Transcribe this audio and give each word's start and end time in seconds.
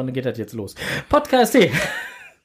und 0.00 0.06
dann 0.06 0.14
geht 0.14 0.26
das 0.26 0.38
jetzt 0.38 0.52
los. 0.52 0.74
Podcast 1.08 1.56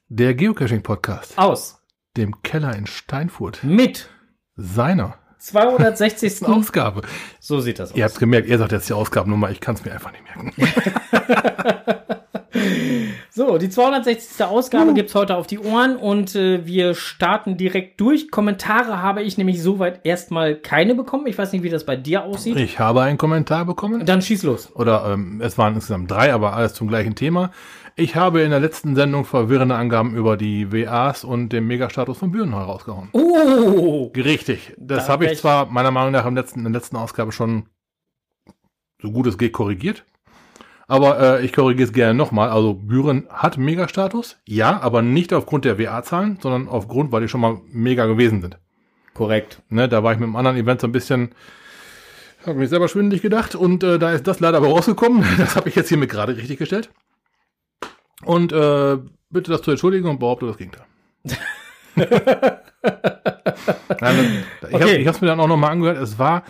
Der 0.08 0.34
Geocaching-Podcast. 0.34 1.38
Aus. 1.38 1.82
Dem 2.16 2.42
Keller 2.42 2.74
in 2.76 2.86
Steinfurt. 2.86 3.62
Mit. 3.64 4.08
Seiner. 4.56 5.16
260. 5.38 6.42
Ausgabe. 6.46 7.02
So 7.40 7.60
sieht 7.60 7.78
das 7.78 7.92
aus. 7.92 7.96
Ihr 7.96 8.04
habt 8.04 8.18
gemerkt, 8.18 8.48
ihr 8.48 8.58
sagt 8.58 8.72
jetzt 8.72 8.88
die 8.88 8.92
Ausgabennummer, 8.92 9.50
ich 9.50 9.60
kann 9.60 9.74
es 9.74 9.84
mir 9.84 9.92
einfach 9.92 10.12
nicht 10.12 10.24
merken. 10.24 10.52
so, 13.34 13.56
die 13.56 13.70
260. 13.70 14.44
Ausgabe 14.44 14.90
uh. 14.90 14.94
gibt's 14.94 15.14
heute 15.14 15.36
auf 15.36 15.46
die 15.46 15.58
Ohren 15.58 15.96
und 15.96 16.34
äh, 16.34 16.66
wir 16.66 16.94
starten 16.94 17.56
direkt 17.56 17.98
durch. 17.98 18.30
Kommentare 18.30 19.00
habe 19.00 19.22
ich 19.22 19.38
nämlich 19.38 19.62
soweit 19.62 20.04
erstmal 20.04 20.54
keine 20.54 20.94
bekommen. 20.94 21.26
Ich 21.26 21.38
weiß 21.38 21.52
nicht, 21.52 21.62
wie 21.62 21.70
das 21.70 21.86
bei 21.86 21.96
dir 21.96 22.24
aussieht. 22.24 22.56
Ich 22.56 22.78
habe 22.78 23.00
einen 23.00 23.16
Kommentar 23.16 23.64
bekommen. 23.64 24.04
Dann 24.04 24.20
schieß 24.20 24.42
los. 24.42 24.70
Oder 24.74 25.10
ähm, 25.10 25.40
es 25.42 25.56
waren 25.56 25.74
insgesamt 25.74 26.10
drei, 26.10 26.34
aber 26.34 26.52
alles 26.52 26.74
zum 26.74 26.88
gleichen 26.88 27.14
Thema. 27.14 27.52
Ich 27.96 28.16
habe 28.16 28.42
in 28.42 28.50
der 28.50 28.60
letzten 28.60 28.94
Sendung 28.96 29.24
verwirrende 29.24 29.76
Angaben 29.76 30.14
über 30.14 30.36
die 30.36 30.70
WAs 30.70 31.24
und 31.24 31.50
den 31.50 31.66
Megastatus 31.66 32.18
von 32.18 32.32
Büren 32.32 32.54
herausgehauen. 32.54 33.08
Oh! 33.12 34.10
Richtig. 34.14 34.74
Das 34.76 35.06
da 35.06 35.12
habe 35.12 35.24
ich 35.24 35.38
zwar 35.38 35.66
meiner 35.66 35.90
Meinung 35.90 36.12
nach 36.12 36.26
im 36.26 36.34
letzten, 36.34 36.60
in 36.60 36.72
der 36.72 36.80
letzten 36.80 36.96
Ausgabe 36.96 37.32
schon 37.32 37.64
so 39.00 39.10
gut 39.10 39.26
es 39.26 39.38
geht 39.38 39.52
korrigiert. 39.52 40.04
Aber 40.88 41.20
äh, 41.20 41.44
ich 41.44 41.52
korrigiere 41.52 41.86
es 41.86 41.92
gerne 41.92 42.14
nochmal. 42.14 42.50
Also 42.50 42.74
Büren 42.74 43.26
hat 43.30 43.56
Megastatus, 43.58 44.38
ja, 44.46 44.80
aber 44.80 45.02
nicht 45.02 45.32
aufgrund 45.32 45.64
der 45.64 45.78
WA-Zahlen, 45.78 46.38
sondern 46.40 46.68
aufgrund, 46.68 47.12
weil 47.12 47.22
die 47.22 47.28
schon 47.28 47.40
mal 47.40 47.60
mega 47.70 48.06
gewesen 48.06 48.40
sind. 48.40 48.58
Korrekt. 49.14 49.62
Ne, 49.68 49.88
da 49.88 50.02
war 50.02 50.12
ich 50.12 50.18
mit 50.18 50.26
einem 50.26 50.36
anderen 50.36 50.56
Event 50.56 50.80
so 50.80 50.86
ein 50.86 50.92
bisschen, 50.92 51.34
habe 52.46 52.58
mich 52.58 52.70
selber 52.70 52.88
schwindelig 52.88 53.22
gedacht 53.22 53.54
und 53.54 53.84
äh, 53.84 53.98
da 53.98 54.12
ist 54.12 54.26
das 54.26 54.40
leider 54.40 54.58
aber 54.58 54.68
rausgekommen. 54.68 55.24
Das 55.38 55.56
habe 55.56 55.68
ich 55.68 55.76
jetzt 55.76 55.88
hiermit 55.88 56.10
gerade 56.10 56.36
richtig 56.36 56.58
gestellt. 56.58 56.90
Und 58.24 58.52
äh, 58.52 58.98
bitte 59.30 59.50
das 59.50 59.62
zu 59.62 59.70
entschuldigen 59.70 60.08
und 60.08 60.18
behaupte 60.20 60.46
das 60.46 60.56
Gegenteil. 60.56 60.86
Nein, 64.00 64.44
ich 64.68 64.74
okay. 64.74 65.06
habe 65.06 65.10
es 65.10 65.20
mir 65.20 65.26
dann 65.26 65.40
auch 65.40 65.48
nochmal 65.48 65.72
angehört. 65.72 65.98
Es 65.98 66.18
war 66.18 66.44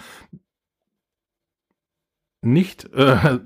nicht 2.43 2.93
äh, 2.93 3.39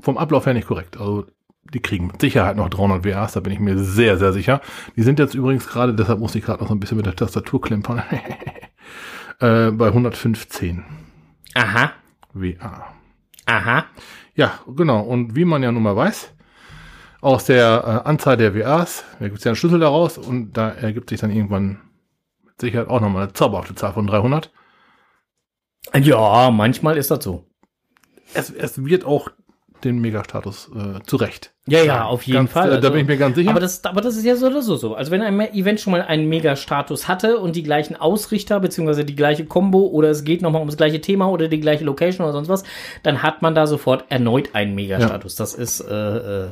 vom 0.00 0.18
Ablauf 0.18 0.46
her 0.46 0.54
nicht 0.54 0.68
korrekt. 0.68 0.96
Also 0.98 1.26
die 1.74 1.80
kriegen 1.80 2.06
mit 2.06 2.20
Sicherheit 2.20 2.56
noch 2.56 2.68
300 2.68 3.04
WAs, 3.04 3.32
da 3.32 3.40
bin 3.40 3.52
ich 3.52 3.60
mir 3.60 3.78
sehr, 3.78 4.16
sehr 4.16 4.32
sicher. 4.32 4.60
Die 4.96 5.02
sind 5.02 5.18
jetzt 5.18 5.34
übrigens 5.34 5.68
gerade, 5.68 5.94
deshalb 5.94 6.18
musste 6.18 6.38
ich 6.38 6.44
gerade 6.44 6.60
noch 6.60 6.68
so 6.68 6.74
ein 6.74 6.80
bisschen 6.80 6.96
mit 6.96 7.06
der 7.06 7.16
Tastatur 7.16 7.60
klimpern, 7.60 8.02
äh, 9.40 9.70
bei 9.70 9.88
115. 9.88 10.84
Aha. 11.54 11.92
WA. 12.32 12.94
Aha. 13.46 13.84
Ja, 14.34 14.60
genau. 14.66 15.00
Und 15.00 15.34
wie 15.34 15.44
man 15.44 15.62
ja 15.62 15.72
nun 15.72 15.82
mal 15.82 15.96
weiß, 15.96 16.32
aus 17.20 17.46
der 17.46 18.02
äh, 18.04 18.08
Anzahl 18.08 18.36
der 18.36 18.54
WAs, 18.54 19.04
da 19.18 19.26
gibt 19.26 19.38
es 19.38 19.44
ja 19.44 19.50
einen 19.50 19.56
Schlüssel 19.56 19.80
daraus 19.80 20.18
und 20.18 20.52
da 20.52 20.70
ergibt 20.70 21.10
sich 21.10 21.20
dann 21.20 21.30
irgendwann 21.30 21.80
mit 22.44 22.60
Sicherheit 22.60 22.88
auch 22.88 23.00
nochmal 23.00 23.24
eine 23.24 23.32
zauberhafte 23.32 23.74
Zahl 23.74 23.92
von 23.92 24.06
300. 24.06 24.52
Ja, 25.94 26.50
manchmal 26.50 26.96
ist 26.96 27.10
das 27.10 27.24
so. 27.24 27.44
Es, 28.34 28.50
es 28.50 28.84
wird 28.84 29.04
auch 29.04 29.30
den 29.84 30.00
Megastatus 30.00 30.70
äh, 30.74 31.00
zurecht. 31.06 31.52
Ja, 31.66 31.82
ja, 31.82 32.04
auf 32.04 32.22
jeden 32.22 32.38
ganz, 32.38 32.52
Fall. 32.52 32.70
Also, 32.70 32.80
da 32.80 32.88
bin 32.88 33.02
ich 33.02 33.06
mir 33.06 33.18
ganz 33.18 33.36
sicher. 33.36 33.50
Aber 33.50 33.60
das, 33.60 33.84
aber 33.84 34.00
das 34.00 34.16
ist 34.16 34.24
ja 34.24 34.36
so 34.36 34.46
oder 34.46 34.62
so 34.62 34.76
so. 34.76 34.94
Also 34.94 35.10
wenn 35.10 35.20
ein 35.20 35.38
Event 35.52 35.80
schon 35.80 35.90
mal 35.90 36.00
einen 36.00 36.28
Megastatus 36.28 37.08
hatte 37.08 37.38
und 37.38 37.56
die 37.56 37.62
gleichen 37.62 37.94
Ausrichter 37.94 38.58
beziehungsweise 38.60 39.04
die 39.04 39.14
gleiche 39.14 39.44
Combo 39.44 39.86
oder 39.86 40.08
es 40.08 40.24
geht 40.24 40.40
nochmal 40.40 40.62
um 40.62 40.68
das 40.68 40.78
gleiche 40.78 41.00
Thema 41.00 41.28
oder 41.28 41.48
die 41.48 41.60
gleiche 41.60 41.84
Location 41.84 42.24
oder 42.24 42.32
sonst 42.32 42.48
was, 42.48 42.64
dann 43.02 43.22
hat 43.22 43.42
man 43.42 43.54
da 43.54 43.66
sofort 43.66 44.04
erneut 44.08 44.54
einen 44.54 44.74
Megastatus. 44.74 45.36
Ja. 45.36 45.42
Das 45.42 45.54
ist 45.54 45.80
äh, 45.80 45.94
äh, 45.94 46.48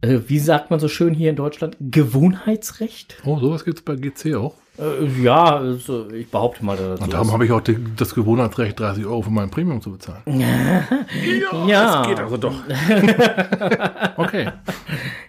äh, 0.00 0.18
wie 0.26 0.38
sagt 0.38 0.70
man 0.70 0.80
so 0.80 0.88
schön 0.88 1.14
hier 1.14 1.30
in 1.30 1.36
Deutschland, 1.36 1.76
Gewohnheitsrecht. 1.80 3.16
Oh, 3.24 3.38
sowas 3.38 3.64
gibt 3.64 3.78
es 3.78 3.84
bei 3.84 3.96
GC 3.96 4.36
auch. 4.36 4.54
Äh, 4.78 5.22
ja, 5.22 5.56
also 5.56 6.08
ich 6.10 6.30
behaupte 6.30 6.64
mal. 6.64 6.76
Das 6.76 7.00
Und 7.00 7.12
darum 7.12 7.32
habe 7.32 7.44
ich 7.44 7.50
auch 7.50 7.60
die, 7.60 7.76
das 7.96 8.14
Gewohnheitsrecht, 8.14 8.78
30 8.78 9.06
Euro 9.06 9.22
für 9.22 9.30
mein 9.30 9.50
Premium 9.50 9.80
zu 9.80 9.90
bezahlen. 9.90 10.22
ja, 10.26 11.66
ja, 11.66 11.96
das 11.96 12.06
geht 12.06 12.20
also 12.20 12.36
doch. 12.36 12.54
okay. 14.16 14.50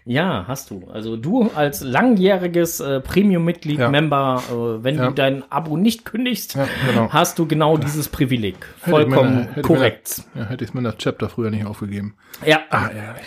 Ja, 0.05 0.45
hast 0.47 0.69
du. 0.69 0.87
Also 0.93 1.17
du 1.17 1.49
als 1.55 1.81
langjähriges 1.81 2.79
äh, 2.79 2.99
Premium-Mitglied, 2.99 3.79
ja. 3.79 3.89
Member, 3.89 4.43
äh, 4.49 4.83
wenn 4.83 4.97
ja. 4.97 5.07
du 5.07 5.13
dein 5.13 5.51
Abo 5.51 5.77
nicht 5.77 6.05
kündigst, 6.05 6.53
ja, 6.55 6.67
genau. 6.87 7.09
hast 7.09 7.39
du 7.39 7.47
genau 7.47 7.77
dieses 7.77 8.07
Privileg. 8.07 8.57
Vollkommen 8.77 9.47
hätte 9.47 9.61
korrekt. 9.61 10.23
Mir, 10.35 10.49
hätte 10.49 10.63
ich 10.63 10.69
es 10.69 10.73
mir 10.75 10.81
in 10.81 10.85
das 10.85 10.97
Chapter 10.97 11.27
früher 11.27 11.49
nicht 11.49 11.65
aufgegeben. 11.65 12.13
Ja. 12.45 12.59
Ah, 12.69 12.89
ehrlich. 12.89 13.23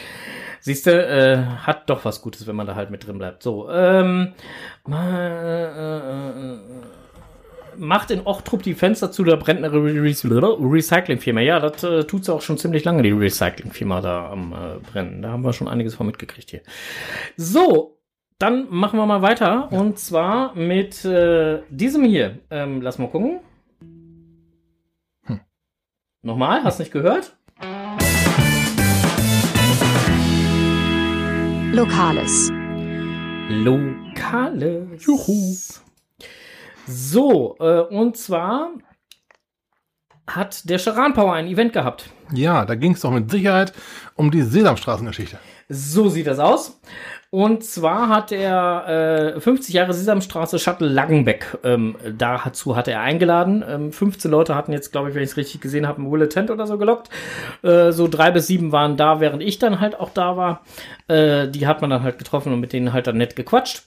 Siehst 0.64 0.86
du, 0.86 0.92
äh, 0.92 1.44
hat 1.66 1.90
doch 1.90 2.04
was 2.04 2.22
Gutes, 2.22 2.46
wenn 2.46 2.54
man 2.54 2.68
da 2.68 2.76
halt 2.76 2.90
mit 2.90 3.04
drin 3.04 3.18
bleibt. 3.18 3.42
So, 3.42 3.68
ähm, 3.68 4.32
äh, 4.88 5.64
äh, 5.64 6.58
macht 7.76 8.12
in 8.12 8.24
Ochtrup 8.24 8.62
die 8.62 8.74
Fenster 8.74 9.10
zu, 9.10 9.24
da 9.24 9.34
brennt 9.34 9.64
eine 9.64 9.72
Re 9.72 9.82
Re 9.82 10.56
Recyclingfirma. 10.60 11.40
Ja, 11.40 11.58
das 11.58 11.82
äh, 11.82 12.04
tut 12.04 12.24
sie 12.24 12.32
auch 12.32 12.42
schon 12.42 12.58
ziemlich 12.58 12.84
lange, 12.84 13.02
die 13.02 13.10
Recyclingfirma 13.10 14.00
da 14.00 14.30
am 14.30 14.52
äh, 14.52 14.78
Brennen. 14.78 15.22
Da 15.22 15.30
haben 15.30 15.42
wir 15.42 15.52
schon 15.52 15.66
einiges 15.66 15.96
von 15.96 16.06
mitgekriegt 16.06 16.50
hier. 16.50 16.60
So, 17.36 17.98
dann 18.38 18.68
machen 18.70 19.00
wir 19.00 19.06
mal 19.06 19.22
weiter. 19.22 19.72
Und 19.72 19.98
zwar 19.98 20.54
mit 20.54 21.04
äh, 21.04 21.62
diesem 21.70 22.04
hier. 22.04 22.38
Ähm, 22.50 22.82
lass 22.82 22.98
mal 22.98 23.08
gucken. 23.08 23.40
Hm. 25.24 25.40
Nochmal, 26.22 26.62
hast 26.62 26.78
nicht 26.78 26.92
gehört? 26.92 27.36
Lokales. 31.72 32.50
Lokales. 33.48 35.02
Juhu. 35.06 35.56
So, 36.86 37.56
äh, 37.60 37.80
und 37.80 38.18
zwar 38.18 38.72
hat 40.26 40.68
der 40.68 40.78
Charan 40.78 41.14
Power 41.14 41.32
ein 41.32 41.46
Event 41.46 41.72
gehabt. 41.72 42.10
Ja, 42.30 42.66
da 42.66 42.74
ging 42.74 42.92
es 42.92 43.00
doch 43.00 43.10
mit 43.10 43.30
Sicherheit 43.30 43.72
um 44.16 44.30
die 44.30 44.42
Sesamstraßengeschichte. 44.42 45.38
So 45.70 46.10
sieht 46.10 46.26
das 46.26 46.38
aus. 46.38 46.78
Und 47.34 47.64
zwar 47.64 48.10
hat 48.10 48.30
er 48.30 49.36
äh, 49.36 49.40
50 49.40 49.74
Jahre 49.74 49.94
Sesamstraße 49.94 50.58
Shuttle 50.58 50.88
Langenbeck. 50.88 51.56
Ähm, 51.64 51.96
dazu 52.18 52.76
hat 52.76 52.88
er 52.88 53.00
eingeladen. 53.00 53.64
Ähm, 53.66 53.90
15 53.90 54.30
Leute 54.30 54.54
hatten 54.54 54.70
jetzt, 54.70 54.92
glaube 54.92 55.08
ich, 55.08 55.14
wenn 55.14 55.22
ich 55.22 55.30
es 55.30 55.38
richtig 55.38 55.62
gesehen 55.62 55.88
habe, 55.88 56.02
ein 56.02 56.10
Bulletin 56.10 56.50
oder 56.50 56.66
so 56.66 56.76
gelockt. 56.76 57.08
Äh, 57.62 57.92
so 57.92 58.06
drei 58.06 58.30
bis 58.32 58.48
sieben 58.48 58.70
waren 58.70 58.98
da, 58.98 59.20
während 59.20 59.42
ich 59.42 59.58
dann 59.58 59.80
halt 59.80 59.98
auch 59.98 60.10
da 60.10 60.36
war. 60.36 60.60
Äh, 61.08 61.48
die 61.48 61.66
hat 61.66 61.80
man 61.80 61.88
dann 61.88 62.02
halt 62.02 62.18
getroffen 62.18 62.52
und 62.52 62.60
mit 62.60 62.74
denen 62.74 62.92
halt 62.92 63.06
dann 63.06 63.16
nett 63.16 63.34
gequatscht. 63.34 63.84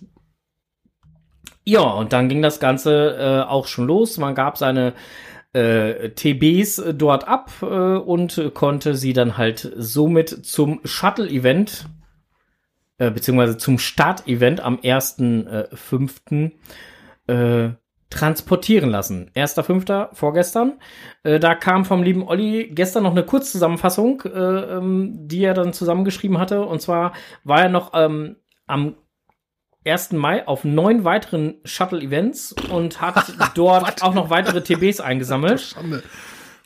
Ja, 1.65 1.81
und 1.81 2.13
dann 2.13 2.29
ging 2.29 2.41
das 2.41 2.59
Ganze 2.59 3.15
äh, 3.15 3.47
auch 3.47 3.67
schon 3.67 3.85
los. 3.85 4.17
Man 4.17 4.33
gab 4.33 4.57
seine 4.57 4.93
äh, 5.53 6.09
TBs 6.09 6.83
dort 6.95 7.27
ab 7.27 7.51
äh, 7.61 7.65
und 7.65 8.41
konnte 8.55 8.95
sie 8.95 9.13
dann 9.13 9.37
halt 9.37 9.71
somit 9.77 10.47
zum 10.47 10.79
Shuttle-Event 10.83 11.85
äh, 12.97 13.11
beziehungsweise 13.11 13.57
zum 13.57 13.79
Start-Event 13.79 14.61
am 14.61 14.77
1.5. 14.77 16.51
Äh, 17.27 17.75
transportieren 18.09 18.89
lassen. 18.89 19.31
1.5. 19.35 20.13
vorgestern. 20.13 20.79
Äh, 21.23 21.39
da 21.39 21.55
kam 21.55 21.85
vom 21.85 22.03
lieben 22.03 22.27
Olli 22.27 22.69
gestern 22.71 23.03
noch 23.03 23.11
eine 23.11 23.25
Kurzzusammenfassung, 23.25 24.21
äh, 24.21 24.29
ähm, 24.29 25.27
die 25.27 25.43
er 25.43 25.53
dann 25.53 25.73
zusammengeschrieben 25.73 26.37
hatte. 26.37 26.61
Und 26.61 26.81
zwar 26.81 27.13
war 27.43 27.63
er 27.63 27.69
noch 27.69 27.91
ähm, 27.93 28.37
am 28.67 28.95
1. 29.85 30.13
Mai 30.13 30.47
auf 30.47 30.63
neun 30.63 31.03
weiteren 31.03 31.55
Shuttle-Events 31.63 32.55
und 32.69 33.01
hat 33.01 33.33
dort 33.55 34.01
auch 34.01 34.13
noch 34.13 34.29
weitere 34.29 34.61
TBs 34.61 34.99
eingesammelt. 34.99 35.75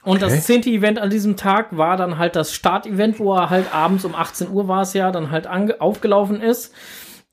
Und 0.04 0.24
okay. 0.24 0.34
das 0.34 0.46
zehnte 0.46 0.70
Event 0.70 1.00
an 1.00 1.10
diesem 1.10 1.36
Tag 1.36 1.76
war 1.76 1.98
dann 1.98 2.18
halt 2.18 2.36
das 2.36 2.54
Start-Event, 2.54 3.20
wo 3.20 3.34
er 3.34 3.50
halt 3.50 3.74
abends 3.74 4.06
um 4.06 4.16
18 4.16 4.50
Uhr 4.50 4.68
war 4.68 4.84
es 4.84 4.94
ja, 4.94 5.12
dann 5.12 5.32
halt 5.32 5.48
aufgelaufen 5.48 6.42
ist. 6.42 6.74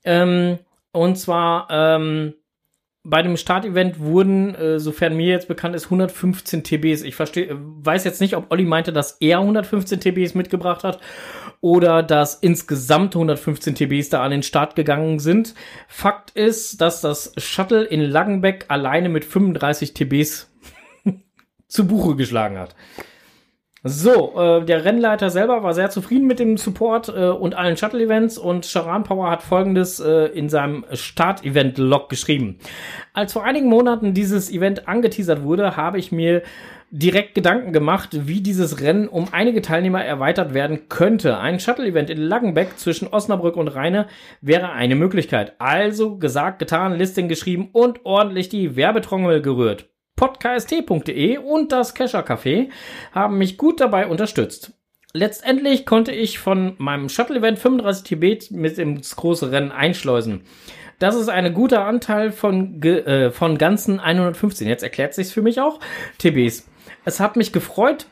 Ähm, 0.03 0.59
und 0.91 1.17
zwar 1.17 1.67
ähm, 1.69 2.33
bei 3.03 3.21
dem 3.21 3.37
Start-Event 3.37 4.01
wurden, 4.01 4.53
äh, 4.55 4.79
sofern 4.79 5.15
mir 5.15 5.27
jetzt 5.27 5.47
bekannt 5.47 5.75
ist, 5.75 5.85
115 5.85 6.63
TBs. 6.63 7.03
Ich 7.03 7.15
verstehe, 7.15 7.55
weiß 7.57 8.03
jetzt 8.03 8.19
nicht, 8.19 8.35
ob 8.35 8.51
Olli 8.51 8.65
meinte, 8.65 8.91
dass 8.91 9.13
er 9.21 9.39
115 9.39 10.01
TBs 10.01 10.35
mitgebracht 10.35 10.83
hat 10.83 10.99
oder 11.61 12.03
dass 12.03 12.35
insgesamt 12.35 13.15
115 13.15 13.75
TBs 13.75 14.09
da 14.09 14.23
an 14.23 14.31
den 14.31 14.43
Start 14.43 14.75
gegangen 14.75 15.19
sind. 15.19 15.55
Fakt 15.87 16.31
ist, 16.31 16.81
dass 16.81 16.99
das 16.99 17.31
Shuttle 17.37 17.83
in 17.83 18.01
Langenbeck 18.01 18.65
alleine 18.67 19.07
mit 19.07 19.23
35 19.23 19.93
TBs 19.93 20.46
zu 21.67 21.87
Buche 21.87 22.15
geschlagen 22.15 22.57
hat. 22.57 22.75
So, 23.83 24.33
äh, 24.37 24.65
der 24.65 24.85
Rennleiter 24.85 25.29
selber 25.29 25.63
war 25.63 25.73
sehr 25.73 25.89
zufrieden 25.89 26.25
mit 26.25 26.39
dem 26.39 26.57
Support 26.57 27.09
äh, 27.09 27.29
und 27.29 27.55
allen 27.55 27.77
Shuttle-Events 27.77 28.37
und 28.37 28.65
Charan 28.65 29.03
Power 29.03 29.29
hat 29.29 29.43
folgendes 29.43 29.99
äh, 29.99 30.25
in 30.25 30.49
seinem 30.49 30.83
Start-Event-Log 30.91 32.09
geschrieben. 32.09 32.57
Als 33.13 33.33
vor 33.33 33.43
einigen 33.43 33.69
Monaten 33.69 34.13
dieses 34.13 34.51
Event 34.51 34.87
angeteasert 34.87 35.43
wurde, 35.43 35.77
habe 35.77 35.99
ich 35.99 36.11
mir 36.11 36.41
direkt 36.89 37.35
Gedanken 37.35 37.71
gemacht, 37.71 38.27
wie 38.27 38.41
dieses 38.41 38.81
Rennen 38.81 39.07
um 39.07 39.27
einige 39.31 39.61
Teilnehmer 39.61 40.03
erweitert 40.03 40.53
werden 40.53 40.89
könnte. 40.89 41.37
Ein 41.37 41.59
Shuttle-Event 41.59 42.09
in 42.09 42.17
Langenbeck 42.17 42.79
zwischen 42.79 43.07
Osnabrück 43.07 43.55
und 43.55 43.67
Rheine 43.67 44.07
wäre 44.41 44.71
eine 44.71 44.95
Möglichkeit. 44.95 45.53
Also 45.59 46.17
gesagt, 46.17 46.59
getan, 46.59 46.95
Listing 46.97 47.27
geschrieben 47.27 47.69
und 47.73 48.05
ordentlich 48.05 48.49
die 48.49 48.75
Werbetrommel 48.75 49.41
gerührt 49.41 49.87
podcast.de 50.17 51.37
und 51.37 51.71
das 51.71 51.93
Kescher 51.93 52.25
Café 52.25 52.69
haben 53.13 53.37
mich 53.37 53.57
gut 53.57 53.79
dabei 53.79 54.07
unterstützt. 54.07 54.73
Letztendlich 55.13 55.85
konnte 55.85 56.11
ich 56.11 56.37
von 56.37 56.75
meinem 56.79 57.07
Shuttle-Event 57.07 57.57
35 57.57 58.03
Tibet 58.03 58.51
mit 58.51 58.77
ins 58.77 59.15
große 59.15 59.51
Rennen 59.51 59.71
einschleusen. 59.71 60.41
Das 60.99 61.15
ist 61.15 61.29
ein 61.29 61.53
guter 61.53 61.85
Anteil 61.85 62.31
von, 62.31 62.81
äh, 62.83 63.31
von 63.31 63.57
ganzen 63.57 63.99
115. 63.99 64.67
Jetzt 64.67 64.83
erklärt 64.83 65.13
sich's 65.13 65.31
für 65.31 65.41
mich 65.41 65.61
auch. 65.61 65.79
TBs. 66.17 66.67
Es 67.05 67.19
hat 67.19 67.35
mich 67.35 67.53
gefreut, 67.53 68.07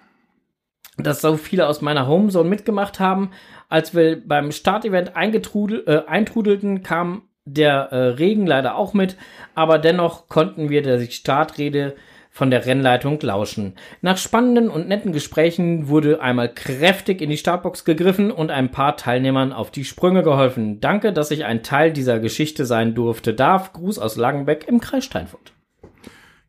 dass 0.97 1.21
so 1.21 1.35
viele 1.37 1.67
aus 1.67 1.81
meiner 1.81 2.07
Homezone 2.07 2.47
mitgemacht 2.47 2.99
haben. 2.99 3.31
Als 3.67 3.95
wir 3.95 4.25
beim 4.25 4.51
Startevent 4.51 5.09
äh, 5.09 6.01
eintrudelten, 6.05 6.83
kam 6.83 7.23
der 7.45 7.91
äh, 7.91 7.95
Regen 8.09 8.45
leider 8.45 8.75
auch 8.75 8.93
mit, 8.93 9.15
aber 9.53 9.79
dennoch 9.79 10.27
konnten 10.27 10.69
wir 10.69 10.81
der 10.81 10.99
Startrede 11.09 11.95
von 12.35 12.51
der 12.51 12.65
Rennleitung 12.65 13.17
lauschen. 13.21 13.75
Nach 14.01 14.17
spannenden 14.17 14.69
und 14.69 14.89
netten 14.89 15.13
Gesprächen 15.13 15.87
wurde 15.87 16.19
einmal 16.19 16.53
kräftig 16.53 17.21
in 17.21 17.29
die 17.29 17.37
Startbox 17.37 17.85
gegriffen 17.85 18.29
und 18.29 18.51
ein 18.51 18.71
paar 18.71 18.97
Teilnehmern 18.97 19.53
auf 19.53 19.71
die 19.71 19.85
Sprünge 19.85 20.21
geholfen. 20.21 20.81
Danke, 20.81 21.13
dass 21.13 21.31
ich 21.31 21.45
ein 21.45 21.63
Teil 21.63 21.93
dieser 21.93 22.19
Geschichte 22.19 22.65
sein 22.65 22.93
durfte. 22.93 23.33
Darf 23.33 23.71
Gruß 23.71 23.99
aus 23.99 24.17
Langenbeck 24.17 24.67
im 24.67 24.81
Kreis 24.81 25.05
Steinfurt. 25.05 25.53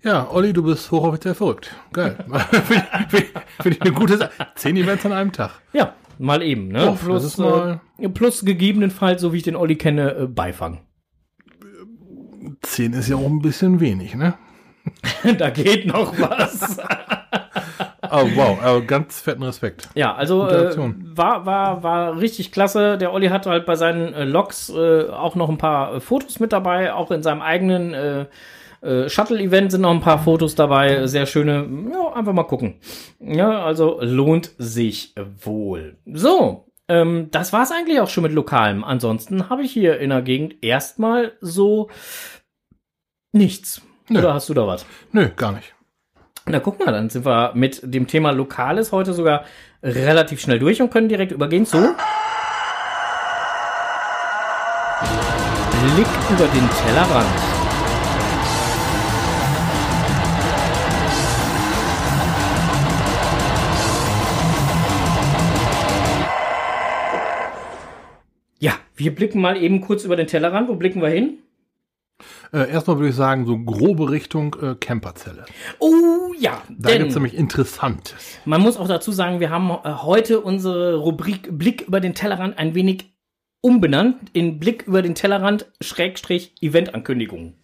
Ja, 0.03 0.29
Olli, 0.33 0.53
du 0.53 0.65
bist 0.65 0.91
hochoffiziell 0.91 1.35
verrückt. 1.35 1.73
Geil. 1.93 2.17
Finde 2.65 2.87
find, 3.09 3.27
find 3.61 3.75
ich 3.77 3.83
eine 3.83 3.93
gute 3.93 4.17
Sache. 4.17 4.33
Zehn 4.57 4.77
Events 4.77 5.07
an 5.07 5.13
einem 5.13 5.33
Tag. 5.33 5.53
Ja, 5.73 5.95
mal 6.19 6.43
eben. 6.43 6.69
Ne? 6.69 6.81
Doch, 6.81 6.99
plus, 6.99 7.39
mal 7.39 7.81
äh, 7.99 8.09
plus 8.09 8.45
gegebenenfalls, 8.45 9.21
so 9.21 9.33
wie 9.33 9.37
ich 9.37 9.43
den 9.45 9.57
Olli 9.57 9.77
kenne, 9.77 10.15
äh, 10.15 10.27
Beifang. 10.27 10.86
10 12.63 12.93
ist 12.95 13.09
ja 13.09 13.17
auch 13.17 13.27
ein 13.27 13.41
bisschen 13.41 13.81
wenig, 13.81 14.15
ne? 14.15 14.35
da 15.39 15.51
geht 15.51 15.87
noch 15.87 16.19
was. 16.19 16.79
oh, 18.11 18.29
wow, 18.35 18.59
aber 18.63 18.81
ganz 18.83 19.21
fetten 19.21 19.43
Respekt. 19.43 19.89
Ja, 19.95 20.15
also 20.15 20.49
äh, 20.49 20.77
war, 21.17 21.47
war, 21.47 21.83
war 21.83 22.21
richtig 22.21 22.53
klasse. 22.53 22.99
Der 22.99 23.13
Olli 23.13 23.29
hatte 23.29 23.51
halt 23.51 23.67
bei 23.67 23.75
seinen 23.75 24.15
äh, 24.15 24.25
Logs 24.25 24.71
äh, 24.71 25.09
auch 25.09 25.35
noch 25.35 25.49
ein 25.49 25.59
paar 25.59 25.95
äh, 25.97 26.01
Fotos 26.01 26.41
mit 26.41 26.53
dabei, 26.53 26.93
auch 26.93 27.11
in 27.11 27.23
seinem 27.23 27.43
eigenen 27.43 27.95
äh, 27.95 28.27
äh, 28.83 29.09
Shuttle-Event 29.09 29.73
sind 29.73 29.81
noch 29.81 29.91
ein 29.91 30.01
paar 30.01 30.19
Fotos 30.19 30.55
dabei, 30.55 31.07
sehr 31.07 31.27
schöne. 31.27 31.69
Ja, 31.93 32.13
einfach 32.13 32.33
mal 32.33 32.45
gucken. 32.45 32.77
Ja, 33.21 33.65
also 33.65 33.99
lohnt 34.01 34.53
sich 34.59 35.15
wohl. 35.43 35.97
So, 36.07 36.67
ähm, 36.89 37.29
das 37.33 37.53
war's 37.53 37.73
eigentlich 37.73 38.01
auch 38.01 38.09
schon 38.09 38.23
mit 38.23 38.33
Lokalem. 38.33 38.85
Ansonsten 38.85 39.49
habe 39.51 39.63
ich 39.63 39.73
hier 39.73 39.99
in 39.99 40.11
der 40.11 40.23
Gegend 40.23 40.63
erstmal 40.63 41.33
so 41.41 41.89
Nichts. 43.37 43.83
Nö. 44.09 44.21
Oder 44.21 44.33
hast 44.33 44.49
du 44.49 44.55
da 44.55 44.67
was? 44.67 44.87
Nö, 45.13 45.29
gar 45.37 45.53
nicht. 45.53 45.75
Na 46.47 46.59
guck 46.59 46.79
mal, 46.79 46.91
dann 46.91 47.11
sind 47.11 47.27
wir 47.27 47.53
mit 47.55 47.81
dem 47.83 48.07
Thema 48.07 48.31
Lokales 48.31 48.93
heute 48.93 49.13
sogar 49.13 49.45
relativ 49.83 50.41
schnell 50.41 50.59
durch 50.59 50.81
und 50.81 50.91
können 50.91 51.09
direkt 51.09 51.33
übergehen 51.33 51.67
zu 51.67 51.77
Blick 55.83 56.07
über 56.31 56.47
den 56.47 56.69
Tellerrand. 56.71 57.27
Ja, 68.59 68.73
wir 68.97 69.15
blicken 69.15 69.41
mal 69.43 69.63
eben 69.63 69.83
kurz 69.83 70.05
über 70.05 70.17
den 70.17 70.27
Tellerrand. 70.27 70.69
Wo 70.69 70.75
blicken 70.77 71.03
wir 71.03 71.09
hin? 71.09 71.39
Äh, 72.53 72.71
erstmal 72.71 72.99
würde 72.99 73.11
ich 73.11 73.15
sagen, 73.15 73.47
so 73.47 73.59
grobe 73.59 74.11
Richtung 74.11 74.57
äh, 74.61 74.75
Camperzelle. 74.75 75.47
Oh 75.79 76.33
ja. 76.39 76.63
Da 76.69 76.97
gibt 76.97 77.11
es 77.11 77.15
nämlich 77.15 77.35
Interessantes. 77.35 78.39
Man 78.45 78.61
muss 78.61 78.77
auch 78.77 78.89
dazu 78.89 79.13
sagen, 79.13 79.41
wir 79.41 79.51
haben 79.51 79.71
äh, 79.71 79.93
heute 80.03 80.41
unsere 80.41 80.97
Rubrik 80.97 81.57
Blick 81.57 81.83
über 81.83 82.01
den 82.01 82.15
Tellerrand 82.15 82.59
ein 82.59 82.75
wenig 82.75 83.17
umbenannt 83.61 84.31
in 84.33 84.59
Blick 84.59 84.85
über 84.87 85.03
den 85.03 85.15
Tellerrand 85.15 85.67
Schrägstrich 85.81 86.55
Eventankündigungen. 86.61 87.55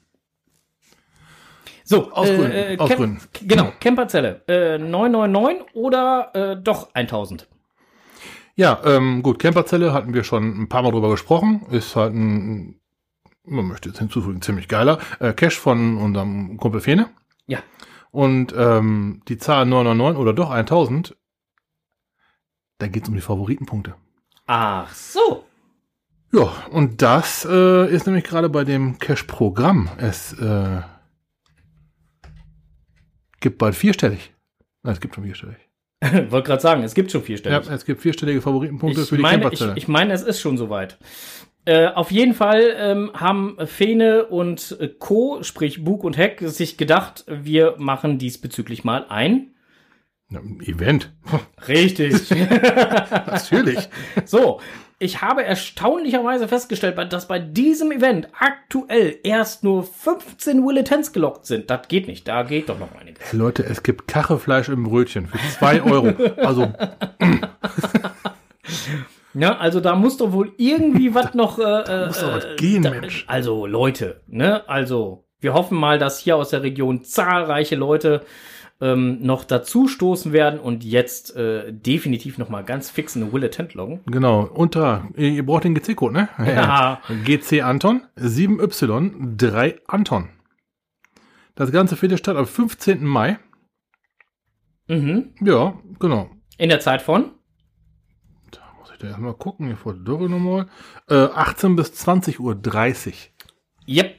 So, 1.85 2.13
aus 2.13 2.29
äh, 2.29 2.37
Gründen. 2.37 2.53
Äh, 2.53 2.77
aus 2.79 2.91
Gründen. 2.91 3.21
Genau, 3.43 3.73
Camperzelle. 3.81 4.43
Äh, 4.49 4.79
999 4.79 5.75
oder 5.75 6.31
äh, 6.35 6.57
doch 6.57 6.95
1000? 6.95 7.49
Ja, 8.55 8.81
ähm, 8.85 9.23
gut, 9.23 9.39
Camperzelle 9.39 9.93
hatten 9.93 10.13
wir 10.15 10.25
schon 10.25 10.63
ein 10.63 10.69
paar 10.69 10.83
Mal 10.83 10.93
drüber 10.93 11.11
gesprochen. 11.11 11.67
Ist 11.71 11.97
halt 11.97 12.15
ein 12.15 12.82
man 13.45 13.67
möchte 13.67 13.89
jetzt 13.89 13.99
hinzufügen, 13.99 14.43
ziemlich 14.43 14.69
geiler, 14.69 14.99
äh, 15.21 15.33
Cash 15.33 15.59
von 15.59 15.99
unserem 15.99 16.57
Kumpel 16.59 16.81
Fene. 16.81 17.11
Ja. 17.47 17.59
Und 18.11 18.55
ähm, 18.57 19.23
die 19.29 19.39
Zahl 19.39 19.67
999 19.67 20.21
oder 20.21 20.33
doch 20.33 20.51
1000, 20.51 21.17
da 22.79 22.87
geht 22.89 23.05
es 23.05 23.09
um 23.09 23.15
die 23.15 23.21
Favoritenpunkte. 23.21 23.95
Ach 24.47 24.93
so. 24.95 25.45
Ja, 26.33 26.53
und 26.71 27.03
das 27.03 27.47
äh, 27.49 27.93
ist 27.93 28.07
nämlich 28.07 28.25
gerade 28.25 28.49
bei 28.49 28.65
dem 28.65 28.99
Cash-Programm. 28.99 29.91
Es 29.99 30.33
äh, 30.35 30.81
gibt 33.41 33.59
bald 33.59 33.75
vierstellig. 33.75 34.33
Nein, 34.83 34.95
es 34.95 35.01
gibt 35.01 35.15
schon 35.15 35.25
vierstellig. 35.25 35.59
Wollte 36.31 36.49
gerade 36.49 36.63
sagen, 36.63 36.83
es 36.83 36.95
gibt 36.95 37.13
schon 37.13 37.23
vierstellig. 37.23 37.67
Ja, 37.67 37.73
es 37.73 37.85
gibt 37.85 38.01
vierstellige 38.01 38.41
Favoritenpunkte 38.41 39.03
ich 39.03 39.09
für 39.09 39.17
die 39.17 39.23
meine. 39.23 39.53
Ich, 39.53 39.61
ich 39.61 39.89
meine, 39.89 40.13
es 40.13 40.23
ist 40.23 40.41
schon 40.41 40.57
soweit. 40.57 40.99
Äh, 41.65 41.89
auf 41.89 42.11
jeden 42.11 42.35
Fall 42.35 42.75
ähm, 42.77 43.13
haben 43.15 43.57
Fene 43.67 44.27
und 44.27 44.77
äh, 44.81 44.89
Co., 44.89 45.43
sprich 45.43 45.85
Bug 45.85 46.03
und 46.03 46.17
Heck, 46.17 46.41
sich 46.41 46.77
gedacht, 46.77 47.25
wir 47.29 47.77
machen 47.79 48.19
diesbezüglich 48.19 48.83
mal 48.83 49.07
ein 49.09 49.55
Event. 50.65 51.13
Richtig. 51.69 52.31
Natürlich. 52.31 53.89
So, 54.25 54.61
ich 54.99 55.21
habe 55.21 55.45
erstaunlicherweise 55.45 56.49
festgestellt, 56.49 56.97
dass 57.13 57.29
bei 57.29 57.39
diesem 57.39 57.93
Event 57.93 58.29
aktuell 58.39 59.19
erst 59.23 59.63
nur 59.65 59.85
15 59.85 60.65
Willetens 60.65 61.13
gelockt 61.13 61.47
sind. 61.47 61.71
Das 61.71 61.89
geht 61.89 62.07
nicht, 62.07 62.27
da 62.29 62.43
geht 62.45 62.69
doch 62.69 62.79
noch 62.79 62.95
einiges. 62.95 63.33
Leute, 63.33 63.65
es 63.65 63.83
gibt 63.83 64.09
Kachefleisch 64.09 64.69
im 64.69 64.85
Brötchen 64.85 65.27
für 65.27 65.39
2 65.59 65.83
Euro. 65.83 66.15
Also. 66.37 66.73
Ja, 69.35 69.57
also 69.59 69.81
da 69.81 69.95
muss 69.97 70.17
doch 70.17 70.33
wohl 70.33 70.53
irgendwie 70.57 71.15
was 71.15 71.35
noch. 71.35 71.59
Äh, 71.59 71.85
da 71.85 72.07
muss 72.07 72.21
doch 72.21 72.33
was 72.33 72.45
äh, 72.45 72.57
gehen, 72.57 72.83
da, 72.83 72.91
Mensch. 72.91 73.25
Also 73.29 73.67
Leute, 73.67 74.21
ne? 74.27 74.69
Also 74.69 75.25
wir 75.41 75.55
hoffen 75.55 75.77
mal, 75.77 75.99
dass 75.99 76.19
hier 76.19 76.37
aus 76.37 76.51
der 76.51 76.63
Region 76.63 77.03
zahlreiche 77.03 77.75
Leute 77.77 78.23
ähm, 78.81 79.19
noch 79.21 79.45
dazu 79.45 79.87
stoßen 79.87 80.33
werden 80.33 80.59
und 80.59 80.85
jetzt 80.85 81.37
äh, 81.37 81.73
definitiv 81.73 82.37
noch 82.39 82.49
mal 82.49 82.63
ganz 82.63 82.91
fix 82.91 83.17
eine 83.17 83.33
Wille 83.33 83.51
Tent 83.51 83.75
loggen. 83.75 84.01
Genau, 84.07 84.43
unter, 84.43 85.09
ihr 85.17 85.47
braucht 85.47 85.65
den 85.65 85.75
GC-Code, 85.75 86.13
ne? 86.13 86.29
Ja. 86.39 87.01
GC 87.25 87.63
Anton, 87.63 88.03
7Y, 88.19 89.37
3 89.37 89.81
Anton. 89.87 90.31
Das 91.55 91.71
Ganze 91.71 91.97
findet 91.97 92.19
statt 92.19 92.37
am 92.37 92.47
15. 92.47 93.05
Mai. 93.05 93.39
Mhm. 94.89 95.35
Ja, 95.41 95.75
genau. 96.01 96.31
In 96.59 96.69
der 96.69 96.81
Zeit 96.81 97.03
von? 97.03 97.33
Da 99.03 99.09
erstmal 99.09 99.35
gucken, 99.35 99.67
hier 99.67 99.77
vor 99.77 99.95
der 99.95 100.05
Dürre 100.05 100.31
nochmal. 100.31 100.69
Äh, 101.09 101.15
18 101.15 101.75
bis 101.75 101.93
20 101.93 102.39
Uhr 102.39 102.55
30. 102.55 103.33
Yep. 103.89 104.15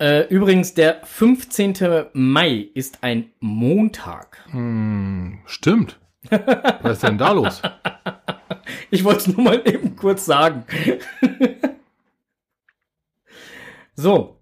Äh, 0.00 0.26
übrigens, 0.26 0.74
der 0.74 1.04
15. 1.04 2.06
Mai 2.14 2.68
ist 2.74 3.04
ein 3.04 3.30
Montag. 3.38 4.44
Hm, 4.50 5.38
stimmt. 5.46 6.00
Was 6.30 6.94
ist 6.94 7.04
denn 7.04 7.18
da 7.18 7.32
los? 7.32 7.62
Ich 8.90 9.04
wollte 9.04 9.20
es 9.20 9.26
nur 9.28 9.44
mal 9.44 9.62
eben 9.66 9.96
kurz 9.96 10.26
sagen. 10.26 10.64
so, 13.94 14.37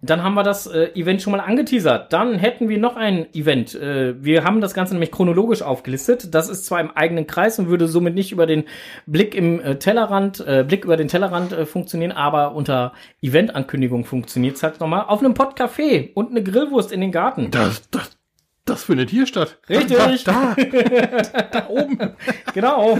dann 0.00 0.22
haben 0.22 0.34
wir 0.34 0.44
das 0.44 0.66
äh, 0.68 0.90
Event 0.94 1.22
schon 1.22 1.32
mal 1.32 1.40
angeteasert. 1.40 2.12
Dann 2.12 2.34
hätten 2.38 2.68
wir 2.68 2.78
noch 2.78 2.94
ein 2.96 3.26
Event. 3.34 3.74
Äh, 3.74 4.22
wir 4.22 4.44
haben 4.44 4.60
das 4.60 4.72
Ganze 4.72 4.94
nämlich 4.94 5.10
chronologisch 5.10 5.60
aufgelistet. 5.62 6.34
Das 6.34 6.48
ist 6.48 6.66
zwar 6.66 6.80
im 6.80 6.92
eigenen 6.92 7.26
Kreis 7.26 7.58
und 7.58 7.68
würde 7.68 7.88
somit 7.88 8.14
nicht 8.14 8.30
über 8.30 8.46
den 8.46 8.64
Blick 9.06 9.34
im 9.34 9.60
äh, 9.60 9.76
Tellerrand, 9.78 10.38
äh, 10.46 10.64
Blick 10.66 10.84
über 10.84 10.96
den 10.96 11.08
Tellerrand 11.08 11.52
äh, 11.52 11.66
funktionieren, 11.66 12.12
aber 12.12 12.54
unter 12.54 12.92
Eventankündigung 13.22 14.04
funktioniert 14.04 14.56
es 14.56 14.62
halt 14.62 14.78
nochmal. 14.78 15.04
Auf 15.06 15.18
einem 15.18 15.34
Podcafé 15.34 16.12
und 16.14 16.30
eine 16.30 16.44
Grillwurst 16.44 16.92
in 16.92 17.00
den 17.00 17.10
Garten. 17.10 17.50
Das, 17.50 17.90
das, 17.90 18.16
Das 18.64 18.84
findet 18.84 19.10
hier 19.10 19.26
statt. 19.26 19.58
Richtig. 19.68 19.96
Da, 20.24 20.54
da, 20.54 21.42
da 21.42 21.68
oben. 21.68 21.98
Genau. 22.54 22.98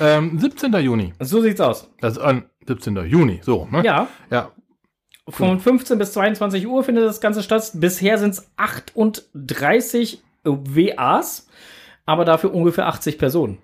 Ähm, 0.00 0.38
17. 0.38 0.72
Juni. 0.74 1.14
So 1.18 1.40
sieht's 1.40 1.60
aus. 1.60 1.90
Das 2.00 2.12
ist 2.12 2.18
an 2.22 2.44
17. 2.66 2.96
Juni, 3.06 3.40
so, 3.42 3.66
ne? 3.70 3.82
Ja. 3.84 4.08
Ja. 4.30 4.50
Von 5.28 5.60
15 5.60 5.98
bis 5.98 6.12
22 6.12 6.66
Uhr 6.66 6.82
findet 6.82 7.04
das 7.04 7.20
Ganze 7.20 7.42
statt. 7.42 7.70
Bisher 7.74 8.18
sind 8.18 8.30
es 8.30 8.50
38 8.56 10.22
WAs, 10.44 11.46
aber 12.06 12.24
dafür 12.24 12.52
ungefähr 12.52 12.86
80 12.88 13.18
Personen. 13.18 13.58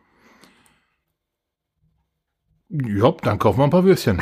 Ja, 2.69 3.13
dann 3.23 3.39
kaufen 3.39 3.59
wir 3.59 3.65
ein 3.65 3.71
paar 3.71 3.85
Würstchen. 3.85 4.21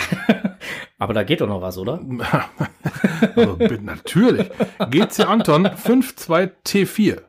Aber 0.99 1.13
da 1.13 1.25
geht 1.25 1.41
doch 1.41 1.49
noch 1.49 1.61
was, 1.61 1.77
oder? 1.79 2.01
also, 3.37 3.59
natürlich. 3.83 4.49
GC 4.91 5.29
Anton 5.29 5.67
52T4. 5.67 7.23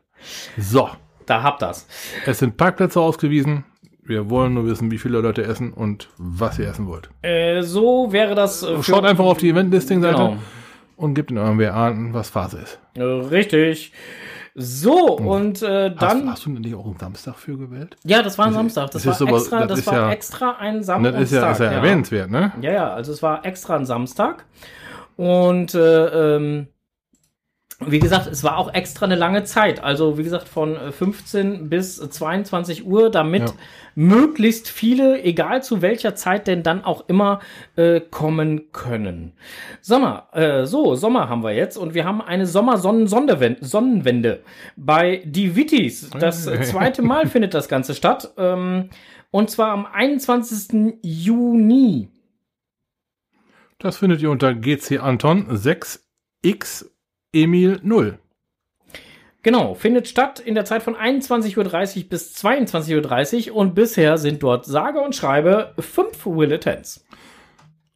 So, 0.56 0.88
Da 1.26 1.42
habt 1.42 1.60
das. 1.62 1.86
es 2.24 2.38
sind 2.38 2.56
Parkplätze 2.56 3.00
ausgewiesen. 3.00 3.64
Wir 4.08 4.30
wollen 4.30 4.54
nur 4.54 4.66
wissen, 4.66 4.90
wie 4.90 4.98
viele 4.98 5.20
Leute 5.20 5.44
essen 5.44 5.72
und 5.72 6.08
was 6.16 6.58
ihr 6.58 6.66
essen 6.68 6.86
wollt. 6.86 7.10
Äh, 7.22 7.62
so 7.62 8.10
wäre 8.10 8.34
das. 8.34 8.62
Äh, 8.62 8.82
Schaut 8.82 9.04
einfach 9.04 9.24
auf 9.24 9.38
die 9.38 9.50
Event-Listing-Seite 9.50 10.16
Genau. 10.16 10.36
und 10.96 11.14
gebt 11.14 11.30
in 11.30 11.38
eurem 11.38 11.60
an, 11.60 12.14
was 12.14 12.30
Phase 12.30 12.58
ist. 12.58 12.78
Äh, 12.96 13.02
richtig. 13.02 13.92
So, 14.60 15.16
und 15.16 15.62
äh, 15.62 15.90
Hast, 15.96 16.02
dann. 16.02 16.28
hast 16.30 16.44
du 16.46 16.50
denn 16.52 16.62
nicht 16.62 16.74
auch 16.74 16.84
einen 16.86 16.96
Samstag 16.98 17.36
für 17.36 17.56
gewählt? 17.56 17.96
ja, 18.02 18.22
das 18.22 18.38
war 18.38 18.46
ein 18.46 18.54
Samstag. 18.54 18.90
Das, 18.90 19.02
das 19.04 19.14
ist 19.16 19.20
war 19.20 19.28
aber- 19.28 19.36
extra, 19.38 19.58
das 19.60 19.68
das 19.68 19.78
ist 19.78 19.86
war 19.86 19.94
ja- 19.94 20.10
extra 20.10 20.50
ein 20.58 20.76
Das 20.78 20.86
Samstag. 20.86 21.20
ist 21.20 21.32
ja, 21.32 21.50
ist 21.52 21.60
ja 21.60 21.66
erwähnenswert, 21.66 22.30
ne? 22.30 22.52
Ja, 22.60 22.72
ja, 22.72 22.88
also 22.92 23.12
es 23.12 23.22
war 23.22 23.44
extra 23.46 23.76
ein 23.76 23.84
Samstag. 23.86 24.46
Und 25.16 25.74
äh, 25.74 26.36
ähm, 26.36 26.66
wie 27.86 28.00
gesagt, 28.00 28.26
es 28.26 28.42
war 28.42 28.58
auch 28.58 28.74
extra 28.74 29.06
eine 29.06 29.14
lange 29.14 29.44
Zeit. 29.44 29.82
Also 29.84 30.18
wie 30.18 30.24
gesagt, 30.24 30.48
von 30.48 30.74
äh, 30.76 30.90
15 30.90 31.68
bis 31.68 31.96
22 31.96 32.84
Uhr, 32.84 33.08
damit 33.08 33.42
Ja. 33.42 33.54
möglichst 33.94 34.68
viele, 34.68 35.22
egal 35.22 35.62
zu 35.62 35.80
welcher 35.80 36.16
Zeit 36.16 36.48
denn 36.48 36.64
dann 36.64 36.82
auch 36.82 37.08
immer, 37.08 37.38
äh, 37.76 38.00
kommen 38.00 38.72
können. 38.72 39.32
Sommer, 39.80 40.28
äh, 40.32 40.66
so, 40.66 40.96
Sommer 40.96 41.28
haben 41.28 41.44
wir 41.44 41.52
jetzt 41.54 41.76
und 41.76 41.94
wir 41.94 42.04
haben 42.04 42.20
eine 42.20 42.46
Sommer-Sonnenwende 42.46 43.58
Sonnenwende 43.64 44.42
bei 44.76 45.22
die 45.24 45.54
Wittis. 45.54 46.10
Das 46.18 46.48
äh, 46.48 46.60
zweite 46.62 47.02
Mal 47.02 47.28
findet 47.28 47.54
das 47.54 47.68
Ganze 47.68 47.94
statt. 47.94 48.32
Ähm, 48.38 48.90
und 49.30 49.50
zwar 49.50 49.68
am 49.70 49.86
21. 49.86 50.96
Juni. 51.02 52.08
Das 53.78 53.98
findet 53.98 54.20
ihr 54.20 54.32
unter 54.32 54.52
GC 54.54 54.98
Anton 55.00 55.46
6X 55.48 56.86
Emil 57.32 57.80
0. 57.82 58.18
Genau, 59.42 59.74
findet 59.74 60.08
statt 60.08 60.40
in 60.40 60.54
der 60.54 60.64
Zeit 60.64 60.82
von 60.82 60.96
21.30 60.96 61.56
Uhr 62.02 62.08
bis 62.08 62.34
22.30 62.36 63.50
Uhr 63.50 63.56
und 63.56 63.74
bisher 63.74 64.18
sind 64.18 64.42
dort 64.42 64.64
sage 64.66 65.00
und 65.00 65.14
schreibe 65.14 65.74
fünf 65.78 66.26
Willetens. 66.26 67.04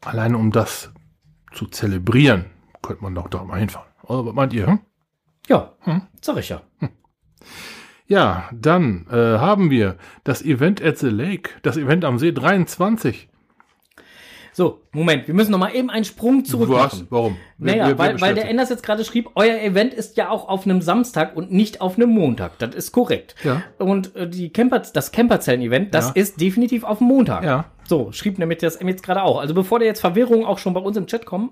Alleine 0.04 0.38
um 0.38 0.52
das 0.52 0.92
zu 1.52 1.66
zelebrieren, 1.66 2.46
könnte 2.80 3.02
man 3.02 3.14
doch 3.14 3.28
da 3.28 3.42
mal 3.44 3.58
hinfahren. 3.58 3.88
Oder 4.04 4.26
was 4.26 4.34
meint 4.34 4.52
ihr? 4.52 4.66
Hm? 4.66 4.80
Ja, 5.48 5.72
Hm. 5.80 6.02
sag 6.20 6.36
ich 6.38 6.48
ja. 6.48 6.62
Ja, 8.06 8.48
dann 8.52 9.06
äh, 9.10 9.14
haben 9.38 9.70
wir 9.70 9.96
das 10.24 10.42
Event 10.42 10.82
at 10.82 10.98
the 10.98 11.08
Lake, 11.08 11.50
das 11.62 11.76
Event 11.76 12.04
am 12.04 12.18
See 12.18 12.32
23. 12.32 13.28
So, 14.54 14.82
Moment, 14.92 15.26
wir 15.26 15.34
müssen 15.34 15.50
noch 15.50 15.58
mal 15.58 15.74
eben 15.74 15.88
einen 15.88 16.04
Sprung 16.04 16.44
zurück 16.44 16.68
Was? 16.68 16.92
machen. 16.92 17.06
Warum? 17.08 17.36
Naja, 17.56 17.88
wer- 17.88 17.88
wer 17.88 17.98
weil, 17.98 18.20
weil 18.20 18.34
der? 18.34 18.48
Enders 18.50 18.68
jetzt 18.68 18.82
gerade 18.82 19.02
schrieb, 19.04 19.30
euer 19.34 19.56
Event 19.58 19.94
ist 19.94 20.18
ja 20.18 20.28
auch 20.28 20.46
auf 20.48 20.64
einem 20.66 20.82
Samstag 20.82 21.34
und 21.36 21.50
nicht 21.50 21.80
auf 21.80 21.96
einem 21.96 22.10
Montag. 22.10 22.58
Das 22.58 22.74
ist 22.74 22.92
korrekt. 22.92 23.34
Ja. 23.44 23.62
Und 23.78 24.14
äh, 24.14 24.28
die 24.28 24.50
Camper, 24.50 24.80
das 24.80 25.10
Camperzellen-Event, 25.10 25.94
das 25.94 26.08
Ja. 26.08 26.12
ist 26.16 26.40
definitiv 26.40 26.84
auf 26.84 26.98
dem 26.98 27.06
Montag. 27.06 27.44
Ja. 27.44 27.64
So, 27.88 28.12
schrieb 28.12 28.38
nämlich 28.38 28.58
das 28.58 28.78
jetzt 28.80 29.02
gerade 29.02 29.22
auch. 29.22 29.40
Also 29.40 29.54
bevor 29.54 29.78
da 29.78 29.86
jetzt 29.86 30.00
Verwirrungen 30.00 30.44
auch 30.44 30.58
schon 30.58 30.74
bei 30.74 30.80
uns 30.80 30.96
im 30.98 31.06
Chat 31.06 31.24
kommen, 31.24 31.50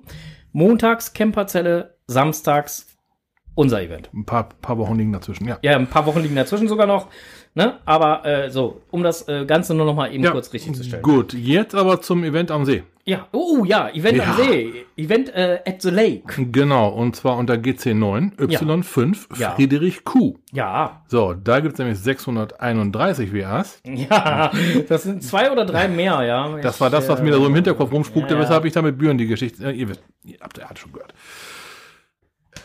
montags 0.52 1.14
Camperzelle, 1.14 1.94
samstags 2.06 2.86
unser 3.54 3.82
Event. 3.82 4.10
Ein 4.14 4.24
paar, 4.24 4.48
paar 4.62 4.78
Wochen 4.78 4.96
liegen 4.96 5.12
dazwischen, 5.12 5.46
ja. 5.48 5.58
Ja, 5.62 5.76
ein 5.76 5.86
paar 5.88 6.06
Wochen 6.06 6.20
liegen 6.20 6.36
dazwischen 6.36 6.68
sogar 6.68 6.86
noch. 6.86 7.08
Ne? 7.54 7.78
Aber 7.84 8.24
äh, 8.24 8.48
so, 8.50 8.80
um 8.92 9.02
das 9.02 9.26
äh, 9.26 9.44
Ganze 9.44 9.74
nur 9.74 9.84
noch 9.84 9.94
mal 9.96 10.12
eben 10.14 10.22
ja. 10.22 10.30
kurz 10.30 10.52
richtig 10.52 10.72
zu 10.74 10.84
stellen. 10.84 11.02
Gut, 11.02 11.32
jetzt 11.32 11.74
aber 11.74 12.00
zum 12.00 12.22
Event 12.22 12.52
am 12.52 12.64
See. 12.64 12.84
Ja, 13.04 13.26
oh 13.32 13.64
ja, 13.64 13.88
Event 13.88 14.20
am 14.20 14.38
Ja. 14.38 14.44
See. 14.44 14.86
Event 14.96 15.34
äh, 15.34 15.58
at 15.66 15.82
the 15.82 15.90
Lake. 15.90 16.22
Genau, 16.52 16.90
und 16.90 17.16
zwar 17.16 17.36
unter 17.38 17.54
GC9 17.54 18.36
Y5 18.36 19.40
Ja. 19.40 19.50
Friedrich 19.52 20.04
Q. 20.04 20.36
Ja, 20.52 21.02
So, 21.08 21.34
da 21.34 21.58
gibt 21.58 21.72
es 21.72 21.78
nämlich 21.80 21.98
631 21.98 23.34
WAs. 23.34 23.80
ja, 23.84 24.52
das 24.88 25.02
sind 25.02 25.24
zwei 25.24 25.50
oder 25.50 25.64
drei 25.64 25.88
mehr, 25.88 26.22
ja. 26.22 26.56
Das 26.58 26.80
war 26.80 26.88
das, 26.90 27.08
was 27.08 27.20
mir 27.20 27.32
da 27.32 27.38
so 27.38 27.46
im 27.46 27.54
Hinterkopf 27.54 27.90
rumspukte, 27.90 28.38
weshalb 28.38 28.64
ich 28.64 28.74
da 28.74 28.82
mit 28.82 28.96
Büren 28.96 29.18
die 29.18 29.26
Geschichte. 29.26 29.64
Äh, 29.64 29.72
ihr 29.72 29.88
wisst, 29.88 30.02
ihr 30.24 30.38
habt 30.40 30.56
ihr 30.58 30.68
habt 30.68 30.78
schon 30.78 30.92
gehört. 30.92 31.12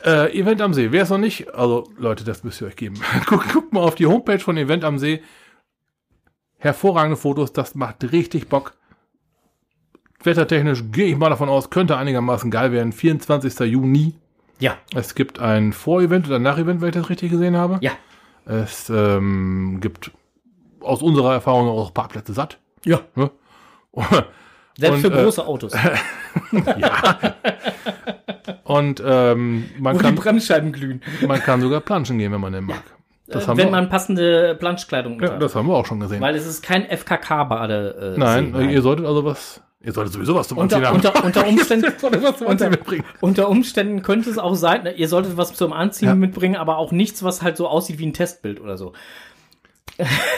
Äh, 0.04 0.38
Event 0.40 0.62
am 0.62 0.74
See. 0.74 0.92
Wer 0.92 1.04
es 1.04 1.10
noch 1.10 1.18
nicht, 1.18 1.54
also 1.54 1.90
Leute, 1.98 2.24
das 2.24 2.44
müsst 2.44 2.62
ihr 2.62 2.68
euch 2.68 2.76
geben. 2.76 2.96
guckt, 3.28 3.52
guckt 3.54 3.74
mal 3.74 3.82
auf 3.82 3.96
die 3.96 4.06
Homepage 4.08 4.40
von 4.40 4.58
Event 4.58 4.84
am 4.84 4.98
See. 5.00 5.22
Hervorragende 6.58 7.18
Fotos, 7.18 7.54
das 7.54 7.76
macht 7.76 8.12
richtig 8.12 8.50
Bock. 8.50 8.74
Wettertechnisch 10.24 10.84
gehe 10.92 11.06
ich 11.08 11.18
mal 11.18 11.30
davon 11.30 11.50
aus, 11.50 11.70
könnte 11.70 11.98
einigermaßen 11.98 12.50
geil 12.50 12.72
werden. 12.72 12.92
24. 12.92 13.60
Juni. 13.72 14.16
Ja, 14.60 14.78
Es 14.96 15.16
gibt 15.16 15.40
ein 15.40 15.74
Vorevent 15.74 16.28
oder 16.28 16.40
Nachevent, 16.40 16.80
wenn 16.82 16.90
ich 16.90 16.96
das 16.96 17.10
richtig 17.10 17.30
gesehen 17.30 17.58
habe. 17.58 17.78
ja, 17.82 17.92
Es 18.46 18.90
ähm, 18.90 19.80
gibt 19.82 20.12
aus 20.80 21.02
unserer 21.02 21.34
Erfahrung 21.34 21.68
auch 21.68 21.94
Parkplätze 21.94 22.34
satt. 22.34 22.58
ja. 22.86 23.02
Ne? 23.16 23.30
Selbst 24.78 25.06
Und, 25.06 25.12
für 25.12 25.20
äh, 25.20 25.24
große 25.24 25.46
Autos. 25.48 25.74
Und 28.64 29.02
ähm, 29.06 29.70
man, 29.80 29.96
wo 29.96 30.00
die 30.00 30.04
kann, 30.06 30.16
Bremsscheiben 30.16 30.72
glühen. 30.72 31.02
man 31.28 31.40
kann 31.40 31.62
sogar 31.62 31.82
planschen 31.82 32.18
gehen, 32.18 32.32
wenn 32.32 32.42
man 32.42 32.54
den 32.54 32.66
mag. 32.66 32.84
Das, 33.28 33.48
wenn 33.48 33.72
man 33.72 33.90
passende 33.90 34.56
Planschkleidung 34.60 35.20
ja, 35.20 35.32
hat. 35.32 35.42
das 35.42 35.56
haben 35.56 35.68
wir 35.68 35.76
auch 35.76 35.86
schon 35.86 36.00
gesehen. 36.00 36.22
Weil 36.22 36.36
es 36.36 36.46
ist 36.46 36.62
kein 36.62 36.86
FKK-Bade. 36.86 38.14
Äh, 38.16 38.20
nein, 38.20 38.54
See, 38.56 38.72
ihr 38.74 38.82
solltet 38.84 39.06
also 39.06 39.26
was. 39.26 39.62
Ihr 39.82 39.92
solltet 39.94 40.14
sowieso 40.14 40.36
was 40.36 40.48
zum 40.48 40.58
Unter, 40.58 40.78
Anziehen 40.78 40.88
haben. 40.90 40.96
unter, 40.96 41.24
unter 41.44 41.48
Umständen, 41.48 41.94
unter, 42.46 42.70
mitbringen. 42.70 43.04
unter 43.22 43.50
Umständen 43.50 44.02
könnte 44.02 44.30
es 44.32 44.38
auch 44.40 44.56
sein, 44.56 44.84
ne, 44.84 44.94
ihr 44.94 45.08
solltet 45.08 45.38
was 45.38 45.54
zum 45.54 45.74
Anziehen 45.74 46.08
Ja. 46.10 46.16
mitbringen, 46.16 46.56
aber 46.56 46.78
auch 46.78 46.92
nichts, 46.92 47.24
was 47.24 47.42
halt 47.44 47.56
so 47.58 47.68
aussieht 47.68 48.00
wie 48.00 48.06
ein 48.08 48.14
Testbild 48.14 48.60
oder 48.60 48.78
so. 48.78 48.94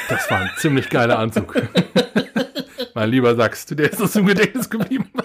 Das 0.10 0.30
war 0.30 0.40
ein 0.42 0.50
ziemlich 0.58 0.90
geiler 0.90 1.18
Anzug. 1.20 1.56
mein 2.98 3.12
lieber 3.12 3.36
Sachs, 3.36 3.68
der 3.68 3.92
ist 3.92 4.02
uns 4.02 4.16
im 4.16 4.26
Gedächtnis 4.26 4.70
geblieben. 4.70 5.10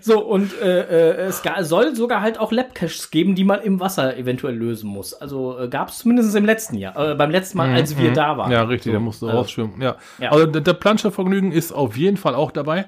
So, 0.00 0.24
und 0.24 0.52
äh, 0.60 1.24
äh, 1.24 1.26
es 1.26 1.42
soll 1.62 1.96
sogar 1.96 2.20
halt 2.20 2.38
auch 2.38 2.52
Labcaches 2.52 3.10
geben, 3.10 3.34
die 3.34 3.42
man 3.42 3.60
im 3.60 3.80
Wasser 3.80 4.16
eventuell 4.16 4.54
lösen 4.54 4.88
muss. 4.88 5.14
Also 5.14 5.58
äh, 5.58 5.68
gab 5.68 5.88
es 5.88 5.98
zumindest 5.98 6.36
im 6.36 6.44
letzten 6.44 6.76
Jahr, 6.76 6.96
äh, 6.96 7.14
beim 7.16 7.32
letzten 7.32 7.58
Mal, 7.58 7.74
als 7.74 7.98
wir 7.98 8.12
da 8.12 8.38
waren. 8.38 8.46
Mhm, 8.50 8.52
Ja, 8.52 8.62
richtig, 8.62 8.84
so, 8.84 8.90
der 8.92 9.00
musste 9.00 9.26
äh, 9.26 9.32
rausschwimmen. 9.32 9.82
Ja. 9.82 9.96
ja. 10.18 10.30
Also 10.30 10.46
der, 10.46 10.62
der 10.62 10.74
Planschervergnügen 10.74 11.50
ist 11.50 11.72
auf 11.72 11.96
jeden 11.96 12.16
Fall 12.16 12.36
auch 12.36 12.52
dabei. 12.52 12.86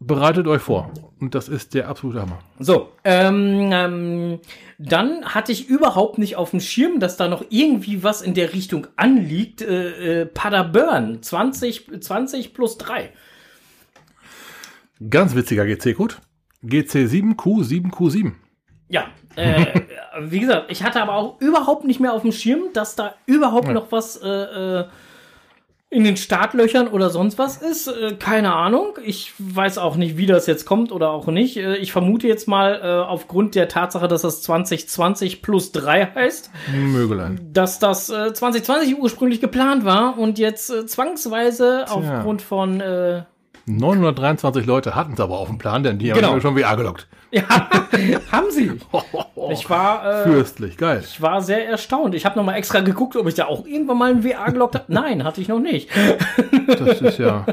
Bereitet 0.00 0.46
euch 0.46 0.62
vor. 0.62 0.92
Und 1.18 1.34
das 1.34 1.48
ist 1.48 1.74
der 1.74 1.88
absolute 1.88 2.20
Hammer. 2.22 2.38
So, 2.60 2.92
ähm, 3.02 3.70
ähm, 3.72 4.40
dann 4.78 5.24
hatte 5.24 5.50
ich 5.50 5.68
überhaupt 5.68 6.18
nicht 6.18 6.36
auf 6.36 6.50
dem 6.50 6.60
Schirm, 6.60 7.00
dass 7.00 7.16
da 7.16 7.26
noch 7.26 7.44
irgendwie 7.50 8.04
was 8.04 8.22
in 8.22 8.34
der 8.34 8.52
Richtung 8.52 8.86
anliegt. 8.94 9.60
Äh, 9.60 10.20
äh, 10.22 10.26
Paderborn, 10.26 11.20
20, 11.20 12.00
20 12.00 12.54
plus 12.54 12.78
3. 12.78 13.10
Ganz 15.10 15.34
witziger 15.34 15.66
GC-Code. 15.66 16.14
GC7Q7Q7. 16.64 18.32
Ja, 18.88 19.06
äh, 19.34 19.80
wie 20.20 20.40
gesagt, 20.40 20.70
ich 20.70 20.84
hatte 20.84 21.02
aber 21.02 21.14
auch 21.14 21.40
überhaupt 21.40 21.84
nicht 21.84 21.98
mehr 21.98 22.12
auf 22.12 22.22
dem 22.22 22.32
Schirm, 22.32 22.72
dass 22.72 22.94
da 22.94 23.14
überhaupt 23.26 23.68
noch 23.68 23.90
was 23.90 24.16
äh, 24.16 24.28
äh, 24.28 24.84
in 25.90 26.04
den 26.04 26.18
Startlöchern 26.18 26.88
oder 26.88 27.08
sonst 27.08 27.38
was 27.38 27.56
ist. 27.62 27.88
Äh, 27.88 28.14
keine 28.18 28.52
Ahnung. 28.54 28.98
Ich 29.04 29.32
weiß 29.38 29.78
auch 29.78 29.96
nicht, 29.96 30.18
wie 30.18 30.26
das 30.26 30.46
jetzt 30.46 30.66
kommt 30.66 30.92
oder 30.92 31.10
auch 31.10 31.26
nicht. 31.28 31.56
Äh, 31.56 31.76
ich 31.76 31.92
vermute 31.92 32.28
jetzt 32.28 32.46
mal 32.46 32.80
äh, 32.82 33.08
aufgrund 33.08 33.54
der 33.54 33.68
Tatsache, 33.68 34.06
dass 34.06 34.22
das 34.22 34.42
2020 34.42 35.40
plus 35.40 35.72
3 35.72 36.14
heißt, 36.14 36.50
Mögelein. 36.74 37.40
dass 37.52 37.78
das 37.78 38.10
äh, 38.10 38.34
2020 38.34 38.98
ursprünglich 38.98 39.40
geplant 39.40 39.84
war 39.84 40.18
und 40.18 40.38
jetzt 40.38 40.66
zwangsweise 40.90 41.86
aufgrund 41.88 42.42
von 42.42 42.80
äh, 42.80 43.22
923 43.68 44.66
Leute 44.66 44.94
hatten 44.94 45.12
es 45.12 45.20
aber 45.20 45.38
auf 45.38 45.48
dem 45.48 45.58
Plan, 45.58 45.82
denn 45.82 45.98
die 45.98 46.08
Genau. 46.08 46.28
haben 46.28 46.34
wir 46.36 46.40
schon 46.40 46.56
WA 46.56 46.74
gelockt. 46.74 47.06
ja, 47.30 47.42
haben 48.32 48.50
sie. 48.50 48.72
Ich 49.50 49.70
war 49.70 50.04
äh, 50.04 50.22
Fürstlich, 50.24 50.76
geil. 50.76 51.02
Ich 51.02 51.22
war 51.22 51.40
sehr 51.40 51.66
erstaunt. 51.66 52.14
Ich 52.14 52.26
habe 52.26 52.36
nochmal 52.36 52.56
extra 52.56 52.80
geguckt, 52.80 53.16
ob 53.16 53.26
ich 53.28 53.34
da 53.34 53.46
auch 53.46 53.64
irgendwann 53.66 53.96
mal 53.96 54.10
ein 54.10 54.22
WA 54.22 54.50
gelockt 54.50 54.74
habe. 54.74 54.84
Nein, 54.88 55.24
hatte 55.24 55.40
ich 55.40 55.48
noch 55.48 55.58
nicht. 55.60 55.88
Das 56.66 57.00
ist 57.00 57.18
ja. 57.18 57.46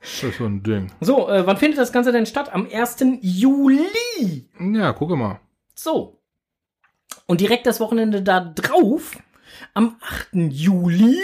Das 0.00 0.22
ist 0.22 0.36
so 0.36 0.44
ein 0.44 0.62
Ding. 0.62 0.88
So, 1.00 1.30
äh, 1.30 1.46
wann 1.46 1.56
findet 1.56 1.78
das 1.78 1.92
Ganze 1.92 2.12
denn 2.12 2.26
statt? 2.26 2.52
Am 2.52 2.68
1. 2.70 2.96
Juli. 3.22 4.50
Ja, 4.60 4.92
gucke 4.92 5.16
mal. 5.16 5.40
So. 5.74 6.20
Und 7.26 7.40
direkt 7.40 7.66
das 7.66 7.80
Wochenende 7.80 8.20
da 8.20 8.40
drauf, 8.40 9.16
am 9.72 9.96
8. 10.02 10.28
Juli, 10.34 11.16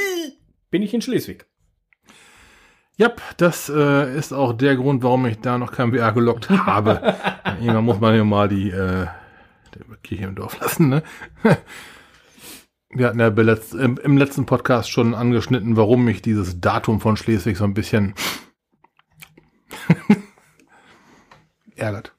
bin 0.70 0.80
ich 0.82 0.94
in 0.94 1.02
Schleswig. 1.02 1.44
Ja, 2.98 3.12
das 3.36 3.68
äh, 3.68 4.18
ist 4.18 4.32
auch 4.32 4.52
der 4.52 4.74
Grund, 4.74 5.04
warum 5.04 5.24
ich 5.26 5.38
da 5.38 5.56
noch 5.56 5.70
kein 5.70 5.94
VR 5.94 6.10
gelockt 6.12 6.50
habe. 6.50 7.14
Irgendwann 7.60 7.84
muss 7.84 8.00
man 8.00 8.16
ja 8.16 8.24
mal 8.24 8.48
die, 8.48 8.70
äh, 8.70 9.06
Kirche 10.02 10.24
im 10.24 10.34
Dorf 10.34 10.58
lassen, 10.60 10.88
ne? 10.88 11.04
Wir 12.90 13.06
hatten 13.06 13.20
ja 13.20 13.28
im, 13.28 14.16
letzten 14.16 14.46
Podcast 14.46 14.90
schon 14.90 15.14
angeschnitten, 15.14 15.76
warum 15.76 16.04
mich 16.06 16.22
dieses 16.22 16.60
Datum 16.60 17.00
von 17.00 17.16
Schleswig 17.16 17.56
so 17.56 17.64
ein 17.64 17.74
bisschen 17.74 18.14
ärgert. 21.76 22.16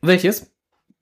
Welches? 0.00 0.50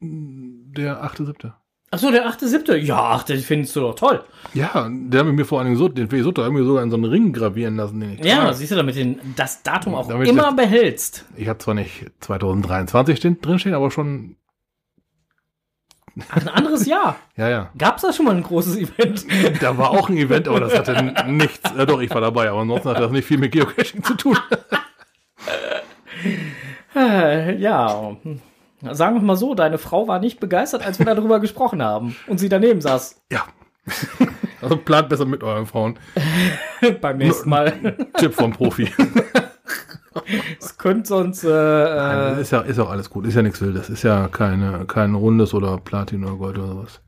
Der 0.00 1.02
8.7. 1.02 1.52
Ach 1.94 1.98
so, 2.00 2.10
der 2.10 2.26
8.7. 2.28 2.74
Ja, 2.78 2.98
ach, 2.98 3.22
den 3.22 3.38
findest 3.38 3.76
du 3.76 3.80
doch 3.80 3.94
toll. 3.94 4.24
Ja, 4.52 4.90
der 4.90 5.20
hat 5.20 5.32
mir 5.32 5.44
vor 5.44 5.60
allen 5.60 5.66
Dingen 5.66 5.78
so, 5.78 5.86
den 5.86 6.08
so, 6.24 6.30
hat 6.30 6.50
mir 6.52 6.64
sogar 6.64 6.82
in 6.82 6.90
so 6.90 6.96
einen 6.96 7.04
Ring 7.04 7.32
gravieren 7.32 7.76
lassen, 7.76 8.00
den 8.00 8.14
ich 8.14 8.24
Ja, 8.24 8.38
trage. 8.38 8.54
siehst 8.54 8.72
du, 8.72 8.76
damit 8.76 8.96
den, 8.96 9.20
das 9.36 9.62
Datum 9.62 9.94
auch 9.94 10.08
damit 10.08 10.28
immer 10.28 10.42
das, 10.42 10.56
behältst. 10.56 11.24
Ich 11.36 11.46
habe 11.46 11.60
zwar 11.60 11.74
nicht 11.74 12.06
2023 12.18 13.16
stehen, 13.16 13.40
drinstehen, 13.40 13.76
aber 13.76 13.92
schon 13.92 14.34
Ach, 16.30 16.36
ein 16.36 16.48
anderes 16.48 16.84
Jahr. 16.84 17.14
ja, 17.36 17.48
ja. 17.48 17.70
Gab 17.78 17.96
es 17.96 18.02
da 18.02 18.12
schon 18.12 18.26
mal 18.26 18.34
ein 18.34 18.42
großes 18.42 18.76
Event? 18.76 19.24
da 19.62 19.78
war 19.78 19.90
auch 19.90 20.08
ein 20.08 20.16
Event, 20.16 20.48
aber 20.48 20.58
das 20.58 20.76
hatte 20.76 21.14
nichts. 21.28 21.70
Äh, 21.78 21.86
doch, 21.86 22.00
ich 22.00 22.10
war 22.10 22.20
dabei, 22.20 22.50
aber 22.50 22.62
ansonsten 22.62 22.88
hat 22.88 22.98
das 22.98 23.12
nicht 23.12 23.24
viel 23.24 23.38
mit 23.38 23.52
Geocaching 23.52 24.02
zu 24.02 24.14
tun. 24.14 24.36
Ja. 26.96 28.16
Sagen 28.92 29.16
wir 29.16 29.22
mal 29.22 29.36
so, 29.36 29.54
deine 29.54 29.78
Frau 29.78 30.08
war 30.08 30.18
nicht 30.18 30.40
begeistert, 30.40 30.84
als 30.84 30.98
wir 30.98 31.06
darüber 31.06 31.40
gesprochen 31.40 31.82
haben 31.82 32.16
und 32.26 32.38
sie 32.38 32.48
daneben 32.48 32.80
saß. 32.80 33.22
Ja. 33.30 33.44
Also 34.62 34.78
plant 34.78 35.10
besser 35.10 35.26
mit 35.26 35.42
euren 35.42 35.66
Frauen. 35.66 35.98
Beim 37.02 37.18
nächsten 37.18 37.50
Mal. 37.50 37.98
Tipp 38.16 38.32
vom 38.32 38.50
Profi. 38.50 38.90
Es 40.58 40.78
könnte 40.78 41.06
sonst. 41.06 41.44
Äh, 41.44 41.48
Nein, 41.48 42.38
ist, 42.38 42.50
ja, 42.50 42.60
ist 42.60 42.78
auch 42.78 42.90
alles 42.90 43.10
gut. 43.10 43.26
Ist 43.26 43.34
ja 43.34 43.42
nichts 43.42 43.60
Wildes. 43.60 43.90
Ist 43.90 44.04
ja 44.04 44.28
keine, 44.28 44.86
kein 44.86 45.14
Rundes 45.14 45.52
oder 45.52 45.76
Platin 45.76 46.24
oder 46.24 46.36
Gold 46.36 46.56
oder 46.56 46.78
was. 46.78 47.00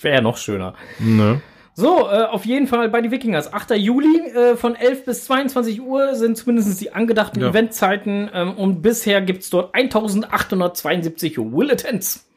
Wäre 0.00 0.16
ja 0.16 0.20
noch 0.20 0.36
schöner. 0.36 0.74
Ne? 0.98 1.40
So, 1.76 2.08
äh, 2.08 2.24
auf 2.24 2.46
jeden 2.46 2.68
Fall 2.68 2.88
bei 2.88 3.00
die 3.00 3.10
Wikingers. 3.10 3.52
8. 3.52 3.72
Juli 3.72 4.28
äh, 4.30 4.56
von 4.56 4.76
11 4.76 5.04
bis 5.04 5.24
22 5.24 5.82
Uhr 5.82 6.14
sind 6.14 6.36
zumindest 6.36 6.80
die 6.80 6.92
angedachten 6.92 7.40
ja. 7.40 7.48
Eventzeiten. 7.48 8.30
Ähm, 8.32 8.54
und 8.54 8.80
bisher 8.80 9.20
gibt 9.20 9.42
es 9.42 9.50
dort 9.50 9.74
1872 9.74 11.36
Willetons. 11.38 12.28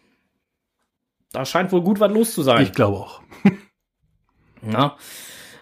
Da 1.32 1.46
scheint 1.46 1.72
wohl 1.72 1.82
gut 1.82 2.00
was 2.00 2.12
los 2.12 2.34
zu 2.34 2.42
sein. 2.42 2.64
Ich 2.64 2.74
glaube 2.74 2.98
auch. 2.98 3.22
ja. 4.72 4.96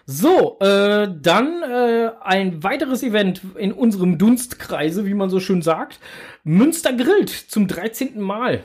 So, 0.06 0.58
äh, 0.60 1.08
dann 1.20 1.62
äh, 1.62 2.12
ein 2.22 2.62
weiteres 2.62 3.02
Event 3.02 3.42
in 3.56 3.72
unserem 3.72 4.16
Dunstkreise, 4.16 5.04
wie 5.04 5.14
man 5.14 5.28
so 5.28 5.40
schön 5.40 5.60
sagt. 5.60 6.00
Münster 6.44 6.92
grillt 6.94 7.28
zum 7.28 7.66
13. 7.66 8.20
Mal. 8.20 8.62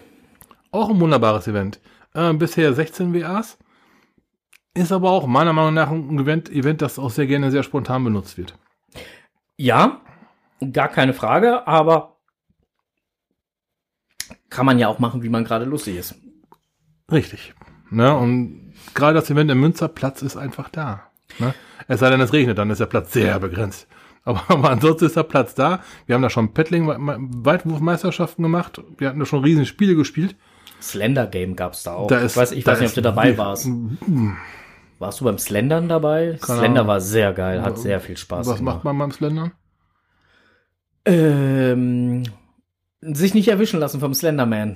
Auch 0.69 0.89
ein 0.89 0.99
wunderbares 0.99 1.47
Event. 1.47 1.79
Äh, 2.13 2.31
bisher 2.33 2.73
16 2.73 3.13
WAs. 3.13 3.57
Ist 4.73 4.91
aber 4.91 5.11
auch 5.11 5.27
meiner 5.27 5.53
Meinung 5.53 5.73
nach 5.73 5.91
ein 5.91 6.17
Event, 6.17 6.49
Event, 6.49 6.81
das 6.81 6.97
auch 6.97 7.09
sehr 7.09 7.27
gerne 7.27 7.51
sehr 7.51 7.63
spontan 7.63 8.03
benutzt 8.03 8.37
wird. 8.37 8.57
Ja, 9.57 10.01
gar 10.71 10.87
keine 10.87 11.13
Frage, 11.13 11.67
aber 11.67 12.17
kann 14.49 14.65
man 14.65 14.79
ja 14.79 14.87
auch 14.87 14.99
machen, 14.99 15.23
wie 15.23 15.29
man 15.29 15.43
gerade 15.43 15.65
lustig 15.65 15.97
ist. 15.97 16.15
Richtig. 17.11 17.53
Ne? 17.89 18.15
Und 18.15 18.73
gerade 18.93 19.15
das 19.15 19.29
Event 19.29 19.51
im 19.51 19.59
Münsterplatz 19.59 20.21
ist 20.21 20.37
einfach 20.37 20.69
da. 20.69 21.11
Ne? 21.39 21.53
Es 21.87 21.99
sei 21.99 22.09
denn, 22.09 22.21
es 22.21 22.31
regnet, 22.31 22.57
dann 22.57 22.69
ist 22.69 22.79
der 22.79 22.85
Platz 22.85 23.11
sehr 23.11 23.39
begrenzt. 23.39 23.87
Aber, 24.23 24.43
aber 24.47 24.69
ansonsten 24.69 25.05
ist 25.05 25.17
der 25.17 25.23
Platz 25.23 25.55
da. 25.55 25.81
Wir 26.05 26.15
haben 26.15 26.21
da 26.21 26.29
schon 26.29 26.53
Paddling-Weitwurfmeisterschaften 26.53 28.43
gemacht. 28.43 28.81
Wir 28.97 29.09
hatten 29.09 29.19
da 29.19 29.25
schon 29.25 29.43
riesen 29.43 29.65
Spiele 29.65 29.95
gespielt. 29.95 30.35
Slender 30.81 31.27
Game 31.27 31.55
gab 31.55 31.73
es 31.73 31.83
da 31.83 31.93
auch. 31.93 32.07
Da 32.07 32.19
ist, 32.19 32.31
ich 32.31 32.37
weiß, 32.37 32.51
ich 32.53 32.65
weiß 32.65 32.79
nicht, 32.79 32.89
ob 32.89 32.95
du 32.95 33.01
dabei 33.01 33.37
warst. 33.37 33.67
Warst 35.01 35.19
du 35.19 35.25
beim 35.25 35.39
Slendern 35.39 35.89
dabei? 35.89 36.37
Keine 36.39 36.59
Slender 36.59 36.81
Ahnung. 36.81 36.87
war 36.87 37.01
sehr 37.01 37.33
geil, 37.33 37.63
hat 37.63 37.79
sehr 37.79 37.99
viel 37.99 38.17
Spaß 38.17 38.45
Was 38.47 38.57
gemacht. 38.57 38.75
macht 38.75 38.83
man 38.83 38.99
beim 38.99 39.11
Slendern? 39.11 39.51
Ähm, 41.05 42.23
sich 43.01 43.33
nicht 43.33 43.47
erwischen 43.47 43.79
lassen 43.79 43.99
vom 43.99 44.13
Slenderman. 44.13 44.75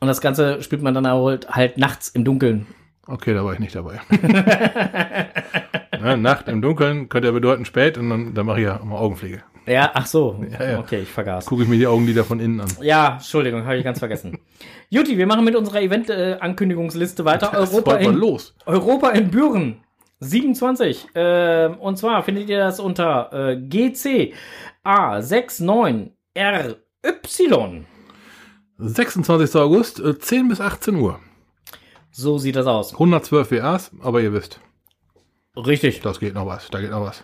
Und 0.00 0.08
das 0.08 0.20
Ganze 0.20 0.60
spielt 0.60 0.82
man 0.82 0.92
dann 0.92 1.06
halt, 1.06 1.48
halt 1.48 1.78
nachts 1.78 2.10
im 2.10 2.26
Dunkeln. 2.26 2.66
Okay, 3.06 3.32
da 3.32 3.42
war 3.46 3.54
ich 3.54 3.60
nicht 3.60 3.74
dabei. 3.74 3.98
ja, 5.92 6.16
Nacht 6.18 6.46
im 6.48 6.60
Dunkeln 6.60 7.08
könnte 7.08 7.28
ja 7.28 7.32
bedeuten 7.32 7.64
spät 7.64 7.96
und 7.96 8.10
dann, 8.10 8.34
dann 8.34 8.44
mache 8.44 8.60
ich 8.60 8.66
ja 8.66 8.78
mal 8.84 8.98
Augenpflege. 8.98 9.42
Ja, 9.68 9.90
ach 9.94 10.06
so. 10.06 10.44
Ja, 10.50 10.70
ja. 10.70 10.78
Okay, 10.78 11.00
ich 11.00 11.08
vergaß. 11.08 11.46
Gucke 11.46 11.62
ich 11.62 11.68
mir 11.68 11.76
die 11.76 11.86
Augenlider 11.86 12.24
von 12.24 12.40
innen 12.40 12.60
an. 12.60 12.68
Ja, 12.80 13.14
Entschuldigung, 13.14 13.64
habe 13.64 13.76
ich 13.76 13.84
ganz 13.84 13.98
vergessen. 13.98 14.38
Juti, 14.90 15.18
wir 15.18 15.26
machen 15.26 15.44
mit 15.44 15.54
unserer 15.54 15.82
Event-Ankündigungsliste 15.82 17.24
weiter. 17.24 17.50
Das 17.52 17.72
Europa 17.72 17.96
in, 17.96 18.14
los. 18.14 18.54
Europa 18.66 19.10
in 19.10 19.30
Büren. 19.30 19.80
27. 20.20 21.14
Äh, 21.14 21.68
und 21.78 21.98
zwar 21.98 22.22
findet 22.22 22.48
ihr 22.48 22.58
das 22.58 22.80
unter 22.80 23.30
äh, 23.32 23.56
GC 23.56 24.34
A69RY. 24.84 27.84
26. 28.78 29.60
August, 29.60 30.00
äh, 30.00 30.18
10 30.18 30.48
bis 30.48 30.60
18 30.60 30.96
Uhr. 30.96 31.20
So 32.10 32.38
sieht 32.38 32.56
das 32.56 32.66
aus. 32.66 32.94
112 32.94 33.52
WAs, 33.52 33.90
aber 34.02 34.20
ihr 34.20 34.32
wisst. 34.32 34.60
Richtig. 35.56 36.00
Das 36.00 36.20
geht 36.20 36.34
noch 36.34 36.46
was, 36.46 36.68
da 36.68 36.80
geht 36.80 36.90
noch 36.90 37.02
was. 37.02 37.22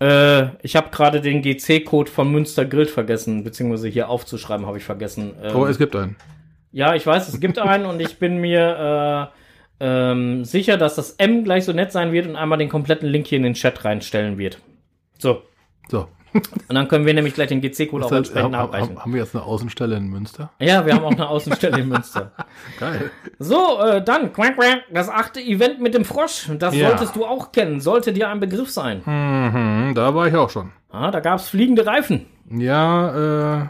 Äh, 0.00 0.48
ich 0.62 0.76
habe 0.76 0.90
gerade 0.90 1.20
den 1.20 1.42
GC-Code 1.42 2.10
von 2.10 2.30
Münster 2.30 2.64
Grill 2.64 2.86
vergessen, 2.86 3.44
beziehungsweise 3.44 3.88
hier 3.88 4.08
aufzuschreiben 4.08 4.66
habe 4.66 4.78
ich 4.78 4.84
vergessen. 4.84 5.34
Ähm, 5.42 5.56
oh, 5.56 5.66
es 5.66 5.78
gibt 5.78 5.96
einen. 5.96 6.16
Ja, 6.72 6.94
ich 6.94 7.06
weiß, 7.06 7.28
es 7.28 7.40
gibt 7.40 7.58
einen 7.58 7.86
und 7.86 8.00
ich 8.00 8.18
bin 8.18 8.38
mir 8.38 9.32
äh, 9.80 9.86
ähm, 9.86 10.44
sicher, 10.44 10.76
dass 10.76 10.96
das 10.96 11.12
M 11.12 11.44
gleich 11.44 11.64
so 11.64 11.72
nett 11.72 11.92
sein 11.92 12.12
wird 12.12 12.26
und 12.26 12.36
einmal 12.36 12.58
den 12.58 12.68
kompletten 12.68 13.08
Link 13.08 13.26
hier 13.26 13.36
in 13.36 13.44
den 13.44 13.54
Chat 13.54 13.84
reinstellen 13.84 14.36
wird. 14.36 14.60
So. 15.18 15.42
So. 15.88 16.08
Und 16.32 16.74
dann 16.74 16.88
können 16.88 17.06
wir 17.06 17.14
nämlich 17.14 17.34
gleich 17.34 17.48
den 17.48 17.60
GC-Code 17.60 18.04
auch 18.04 18.12
entsprechend 18.12 18.54
haben, 18.54 18.70
nachreichen. 18.70 18.98
Haben 18.98 19.12
wir 19.12 19.20
jetzt 19.20 19.34
eine 19.34 19.44
Außenstelle 19.44 19.96
in 19.96 20.08
Münster? 20.08 20.50
Ja, 20.58 20.84
wir 20.84 20.94
haben 20.94 21.04
auch 21.04 21.12
eine 21.12 21.28
Außenstelle 21.28 21.80
in 21.80 21.88
Münster. 21.88 22.32
Geil. 22.80 23.10
So, 23.38 23.80
äh, 23.80 24.02
dann, 24.02 24.32
quack, 24.32 24.56
quack, 24.56 24.82
das 24.92 25.08
achte 25.08 25.40
Event 25.40 25.80
mit 25.80 25.94
dem 25.94 26.04
Frosch. 26.04 26.50
Das 26.58 26.74
ja. 26.74 26.88
solltest 26.88 27.16
du 27.16 27.24
auch 27.24 27.52
kennen. 27.52 27.80
Sollte 27.80 28.12
dir 28.12 28.28
ein 28.28 28.40
Begriff 28.40 28.70
sein. 28.70 29.02
Mhm, 29.04 29.94
da 29.94 30.14
war 30.14 30.26
ich 30.26 30.34
auch 30.34 30.50
schon. 30.50 30.72
Ah, 30.90 31.10
da 31.10 31.20
gab 31.20 31.38
es 31.38 31.48
fliegende 31.48 31.86
Reifen. 31.86 32.26
Ja, 32.50 33.62
äh, 33.62 33.66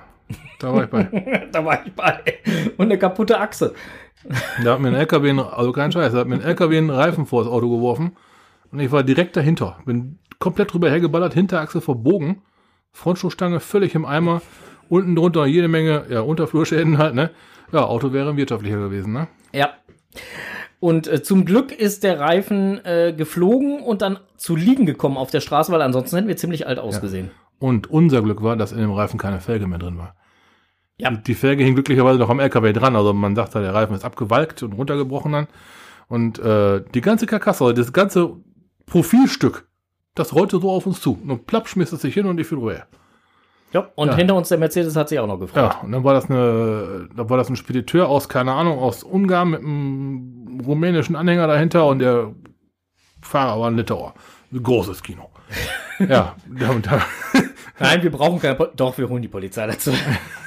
da 0.59 0.73
war 0.73 0.85
ich 0.85 0.91
bei. 0.91 1.49
da 1.53 1.65
war 1.65 1.85
ich 1.85 1.93
bei. 1.93 2.21
Und 2.77 2.87
eine 2.87 2.99
kaputte 2.99 3.39
Achse. 3.39 3.75
Da 4.65 4.73
hat 4.73 4.81
mir 4.81 4.89
ein 4.89 4.95
LKW, 4.95 5.39
also 5.41 5.73
kein 5.73 5.93
Scheiß, 5.93 6.13
da 6.13 6.19
hat 6.19 6.27
mir 6.27 6.37
ein 6.37 6.43
LKW 6.43 6.79
einen 6.79 6.91
Reifen 6.91 7.27
vor 7.27 7.45
das 7.45 7.53
Auto 7.53 7.71
geworfen. 7.71 8.17
Und 8.73 8.81
ich 8.81 8.91
war 8.91 9.03
direkt 9.03 9.37
dahinter. 9.37 9.79
Bin 9.85 10.19
komplett 10.39 10.73
drüber 10.73 10.91
hergeballert, 10.91 11.35
Hinterachse 11.35 11.81
verbogen. 11.81 12.43
Frontschuhstange 12.93 13.61
völlig 13.61 13.95
im 13.95 14.05
Eimer, 14.05 14.41
unten 14.89 15.15
drunter 15.17 15.47
jede 15.47 15.69
Menge 15.69 16.07
ja, 16.09 16.21
Unterflurschäden 16.21 16.99
halt, 16.99 17.15
ne? 17.15 17.31
Ja, 17.73 17.85
Auto 17.85 18.13
wäre 18.13 18.37
wirtschaftlicher 18.37 18.79
gewesen, 18.79 19.13
ne? 19.13 19.29
Ja. 19.53 19.71
Und 20.79 21.09
äh, 21.09 21.23
zum 21.23 21.45
Glück 21.45 21.73
ist 21.73 22.05
der 22.05 22.21
Reifen 22.21 22.85
äh, 22.85 23.13
geflogen 23.17 23.81
und 23.81 24.03
dann 24.03 24.19
zu 24.37 24.57
liegen 24.57 24.87
gekommen 24.87 25.17
auf 25.17 25.31
der 25.31 25.41
Straße, 25.41 25.73
weil 25.73 25.83
ansonsten 25.83 26.17
hätten 26.17 26.29
wir 26.29 26.37
ziemlich 26.37 26.67
alt 26.67 26.79
ausgesehen. 26.79 27.27
Ja. 27.27 27.33
Und 27.59 27.91
unser 27.91 28.23
Glück 28.23 28.43
war, 28.43 28.57
dass 28.57 28.73
in 28.73 28.79
dem 28.79 28.93
Reifen 28.93 29.19
keine 29.19 29.41
Felge 29.41 29.67
mehr 29.67 29.79
drin 29.79 29.99
war. 29.99 30.15
Ja. 30.99 31.11
Die, 31.11 31.35
Felge 31.35 31.65
hing 31.65 31.75
glücklicherweise 31.75 32.19
noch 32.19 32.31
am 32.31 32.41
LKW 32.41 32.73
dran, 32.73 32.97
also 32.97 33.13
man 33.13 33.35
sagt, 33.35 33.55
der 33.55 33.75
Reifen 33.75 33.95
ist 33.95 34.05
abgewalkt 34.05 34.63
und 34.63 34.73
runtergebrochen 34.73 35.33
dann. 35.33 35.47
Und 36.09 36.39
äh, 36.39 36.83
die 36.95 37.01
ganze 37.01 37.27
Karkasse, 37.27 37.75
das 37.75 37.93
ganze 37.93 38.37
Profilstück 38.87 39.69
das 40.17 40.35
rollte 40.35 40.59
so 40.59 40.71
auf 40.71 40.87
uns 40.87 41.01
zu. 41.01 41.19
Und 41.27 41.47
plapp 41.47 41.69
schmiss 41.69 41.93
es 41.93 42.01
sich 42.01 42.15
hin 42.15 42.27
und 42.27 42.41
ich 42.41 42.47
fiel 42.47 42.59
rüber. 42.59 42.87
Ja, 43.73 43.89
und 43.95 44.09
ja. 44.09 44.17
hinter 44.17 44.35
uns 44.35 44.49
der 44.49 44.59
Mercedes 44.59 44.97
hat 44.97 45.09
sich 45.09 45.19
auch 45.19 45.27
noch 45.27 45.39
gefreut. 45.39 45.63
Ja, 45.63 45.81
und 45.83 45.93
dann 45.93 46.03
war 46.03 46.15
das 46.15 46.31
eine, 46.31 47.09
da 47.15 47.29
war 47.29 47.37
das 47.37 47.49
ein 47.49 47.57
Spediteur 47.57 48.09
aus, 48.09 48.29
keine 48.29 48.53
Ahnung, 48.53 48.79
aus 48.79 49.03
Ungarn 49.03 49.51
mit 49.51 49.61
einem 49.61 50.63
rumänischen 50.65 51.15
Anhänger 51.17 51.47
dahinter 51.47 51.87
und 51.87 51.99
der 51.99 52.33
Fahrer 53.21 53.61
war 53.61 53.71
ein 53.71 53.77
Litauer. 53.77 54.15
Ein 54.53 54.63
großes 54.63 55.03
Kino. 55.03 55.31
ja, 55.99 56.35
da 56.47 56.71
und 56.71 56.87
da. 56.87 57.03
Nein, 57.79 58.03
wir 58.03 58.11
brauchen 58.11 58.41
keine, 58.41 58.55
po 58.55 58.67
doch, 58.75 58.97
wir 58.97 59.09
holen 59.09 59.23
die 59.23 59.29
Polizei 59.29 59.67
dazu. 59.67 59.93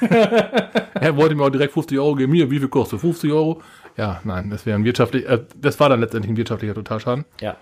er 0.00 1.16
wollte 1.16 1.34
mir 1.34 1.44
auch 1.44 1.50
direkt 1.50 1.72
50 1.72 1.98
Euro 1.98 2.16
geben. 2.16 2.32
Mir, 2.32 2.50
wie 2.50 2.58
viel 2.58 2.68
kostet 2.68 3.00
50 3.00 3.30
Euro? 3.30 3.62
Ja, 3.96 4.20
nein, 4.24 4.50
das 4.50 4.66
wäre 4.66 4.78
ein 4.78 4.84
wirtschaftlich, 4.84 5.28
äh, 5.28 5.40
das 5.56 5.78
war 5.78 5.88
dann 5.88 6.00
letztendlich 6.00 6.32
ein 6.32 6.36
wirtschaftlicher 6.36 6.74
Totalschaden. 6.74 7.24
Ja. 7.40 7.56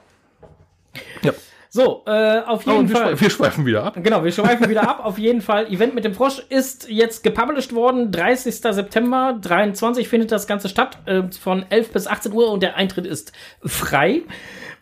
Ja. 1.22 1.32
So, 1.70 2.02
äh, 2.06 2.40
auf 2.46 2.64
jeden 2.64 2.86
Oh, 2.86 2.88
wir, 2.88 2.96
Fall. 2.96 3.12
schwe- 3.14 3.20
wir 3.20 3.30
schweifen 3.30 3.66
wieder 3.66 3.84
ab. 3.84 3.98
Genau, 4.02 4.24
wir 4.24 4.32
schweifen 4.32 4.68
wieder 4.70 4.88
ab. 4.88 5.04
Auf 5.04 5.18
jeden 5.18 5.42
Fall, 5.42 5.66
Event 5.66 5.94
mit 5.94 6.04
dem 6.04 6.14
Frosch 6.14 6.40
ist 6.48 6.88
jetzt 6.88 7.22
gepublished 7.22 7.74
worden. 7.74 8.10
30. 8.10 8.54
September 8.54 9.38
23 9.40 10.08
findet 10.08 10.32
das 10.32 10.46
Ganze 10.46 10.68
statt, 10.70 10.98
äh, 11.06 11.24
von 11.38 11.66
11 11.68 11.92
bis 11.92 12.06
18 12.06 12.32
Uhr 12.32 12.50
und 12.50 12.62
der 12.62 12.76
Eintritt 12.76 13.06
ist 13.06 13.32
frei. 13.64 14.22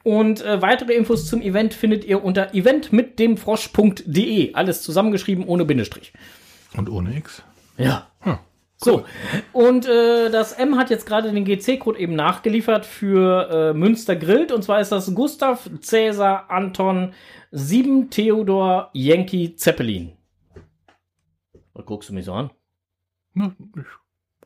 Und 0.05 0.43
äh, 0.45 0.63
weitere 0.63 0.93
Infos 0.95 1.27
zum 1.27 1.43
Event 1.43 1.75
findet 1.75 2.05
ihr 2.05 2.23
unter 2.25 2.55
eventmitdemfrosch.de. 2.55 4.55
Alles 4.55 4.83
zusammengeschrieben 4.83 5.45
ohne 5.45 5.65
Bindestrich. 5.65 6.13
Und 6.77 6.89
ohne 6.91 7.17
X. 7.17 7.43
Ja. 7.79 8.07
So, 8.79 9.05
und 9.53 9.87
äh, 9.87 10.31
das 10.31 10.53
M 10.53 10.77
hat 10.77 10.91
jetzt 10.91 11.07
gerade 11.07 11.33
den 11.33 11.45
GC-Code 11.45 11.99
eben 11.99 12.15
nachgeliefert 12.15 12.85
für 12.85 13.49
äh, 13.51 13.75
Münster 13.75 14.17
Grillt. 14.17 14.53
Und 14.53 14.63
zwar 14.63 14.81
ist 14.81 14.93
das 14.93 15.15
Gustav 15.15 15.71
Cäsar 15.81 16.51
Anton 16.51 17.15
7 17.53 18.11
Theodor 18.11 18.91
Yankee 18.93 19.55
Zeppelin. 19.57 20.13
Was 21.73 21.87
guckst 21.87 22.11
du 22.11 22.15
mich 22.15 22.27
so 22.27 22.35
an? 22.35 22.51
Na, 23.33 23.55
ich 23.77 23.85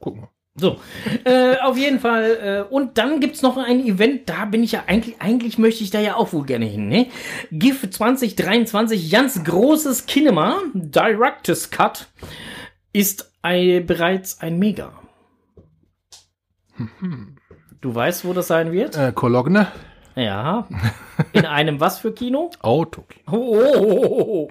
guck 0.01 0.17
mal. 0.17 0.29
So, 0.57 0.79
äh, 1.25 1.57
auf 1.59 1.77
jeden 1.77 2.01
Fall. 2.01 2.67
Äh, 2.71 2.73
und 2.73 2.99
dann 2.99 3.21
gibt's 3.21 3.41
noch 3.43 3.57
ein 3.57 3.85
Event, 3.85 4.29
da 4.29 4.45
bin 4.45 4.63
ich 4.63 4.73
ja 4.73 4.85
eigentlich, 4.87 5.21
eigentlich 5.21 5.59
möchte 5.59 5.83
ich 5.85 5.91
da 5.91 6.01
ja 6.01 6.17
auch 6.17 6.33
wohl 6.33 6.45
gerne 6.45 6.67
hin, 6.67 6.89
ne? 6.89 7.07
GIF 7.51 7.89
2023, 7.89 9.11
ganz 9.11 9.43
großes 9.43 10.07
Kinema, 10.07 10.59
Director's 10.75 11.71
Cut, 11.71 12.09
ist 12.93 13.30
ein, 13.43 13.87
bereits 13.87 14.41
ein 14.41 14.59
Mega. 14.59 14.93
Du 17.81 17.95
weißt, 17.95 18.25
wo 18.25 18.33
das 18.33 18.49
sein 18.49 18.73
wird? 18.73 18.97
Äh, 18.97 19.13
Cologne, 19.13 19.69
Ja. 20.15 20.67
In 21.33 21.47
einem 21.47 21.81
was 21.81 21.99
für 21.99 22.13
Kino? 22.13 22.51
Auto. 22.61 23.05
Oh, 23.31 23.37
oh, 23.37 23.75
oh, 23.77 24.49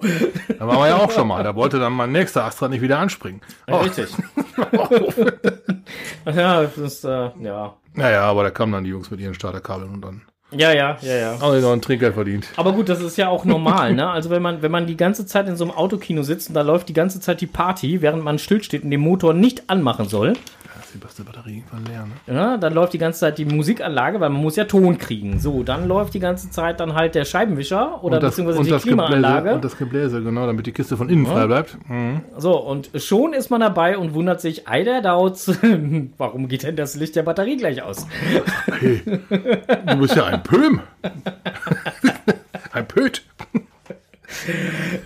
Da 0.58 0.66
waren 0.66 0.78
wir 0.78 0.88
ja 0.88 0.96
auch 0.96 1.10
schon 1.10 1.28
mal. 1.28 1.42
Da 1.42 1.54
wollte 1.54 1.78
dann 1.78 1.92
mein 1.92 2.12
nächster 2.12 2.44
Astra 2.44 2.68
nicht 2.68 2.80
wieder 2.82 2.98
anspringen. 2.98 3.40
Ja, 3.68 3.78
Richtig. 3.80 4.08
ja, 6.26 6.62
das 6.62 6.78
ist, 6.78 7.04
äh, 7.04 7.30
ja. 7.40 7.76
Naja, 7.94 8.22
aber 8.22 8.44
da 8.44 8.50
kamen 8.50 8.72
dann 8.72 8.84
die 8.84 8.90
Jungs 8.90 9.10
mit 9.10 9.20
ihren 9.20 9.34
Starterkabeln 9.34 9.92
und 9.92 10.02
dann 10.02 10.22
Ja, 10.52 10.72
ja, 10.72 10.96
ja, 11.00 11.16
ja. 11.16 11.40
haben 11.40 11.54
sie 11.54 11.60
noch 11.60 11.72
ein 11.72 11.80
Trinkgeld 11.80 12.14
verdient. 12.14 12.48
Aber 12.56 12.72
gut, 12.72 12.88
das 12.88 13.00
ist 13.00 13.16
ja 13.16 13.28
auch 13.28 13.44
normal, 13.44 13.94
ne? 13.94 14.10
Also 14.10 14.30
wenn 14.30 14.42
man, 14.42 14.62
wenn 14.62 14.72
man 14.72 14.86
die 14.86 14.96
ganze 14.96 15.26
Zeit 15.26 15.46
in 15.48 15.56
so 15.56 15.64
einem 15.64 15.72
Autokino 15.72 16.22
sitzt 16.22 16.48
und 16.48 16.54
da 16.54 16.62
läuft 16.62 16.88
die 16.88 16.92
ganze 16.92 17.20
Zeit 17.20 17.40
die 17.40 17.46
Party, 17.46 18.02
während 18.02 18.24
man 18.24 18.38
stillsteht 18.38 18.82
und 18.82 18.90
den 18.90 19.00
Motor 19.00 19.32
nicht 19.32 19.70
anmachen 19.70 20.08
soll, 20.08 20.34
ist 20.90 20.94
die 20.94 20.98
beste 21.06 21.22
Batterie 21.22 21.58
irgendwann 21.58 21.84
leer, 21.84 22.06
ne? 22.26 22.34
ja, 22.34 22.56
dann 22.56 22.74
läuft 22.74 22.92
die 22.92 22.98
ganze 22.98 23.20
Zeit 23.20 23.38
die 23.38 23.44
Musikanlage, 23.44 24.18
weil 24.18 24.30
man 24.30 24.42
muss 24.42 24.56
ja 24.56 24.64
Ton 24.64 24.98
kriegen. 24.98 25.38
So, 25.38 25.62
dann 25.62 25.86
läuft 25.86 26.14
die 26.14 26.20
ganze 26.20 26.50
Zeit 26.50 26.80
dann 26.80 26.94
halt 26.94 27.14
der 27.14 27.24
Scheibenwischer 27.24 28.02
oder 28.02 28.18
das, 28.18 28.32
beziehungsweise 28.32 28.64
die 28.64 28.70
das 28.70 28.82
Gebläse, 28.82 29.06
Klimaanlage. 29.08 29.54
und 29.54 29.64
das 29.64 29.78
Gebläse, 29.78 30.22
genau, 30.22 30.46
damit 30.46 30.66
die 30.66 30.72
Kiste 30.72 30.96
von 30.96 31.08
innen 31.08 31.26
frei 31.26 31.46
bleibt. 31.46 31.78
Mhm. 31.88 32.22
So, 32.36 32.58
und 32.58 32.90
schon 32.96 33.34
ist 33.34 33.50
man 33.50 33.60
dabei 33.60 33.98
und 33.98 34.14
wundert 34.14 34.40
sich, 34.40 34.66
ei 34.66 34.82
der 34.82 35.00
Dauz, 35.00 35.50
warum 36.18 36.48
geht 36.48 36.64
denn 36.64 36.76
das 36.76 36.96
Licht 36.96 37.14
der 37.14 37.22
Batterie 37.22 37.56
gleich 37.56 37.82
aus? 37.82 38.06
Hey, 38.80 39.02
du 39.86 39.96
bist 39.98 40.16
ja 40.16 40.24
ein 40.24 40.42
Pöhm. 40.42 40.80
ein 42.72 42.88
Pöt. 42.88 43.22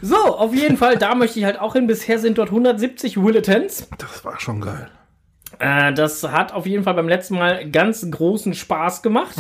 So, 0.01 0.17
auf 0.17 0.55
jeden 0.55 0.77
Fall, 0.77 0.97
da 0.97 1.15
möchte 1.15 1.39
ich 1.39 1.45
halt 1.45 1.61
auch 1.61 1.75
hin. 1.75 1.87
Bisher 1.87 2.19
sind 2.19 2.39
dort 2.39 2.51
170 2.51 3.23
Willetons. 3.23 3.89
Das 3.99 4.25
war 4.25 4.39
schon 4.41 4.61
geil. 4.61 4.89
Äh, 5.59 5.93
das 5.93 6.23
hat 6.25 6.53
auf 6.53 6.67
jeden 6.67 6.85
Fall 6.85 6.95
beim 6.95 7.09
letzten 7.09 7.37
Mal 7.37 7.69
ganz 7.71 8.09
großen 8.11 8.55
Spaß 8.55 9.03
gemacht. 9.03 9.37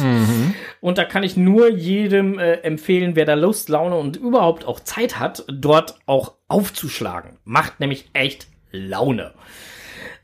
Und 0.81 0.98
da 0.98 1.05
kann 1.05 1.22
ich 1.22 1.37
nur 1.37 1.68
jedem 1.70 2.38
äh, 2.38 2.55
empfehlen, 2.62 3.16
wer 3.16 3.24
da 3.24 3.35
Lust, 3.35 3.68
Laune 3.68 3.96
und 3.96 4.16
überhaupt 4.16 4.64
auch 4.66 4.81
Zeit 4.81 5.18
hat, 5.18 5.44
dort 5.48 5.98
auch 6.07 6.35
aufzuschlagen. 6.48 7.38
Macht 7.44 7.81
nämlich 7.81 8.11
echt 8.12 8.46
Laune. 8.70 9.33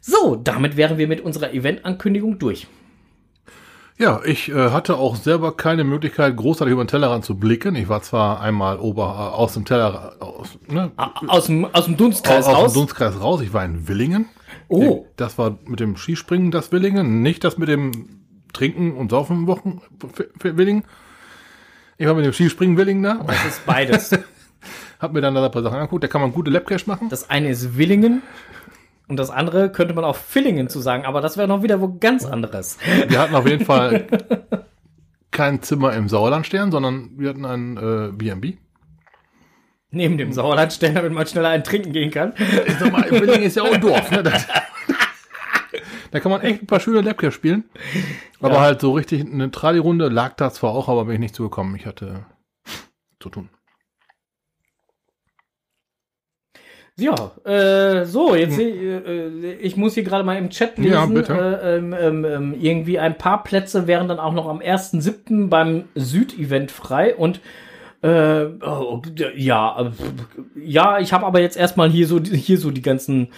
So, 0.01 0.37
damit 0.37 0.77
wären 0.77 0.99
wir 0.99 1.07
mit 1.09 1.21
unserer 1.21 1.53
Event-Ankündigung 1.53 2.39
durch. 2.39 2.67
Ja, 3.99 4.23
ich 4.25 4.49
äh, 4.49 4.71
hatte 4.71 4.97
auch 4.97 5.15
selber 5.15 5.55
keine 5.59 5.85
Möglichkeit, 5.85 6.35
großartig 6.35 6.73
über 6.73 6.83
den 6.83 6.89
Tellerrand 6.89 7.23
zu 7.23 7.37
blicken. 7.37 7.77
Ich 7.77 7.91
war 7.91 8.01
zwar 8.01 8.41
einmal 8.41 8.79
ober, 8.79 9.05
äh, 9.05 9.37
aus 9.37 9.53
dem 9.53 9.67
Teller, 9.67 10.15
aus, 10.21 10.59
ne, 10.69 10.91
Aus 11.27 11.47
dem, 11.47 11.67
aus 11.67 11.85
dem 11.85 11.99
Dunstkreis 11.99 12.47
aus, 12.47 12.55
aus 12.55 12.57
raus. 12.65 12.73
dem 12.73 12.81
Dunstkreis 12.81 13.21
raus. 13.21 13.43
Ich 13.43 13.53
war 13.53 13.63
in 13.63 13.87
Willingen. 13.89 14.27
Oh, 14.71 15.07
Das 15.17 15.39
war 15.39 15.59
mit 15.67 15.81
dem 15.81 15.97
Skispringen 15.97 16.51
das 16.51 16.73
Willingen, 16.73 17.23
nicht 17.23 17.45
das 17.45 17.59
mit 17.59 17.69
dem 17.69 18.21
Trinken 18.53 18.95
und 18.95 19.11
Saufen 19.11 19.47
Wochen 19.47 19.81
Willingen. 20.43 20.85
Ich 21.99 22.07
war 22.07 22.15
mit 22.15 22.25
dem 22.25 22.33
Skispringen 22.33 22.77
Willingen 22.77 23.03
da, 23.03 23.23
das 23.27 23.45
ist 23.45 23.67
beides. 23.67 24.19
hab 24.99 25.13
mir 25.13 25.21
dann 25.21 25.35
da 25.35 25.45
ein 25.45 25.51
paar 25.51 25.63
Sachen 25.63 25.77
angeguckt. 25.77 26.05
Da 26.05 26.09
kann 26.09 26.21
man 26.21 26.33
gute 26.33 26.51
Labcash 26.51 26.87
machen. 26.87 27.09
Das 27.09 27.31
eine 27.31 27.51
ist 27.51 27.77
Willingen 27.77 28.23
und 29.11 29.17
das 29.17 29.31
andere 29.31 29.73
könnte 29.73 29.93
man 29.93 30.05
auch 30.05 30.17
Villingen 30.17 30.69
zu 30.69 30.81
sagen, 30.81 31.05
aber 31.05 31.21
das 31.21 31.37
wäre 31.37 31.49
noch 31.49 31.65
wieder 31.65 31.81
wo 31.81 31.97
ganz 31.99 32.25
anderes. 32.25 32.79
Wir 33.09 33.19
hatten 33.19 33.35
auf 33.35 33.47
jeden 33.47 33.65
Fall 33.65 34.07
kein 35.33 35.63
Zimmer 35.63 35.95
im 35.95 36.09
Sauerlandstern, 36.09 36.71
sondern 36.71 37.11
wir 37.17 37.31
hatten 37.31 37.45
ein 37.45 37.77
äh, 37.77 38.13
B&B. 38.13 38.59
Neben 39.93 40.19
dem 40.19 40.33
Sauerlandstern, 40.33 40.95
damit 40.95 41.13
man 41.13 41.27
schneller 41.27 41.49
ein 41.49 41.65
Trinken 41.65 41.93
gehen 41.93 42.11
kann. 42.11 42.33
Sag 42.79 42.93
mal, 42.93 43.11
Willingen 43.11 43.43
ist 43.43 43.57
ja 43.57 43.63
auch 43.65 43.73
ein 43.73 43.81
Dorf. 43.81 44.11
Ne? 44.11 44.23
Das, 44.23 44.47
da 46.13 46.21
kann 46.21 46.31
man 46.31 46.43
echt 46.43 46.63
ein 46.63 46.67
paar 46.67 46.79
schöne 46.81 47.01
Labcash 47.01 47.35
spielen. 47.35 47.65
Aber 48.41 48.55
Ja. 48.55 48.61
halt 48.61 48.81
so 48.81 48.93
richtig 48.93 49.23
eine 49.23 49.51
Trali-Runde 49.51 50.09
lag 50.09 50.35
da 50.37 50.51
zwar 50.53 50.71
auch, 50.73 50.89
aber 50.89 51.05
bin 51.07 51.15
ich 51.15 51.21
nicht 51.21 51.35
zugekommen. 51.35 51.75
Ich 51.75 51.87
hatte 51.87 52.25
zu 53.19 53.31
tun. 53.31 53.49
Ja, 56.97 57.33
äh, 57.45 58.05
so, 58.05 58.35
jetzt 58.35 58.59
äh, 58.59 59.53
ich 59.55 59.77
muss 59.77 59.95
hier 59.95 60.03
gerade 60.03 60.23
mal 60.23 60.37
im 60.37 60.51
Chat 60.51 60.77
lesen. 60.77 60.93
Ja, 60.93 61.07
bitte. 61.07 61.33
Äh, 61.33 61.77
ähm, 61.79 61.95
ähm, 61.99 62.25
ähm, 62.25 62.55
irgendwie 62.61 62.99
ein 62.99 63.17
paar 63.17 63.43
Plätze 63.43 63.87
wären 63.87 64.07
dann 64.07 64.19
auch 64.19 64.35
noch 64.35 64.47
am 64.47 64.59
1.7. 64.59 65.49
beim 65.49 65.85
Südevent 65.95 66.71
frei 66.71 67.15
und 67.15 67.41
äh, 68.03 68.47
oh, 68.65 69.03
ja, 69.37 69.81
äh, 69.81 69.91
ja, 70.63 70.99
ich 70.99 71.13
habe 71.13 71.27
aber 71.27 71.41
jetzt 71.41 71.57
erstmal 71.57 71.91
hier 71.91 72.07
so 72.07 72.21
hier 72.21 72.59
so 72.59 72.71
die 72.71 72.83
ganzen 72.83 73.29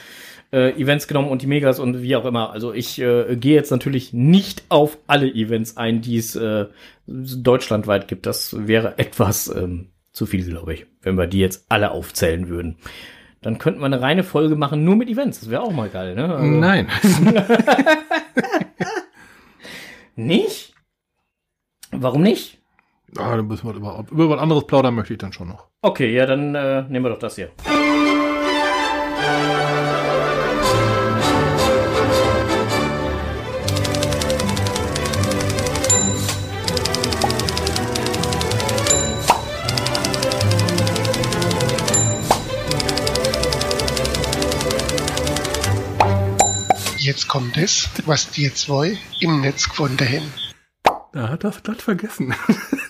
äh, 0.52 0.70
Events 0.80 1.08
genommen 1.08 1.28
und 1.28 1.42
die 1.42 1.46
Megas 1.46 1.78
und 1.78 2.02
wie 2.02 2.16
auch 2.16 2.24
immer. 2.24 2.50
Also 2.50 2.72
ich 2.72 3.00
äh, 3.00 3.36
gehe 3.36 3.54
jetzt 3.54 3.70
natürlich 3.70 4.12
nicht 4.12 4.64
auf 4.68 4.98
alle 5.06 5.26
Events 5.26 5.76
ein, 5.76 6.00
die 6.00 6.16
es 6.16 6.36
äh, 6.36 6.66
deutschlandweit 7.06 8.08
gibt. 8.08 8.26
Das 8.26 8.66
wäre 8.66 8.98
etwas 8.98 9.48
ähm, 9.48 9.88
zu 10.12 10.26
viel, 10.26 10.44
glaube 10.44 10.74
ich, 10.74 10.86
wenn 11.00 11.16
wir 11.16 11.26
die 11.26 11.40
jetzt 11.40 11.66
alle 11.68 11.90
aufzählen 11.90 12.48
würden. 12.48 12.76
Dann 13.40 13.58
könnten 13.58 13.80
wir 13.80 13.86
eine 13.86 14.00
reine 14.00 14.22
Folge 14.22 14.54
machen 14.54 14.84
nur 14.84 14.94
mit 14.94 15.08
Events. 15.08 15.40
Das 15.40 15.50
wäre 15.50 15.62
auch 15.62 15.72
mal 15.72 15.88
geil, 15.88 16.14
ne? 16.14 16.32
Also, 16.32 16.46
Nein. 16.46 16.86
Nicht? 20.14 20.74
Warum 21.90 22.22
nicht? 22.22 22.61
Ah, 23.18 23.36
dann 23.36 23.46
müssen 23.46 23.68
wir 23.68 23.74
über, 23.74 24.04
über 24.10 24.30
was 24.30 24.40
anderes 24.40 24.66
plaudern 24.66 24.94
möchte 24.94 25.12
ich 25.12 25.18
dann 25.18 25.32
schon 25.32 25.48
noch. 25.48 25.66
Okay, 25.82 26.14
ja, 26.14 26.24
dann 26.24 26.54
äh, 26.54 26.82
nehmen 26.88 27.04
wir 27.04 27.10
doch 27.10 27.18
das 27.18 27.34
hier. 27.34 27.50
Jetzt 46.96 47.28
kommt 47.28 47.56
es, 47.58 47.90
was 48.06 48.30
die 48.30 48.54
zwei 48.54 48.96
im 49.20 49.40
Netz 49.40 49.68
gefunden 49.68 50.08
haben. 50.08 50.32
Da 51.12 51.28
hat 51.28 51.44
das 51.44 51.62
glatt 51.62 51.82
vergessen. 51.82 52.32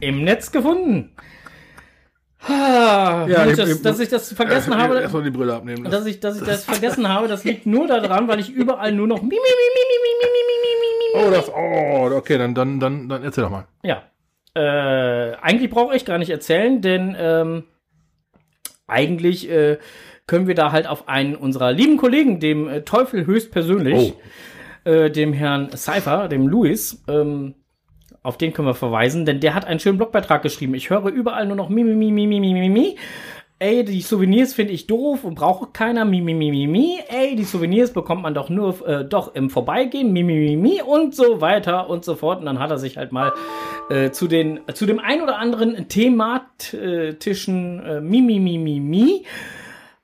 Im 0.00 0.24
Netz 0.24 0.52
gefunden. 0.52 1.12
Ah, 2.42 3.26
ja, 3.28 3.44
Mensch, 3.44 3.58
ich, 3.58 3.68
ich, 3.68 3.82
dass 3.82 4.00
ich 4.00 4.08
das 4.08 4.32
vergessen 4.32 4.72
äh, 4.72 4.76
habe. 4.76 5.00
Erstmal 5.00 5.22
die 5.22 5.30
Brille 5.30 5.54
abnehmen. 5.54 5.84
Lassen. 5.84 5.92
Dass 5.92 6.06
ich, 6.06 6.20
dass 6.20 6.40
ich 6.40 6.46
das 6.46 6.64
vergessen 6.64 7.08
habe, 7.08 7.28
das 7.28 7.44
liegt 7.44 7.66
nur 7.66 7.86
daran, 7.86 8.28
weil 8.28 8.40
ich 8.40 8.50
überall 8.50 8.92
nur 8.92 9.06
noch. 9.06 9.22
Oh, 11.14 11.30
das. 11.30 11.50
Oh, 11.50 12.10
okay, 12.16 12.38
dann, 12.38 12.54
dann, 12.54 12.80
dann, 12.80 13.08
dann 13.08 13.22
erzähl 13.22 13.44
doch 13.44 13.50
mal. 13.50 13.66
Ja. 13.82 14.04
Äh, 14.54 15.36
eigentlich 15.36 15.70
brauche 15.70 15.94
ich 15.94 16.04
gar 16.04 16.18
nicht 16.18 16.30
erzählen, 16.30 16.80
denn 16.80 17.14
ähm, 17.18 17.64
eigentlich 18.86 19.48
äh, 19.50 19.78
können 20.26 20.46
wir 20.46 20.54
da 20.54 20.72
halt 20.72 20.86
auf 20.86 21.08
einen 21.08 21.36
unserer 21.36 21.72
lieben 21.72 21.98
Kollegen, 21.98 22.40
dem 22.40 22.84
Teufel 22.84 23.26
höchstpersönlich, 23.26 24.14
oh. 24.86 25.08
dem 25.08 25.32
Herrn 25.32 25.70
Seifer, 25.74 26.28
dem 26.28 26.48
Luis, 26.48 27.02
ähm, 27.06 27.54
auf 28.22 28.36
den 28.36 28.52
können 28.52 28.68
wir 28.68 28.74
verweisen, 28.74 29.24
denn 29.24 29.40
der 29.40 29.54
hat 29.54 29.64
einen 29.64 29.80
schönen 29.80 29.98
Blogbeitrag 29.98 30.42
geschrieben. 30.42 30.74
Ich 30.74 30.90
höre 30.90 31.06
überall 31.06 31.46
nur 31.46 31.56
noch 31.56 31.68
mi, 31.68 31.84
mi, 31.84 31.94
mi, 31.94 32.10
mi, 32.10 32.26
mi, 32.26 32.40
mi, 32.40 32.52
mi, 32.52 32.68
mi. 32.68 32.96
ey, 33.58 33.84
die 33.84 34.00
Souvenirs 34.00 34.54
finde 34.54 34.72
ich 34.72 34.86
doof 34.86 35.24
und 35.24 35.34
braucht 35.34 35.74
keiner, 35.74 36.04
mi, 36.04 36.20
mi, 36.20 36.34
mi, 36.34 36.50
mi, 36.50 36.66
mi, 36.66 36.98
ey, 37.08 37.36
die 37.36 37.44
Souvenirs 37.44 37.92
bekommt 37.92 38.22
man 38.22 38.34
doch 38.34 38.48
nur, 38.48 38.86
äh, 38.88 39.04
doch 39.04 39.34
im 39.34 39.50
Vorbeigehen, 39.50 40.12
mi, 40.12 40.22
mi, 40.22 40.34
mi, 40.34 40.56
mi 40.56 40.82
und 40.82 41.14
so 41.14 41.40
weiter 41.40 41.88
und 41.88 42.04
so 42.04 42.14
fort. 42.14 42.40
Und 42.40 42.46
dann 42.46 42.58
hat 42.58 42.70
er 42.70 42.78
sich 42.78 42.96
halt 42.96 43.12
mal 43.12 43.32
äh, 43.90 44.10
zu 44.10 44.28
den, 44.28 44.60
zu 44.74 44.86
dem 44.86 44.98
ein 44.98 45.22
oder 45.22 45.38
anderen 45.38 45.88
thematischen 45.88 47.80
äh, 47.84 48.00
mi, 48.00 48.22
mi, 48.22 48.40
mi, 48.40 48.58
mi, 48.58 48.80
mi 48.80 49.26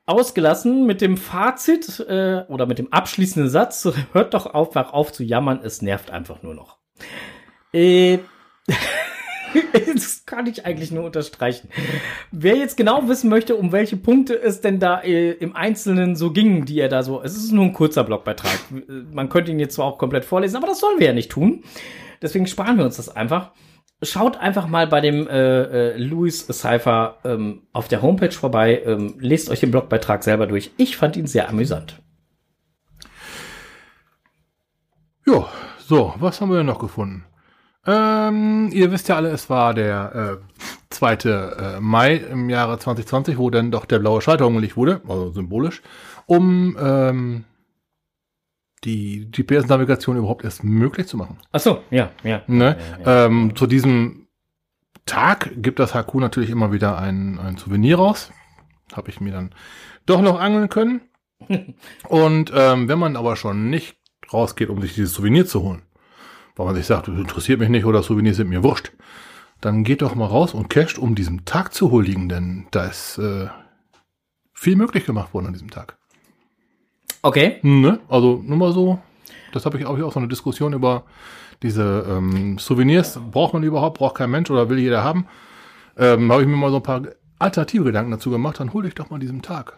ausgelassen 0.06 0.86
mit 0.86 1.00
dem 1.00 1.16
Fazit 1.16 2.00
äh, 2.00 2.44
oder 2.48 2.66
mit 2.66 2.78
dem 2.78 2.92
abschließenden 2.92 3.50
Satz, 3.50 3.88
hört 4.12 4.34
doch 4.34 4.46
einfach 4.46 4.92
auf 4.92 5.12
zu 5.12 5.24
jammern, 5.24 5.60
es 5.62 5.82
nervt 5.82 6.10
einfach 6.10 6.42
nur 6.42 6.54
noch. 6.54 6.78
Äh, 7.72 8.18
das 9.94 10.24
kann 10.26 10.46
ich 10.46 10.66
eigentlich 10.66 10.90
nur 10.90 11.04
unterstreichen. 11.04 11.68
Wer 12.32 12.56
jetzt 12.56 12.76
genau 12.76 13.08
wissen 13.08 13.30
möchte, 13.30 13.56
um 13.56 13.72
welche 13.72 13.96
Punkte 13.96 14.40
es 14.40 14.60
denn 14.60 14.78
da 14.78 15.00
äh, 15.00 15.32
im 15.32 15.54
Einzelnen 15.54 16.16
so 16.16 16.32
ging, 16.32 16.64
die 16.64 16.80
er 16.80 16.88
da 16.88 17.02
so, 17.02 17.22
es 17.22 17.36
ist 17.36 17.52
nur 17.52 17.64
ein 17.64 17.72
kurzer 17.72 18.04
Blogbeitrag. 18.04 18.58
Man 19.12 19.28
könnte 19.28 19.50
ihn 19.50 19.60
jetzt 19.60 19.74
zwar 19.74 19.86
auch 19.86 19.98
komplett 19.98 20.24
vorlesen, 20.24 20.56
aber 20.56 20.66
das 20.66 20.80
sollen 20.80 20.98
wir 20.98 21.08
ja 21.08 21.12
nicht 21.12 21.30
tun. 21.30 21.64
Deswegen 22.22 22.46
sparen 22.46 22.78
wir 22.78 22.84
uns 22.84 22.96
das 22.96 23.14
einfach. 23.14 23.52
Schaut 24.02 24.36
einfach 24.36 24.68
mal 24.68 24.86
bei 24.86 25.00
dem 25.00 25.26
äh, 25.26 25.62
äh, 25.92 25.96
Louis 25.96 26.46
Cypher 26.46 27.18
ähm, 27.24 27.62
auf 27.72 27.88
der 27.88 28.02
Homepage 28.02 28.32
vorbei, 28.32 28.82
ähm, 28.84 29.14
lest 29.18 29.48
euch 29.48 29.60
den 29.60 29.70
Blogbeitrag 29.70 30.22
selber 30.22 30.46
durch. 30.46 30.70
Ich 30.76 30.98
fand 30.98 31.16
ihn 31.16 31.26
sehr 31.26 31.48
amüsant. 31.48 32.02
Ja, 35.26 35.48
so, 35.78 36.14
was 36.18 36.40
haben 36.40 36.50
wir 36.50 36.58
denn 36.58 36.66
noch 36.66 36.78
gefunden? 36.78 37.24
Ähm, 37.86 38.70
ihr 38.72 38.90
wisst 38.90 39.08
ja 39.08 39.16
alle, 39.16 39.30
es 39.30 39.48
war 39.48 39.72
der 39.74 40.40
äh, 40.40 40.64
2. 40.90 41.14
Äh, 41.14 41.80
Mai 41.80 42.16
im 42.16 42.50
Jahre 42.50 42.78
2020, 42.78 43.38
wo 43.38 43.50
dann 43.50 43.70
doch 43.70 43.84
der 43.84 43.98
blaue 43.98 44.20
Schalter 44.20 44.46
umgelegt 44.46 44.76
wurde, 44.76 45.00
also 45.08 45.30
symbolisch, 45.30 45.82
um 46.26 46.76
ähm, 46.80 47.44
die 48.84 49.30
GPS-Navigation 49.30 50.16
überhaupt 50.16 50.44
erst 50.44 50.64
möglich 50.64 51.06
zu 51.06 51.16
machen. 51.16 51.38
Ach 51.52 51.60
so, 51.60 51.82
ja, 51.90 52.10
ja. 52.22 52.42
Ne? 52.46 52.76
ja, 53.04 53.04
ja. 53.04 53.26
Ähm, 53.26 53.54
zu 53.54 53.66
diesem 53.66 54.26
Tag 55.06 55.50
gibt 55.56 55.78
das 55.78 55.94
HQ 55.94 56.14
natürlich 56.14 56.50
immer 56.50 56.72
wieder 56.72 56.98
ein, 56.98 57.38
ein 57.38 57.56
Souvenir 57.56 57.96
raus. 57.96 58.32
Habe 58.92 59.10
ich 59.10 59.20
mir 59.20 59.32
dann 59.32 59.54
doch 60.04 60.20
noch 60.20 60.40
angeln 60.40 60.68
können. 60.68 61.00
Und 62.08 62.52
ähm, 62.54 62.88
wenn 62.88 62.98
man 62.98 63.16
aber 63.16 63.36
schon 63.36 63.70
nicht 63.70 63.96
rausgeht, 64.32 64.68
um 64.68 64.80
sich 64.80 64.94
dieses 64.94 65.14
Souvenir 65.14 65.46
zu 65.46 65.62
holen, 65.62 65.82
weil 66.56 66.66
man 66.66 66.74
sich 66.74 66.86
sagt, 66.86 67.08
das 67.08 67.16
interessiert 67.16 67.60
mich 67.60 67.68
nicht 67.68 67.84
oder 67.84 68.02
Souvenirs 68.02 68.36
sind 68.36 68.48
mir 68.48 68.62
wurscht, 68.62 68.92
dann 69.60 69.84
geht 69.84 70.02
doch 70.02 70.14
mal 70.14 70.26
raus 70.26 70.54
und 70.54 70.68
casht, 70.68 70.98
um 70.98 71.14
diesem 71.14 71.44
Tag 71.44 71.72
zu 71.72 71.90
huldigen, 71.90 72.28
denn 72.28 72.66
da 72.70 72.86
ist 72.86 73.18
äh, 73.18 73.48
viel 74.52 74.76
möglich 74.76 75.06
gemacht 75.06 75.32
worden 75.34 75.46
an 75.46 75.52
diesem 75.52 75.70
Tag. 75.70 75.96
Okay. 77.22 77.58
Ne? 77.62 78.00
Also 78.08 78.42
nur 78.44 78.56
mal 78.56 78.72
so, 78.72 78.98
das 79.52 79.66
habe 79.66 79.78
ich 79.78 79.86
auch, 79.86 79.98
auch 80.00 80.12
so 80.12 80.18
eine 80.18 80.28
Diskussion 80.28 80.72
über 80.72 81.04
diese 81.62 82.04
ähm, 82.08 82.58
Souvenirs. 82.58 83.18
Braucht 83.30 83.54
man 83.54 83.62
überhaupt, 83.62 83.98
braucht 83.98 84.16
kein 84.16 84.30
Mensch 84.30 84.50
oder 84.50 84.68
will 84.68 84.78
jeder 84.78 85.02
haben? 85.02 85.26
Ähm, 85.96 86.30
habe 86.30 86.42
ich 86.42 86.48
mir 86.48 86.56
mal 86.56 86.70
so 86.70 86.76
ein 86.76 86.82
paar 86.82 87.02
alternative 87.38 87.84
Gedanken 87.84 88.10
dazu 88.12 88.30
gemacht, 88.30 88.60
dann 88.60 88.72
hol 88.72 88.82
dich 88.84 88.94
doch 88.94 89.10
mal 89.10 89.18
diesen 89.18 89.42
Tag. 89.42 89.74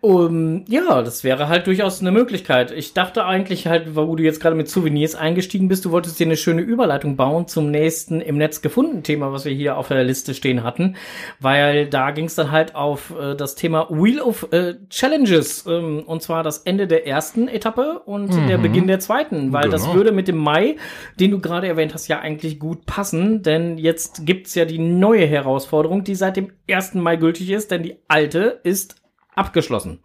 Um, 0.00 0.64
ja, 0.68 1.02
das 1.02 1.24
wäre 1.24 1.48
halt 1.48 1.66
durchaus 1.66 2.00
eine 2.00 2.10
Möglichkeit. 2.10 2.70
Ich 2.70 2.94
dachte 2.94 3.24
eigentlich 3.26 3.66
halt, 3.66 3.96
wo 3.96 4.16
du 4.16 4.22
jetzt 4.22 4.40
gerade 4.40 4.56
mit 4.56 4.68
Souvenirs 4.68 5.14
eingestiegen 5.14 5.68
bist, 5.68 5.84
du 5.84 5.90
wolltest 5.90 6.18
dir 6.18 6.24
eine 6.26 6.36
schöne 6.38 6.62
Überleitung 6.62 7.16
bauen 7.16 7.46
zum 7.48 7.70
nächsten 7.70 8.20
im 8.20 8.38
Netz 8.38 8.62
gefunden 8.62 9.02
Thema, 9.02 9.32
was 9.32 9.44
wir 9.44 9.52
hier 9.52 9.76
auf 9.76 9.88
der 9.88 10.04
Liste 10.04 10.32
stehen 10.34 10.64
hatten, 10.64 10.96
weil 11.38 11.86
da 11.86 12.12
ging 12.12 12.24
es 12.26 12.34
dann 12.34 12.50
halt 12.50 12.74
auf 12.74 13.12
äh, 13.20 13.34
das 13.34 13.54
Thema 13.56 13.88
Wheel 13.90 14.20
of 14.20 14.48
äh, 14.52 14.74
Challenges 14.88 15.66
ähm, 15.66 16.02
und 16.06 16.22
zwar 16.22 16.42
das 16.42 16.58
Ende 16.58 16.86
der 16.86 17.06
ersten 17.06 17.48
Etappe 17.48 18.00
und 18.06 18.30
Mhm. 18.30 18.46
der 18.46 18.58
Beginn 18.58 18.86
der 18.86 19.00
zweiten, 19.00 19.52
weil 19.52 19.68
das 19.68 19.82
Genau. 19.82 19.94
würde 19.96 20.12
mit 20.12 20.28
dem 20.28 20.38
Mai, 20.38 20.76
den 21.18 21.30
du 21.30 21.40
gerade 21.40 21.66
erwähnt 21.66 21.92
hast, 21.94 22.08
ja 22.08 22.20
eigentlich 22.20 22.58
gut 22.58 22.86
passen, 22.86 23.42
denn 23.42 23.76
jetzt 23.76 24.24
gibt's 24.24 24.54
ja 24.54 24.64
die 24.64 24.78
neue 24.78 25.26
Herausforderung, 25.26 26.04
die 26.04 26.14
seit 26.14 26.36
dem 26.36 26.52
1. 26.72 26.94
Mai 26.94 27.16
gültig 27.16 27.50
ist, 27.50 27.70
denn 27.70 27.82
die 27.82 27.96
alte 28.08 28.60
ist 28.62 28.96
abgeschlossen. 29.34 30.00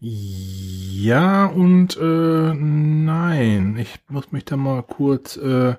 Ja 0.00 1.46
und 1.46 1.96
äh, 1.96 2.54
nein. 2.54 3.76
Ich 3.80 3.98
muss 4.08 4.30
mich 4.30 4.44
da 4.44 4.56
mal 4.56 4.82
kurz 4.82 5.36
äh, 5.36 5.74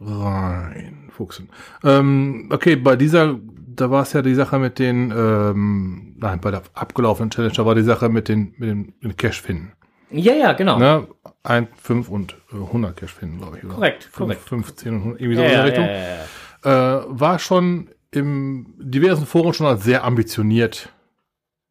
reinfuchsen. 0.00 1.48
Ähm, 1.82 2.48
okay, 2.52 2.76
bei 2.76 2.96
dieser, 2.96 3.38
da 3.66 3.90
war 3.90 4.02
es 4.02 4.12
ja 4.12 4.20
die 4.20 4.34
Sache 4.34 4.58
mit 4.58 4.78
den, 4.78 5.10
ähm, 5.16 6.16
nein, 6.18 6.40
bei 6.40 6.50
der 6.50 6.62
abgelaufenen 6.74 7.30
Challenge, 7.30 7.54
da 7.54 7.64
war 7.64 7.74
die 7.74 7.82
Sache 7.82 8.10
mit 8.10 8.28
den, 8.28 8.54
mit 8.58 8.68
den, 8.68 8.94
mit 9.00 9.16
Cash 9.16 9.40
finden. 9.40 9.72
Ja, 10.10 10.34
ja, 10.34 10.52
genau. 10.52 10.78
Ne? 10.78 11.08
Ein, 11.42 11.68
fünf 11.74 12.08
und 12.08 12.36
äh, 12.52 12.56
100 12.56 12.96
Cash 12.96 13.14
finden, 13.14 13.38
glaube 13.38 13.58
ich. 13.58 13.64
Oder? 13.64 13.74
Korrekt, 13.74 14.12
korrekt. 14.12 14.42
15 14.42 14.92
und 14.92 14.98
100, 14.98 15.20
irgendwie 15.20 15.36
so 15.36 15.42
ja, 15.42 15.48
in 15.48 15.52
ja, 15.52 15.62
der 15.62 15.66
Richtung. 15.66 15.84
ja, 15.86 15.92
ja, 15.92 16.16
ja. 16.16 16.24
Äh, 16.64 16.70
war 16.70 17.38
schon 17.38 17.90
im 18.10 18.74
diversen 18.78 19.26
Foren 19.26 19.52
schon 19.52 19.66
als 19.66 19.84
sehr 19.84 20.04
ambitioniert 20.04 20.92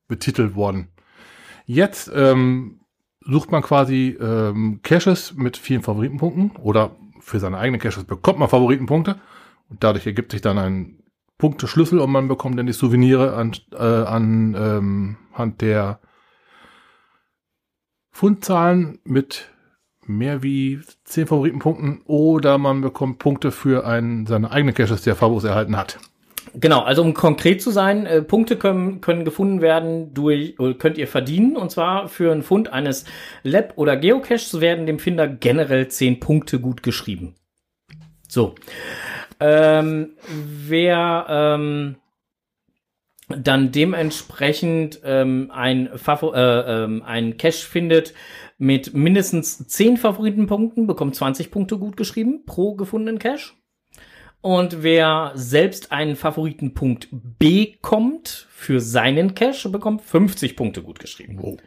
betitelt 0.08 0.56
worden. 0.56 0.89
Jetzt 1.65 2.12
ähm, 2.13 2.82
sucht 3.21 3.51
man 3.51 3.63
quasi 3.63 4.17
ähm, 4.19 4.82
Caches 4.84 5.34
mit 5.34 5.58
vielen 5.58 5.82
Favoritenpunkten 5.82 6.51
oder 6.58 6.95
für 7.19 7.39
seine 7.39 7.58
eigenen 7.58 7.79
Caches 7.79 8.03
bekommt 8.03 8.39
man 8.39 8.49
Favoritenpunkte 8.49 9.19
und 9.69 9.84
dadurch 9.84 10.06
ergibt 10.06 10.32
sich 10.34 10.41
dann 10.41 10.58
ein 10.58 11.03
Punkteschlüssel 11.38 11.99
und 11.99 12.12
man 12.12 12.27
bekommt 12.27 12.60
dann 12.60 12.67
die 12.67 12.73
Souvenire 12.73 13.36
an, 13.36 13.56
äh, 13.71 13.77
an 13.77 14.56
ähm, 14.58 15.17
Hand 15.34 15.62
der 15.62 15.99
Fundzahlen 18.12 18.99
mit 19.06 19.53
mehr 20.08 20.44
wie 20.44 20.80
10 21.06 21.28
Favoritenpunkten 21.28 22.02
oder 22.06 22.58
man 22.58 22.82
bekommt 22.82 23.20
Punkte 23.20 23.52
für 23.52 23.86
einen, 23.86 24.26
seine 24.26 24.52
eigenen 24.52 24.76
Caches, 24.76 25.04
der 25.04 25.16
Favos 25.16 25.44
erhalten 25.44 25.78
hat. 25.78 26.00
Genau, 26.56 26.82
also 26.82 27.02
um 27.02 27.13
konkret 27.13 27.62
zu 27.62 27.72
sein, 27.72 28.06
äh, 28.06 28.22
Punkte 28.22 28.58
können, 28.58 29.02
können 29.02 29.26
gefunden 29.26 29.62
werden 29.62 30.13
durch, 30.13 30.60
oder 30.60 30.76
könnt 30.76 30.98
ihr 30.98 31.08
verdienen, 31.08 31.56
und 31.56 31.72
zwar 31.72 32.08
für 32.10 32.32
einen 32.32 32.44
Fund 32.44 32.72
eines 32.72 33.06
Lab- 33.42 33.74
oder 33.78 33.98
Geocaches 33.98 34.62
werden 34.62 34.86
dem 34.86 35.00
Finder 35.00 35.28
generell 35.28 35.88
10 35.88 36.20
Punkte 36.20 36.60
gut 36.60 36.84
geschrieben. 36.84 37.36
So. 38.28 38.56
Ähm, 39.39 40.12
wer 40.28 41.26
ähm, 41.28 41.96
dann 43.41 43.72
dementsprechend 43.72 45.02
ähm, 45.04 45.52
ein, 45.54 45.89
Favor 45.96 46.36
äh, 46.36 46.84
ähm, 46.84 47.04
ein 47.04 47.38
Cache 47.38 47.65
findet 47.65 48.13
mit 48.58 48.93
mindestens 48.93 49.67
10 49.67 49.98
Favoritenpunkten, 49.98 50.88
bekommt 50.88 51.15
20 51.15 51.52
Punkte 51.52 51.78
gut 51.78 51.98
geschrieben 51.98 52.46
pro 52.46 52.76
gefundenen 52.76 53.19
Cache. 53.19 53.54
Und 54.41 54.84
wer 54.84 55.32
selbst 55.36 55.91
einen 55.91 56.15
Favoritenpunkt 56.17 57.08
bekommt 57.39 58.48
für 58.50 58.82
seinen 58.82 59.36
Cache, 59.36 59.69
bekommt 59.69 60.02
50 60.02 60.58
Punkte 60.58 60.82
gut 60.82 61.00
geschrieben. 61.00 61.39
Wow. 61.41 61.58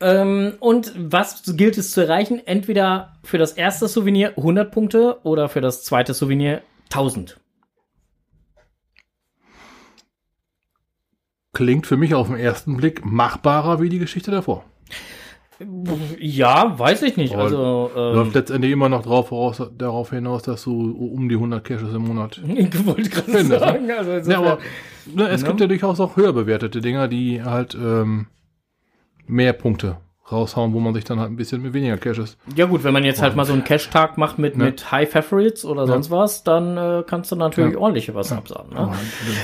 Ähm, 0.00 0.54
und 0.58 0.92
was 0.96 1.42
gilt 1.56 1.76
es 1.76 1.92
zu 1.92 2.00
erreichen? 2.00 2.40
Entweder 2.44 3.14
für 3.22 3.38
das 3.38 3.52
erste 3.52 3.88
Souvenir 3.88 4.30
100 4.38 4.72
Punkte 4.72 5.18
oder 5.22 5.48
für 5.48 5.60
das 5.60 5.84
zweite 5.84 6.14
Souvenir 6.14 6.62
1000. 6.84 7.41
Klingt 11.54 11.86
für 11.86 11.98
mich 11.98 12.14
auf 12.14 12.28
den 12.28 12.36
ersten 12.38 12.78
Blick 12.78 13.04
machbarer 13.04 13.80
wie 13.80 13.90
die 13.90 13.98
Geschichte 13.98 14.30
davor. 14.30 14.64
Ja, 16.18 16.76
weiß 16.78 17.02
ich 17.02 17.16
nicht. 17.18 17.36
Also, 17.36 17.90
Läuft 17.94 18.28
ähm, 18.28 18.32
letztendlich 18.34 18.72
immer 18.72 18.88
noch 18.88 19.02
drauf, 19.02 19.28
voraus, 19.28 19.62
darauf 19.76 20.10
hinaus, 20.10 20.42
dass 20.42 20.64
du 20.64 20.90
um 20.92 21.28
die 21.28 21.34
100 21.36 21.62
Caches 21.62 21.92
im 21.94 22.02
Monat. 22.06 22.40
ich 22.56 22.86
wollte 22.86 23.10
gerade 23.10 23.30
Finde, 23.30 23.58
sagen, 23.58 23.90
also 23.90 24.30
Ja, 24.30 24.38
aber 24.38 24.58
ne, 25.14 25.28
es 25.28 25.42
Ne? 25.42 25.48
gibt 25.48 25.60
ja 25.60 25.66
durchaus 25.66 26.00
auch 26.00 26.16
höher 26.16 26.32
bewertete 26.32 26.80
Dinger, 26.80 27.06
die 27.06 27.42
halt 27.44 27.74
ähm, 27.74 28.26
mehr 29.26 29.52
Punkte 29.52 29.98
raushauen, 30.32 30.72
wo 30.72 30.80
man 30.80 30.94
sich 30.94 31.04
dann 31.04 31.20
halt 31.20 31.30
ein 31.30 31.36
bisschen 31.36 31.60
mit 31.60 31.74
weniger 31.74 31.98
Caches. 31.98 32.38
Ja 32.56 32.64
gut, 32.64 32.82
wenn 32.82 32.94
man 32.94 33.04
jetzt 33.04 33.20
halt 33.20 33.36
mal 33.36 33.44
so 33.44 33.52
einen 33.52 33.62
Cash-Tag 33.64 34.16
macht 34.16 34.38
mit, 34.38 34.56
Ne? 34.56 34.64
mit 34.64 34.90
High 34.90 35.10
Favorites 35.10 35.64
oder 35.66 35.86
sonst 35.86 36.10
was, 36.10 36.42
dann 36.42 36.78
äh, 36.78 37.04
kannst 37.06 37.30
du 37.30 37.36
natürlich 37.36 37.74
Ja. 37.74 37.78
ordentlich 37.80 38.12
was 38.14 38.32
absagen. 38.32 38.72
Ne? 38.72 38.90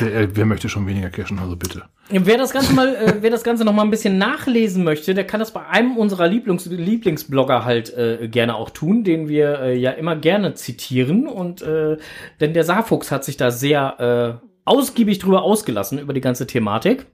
Wer, 0.01 0.35
wer 0.37 0.47
möchte 0.47 0.69
schon 0.71 0.87
weniger 0.87 1.11
cashen, 1.11 1.39
also 1.39 1.55
bitte. 1.55 1.83
Wer 2.11 2.39
das 2.39 2.53
Ganze 2.53 2.73
mal, 2.73 2.95
äh, 2.95 3.15
wer 3.21 3.31
das 3.31 3.45
Ganze 3.45 3.65
noch 3.65 3.75
mal 3.75 3.83
ein 3.83 3.91
bisschen 3.91 4.17
nachlesen 4.17 4.83
möchte, 4.83 5.13
der 5.13 5.27
kann 5.27 5.41
das 5.41 5.53
bei 5.53 5.67
einem 5.67 5.99
unserer 5.99 6.27
Lieblings 6.27 6.65
Lieblingsblogger 6.65 7.67
halt 7.67 7.93
äh, 7.95 8.29
gerne 8.29 8.55
auch 8.55 8.71
tun, 8.71 9.05
den 9.05 9.29
wir 9.29 9.61
äh, 9.61 9.77
ja 9.77 9.91
immer 9.91 10.17
gerne 10.17 10.55
zitieren. 10.55 11.27
Und 11.27 11.61
äh, 11.61 11.99
denn 12.41 12.55
der 12.55 12.65
Saarfuchs 12.65 13.11
hat 13.11 13.25
sich 13.25 13.37
da 13.37 13.51
sehr 13.51 14.41
äh, 14.41 14.47
ausgiebig 14.65 15.19
drüber 15.19 15.43
ausgelassen 15.43 15.99
über 15.99 16.15
die 16.15 16.23
ganze 16.23 16.47
Thematik. 16.47 17.07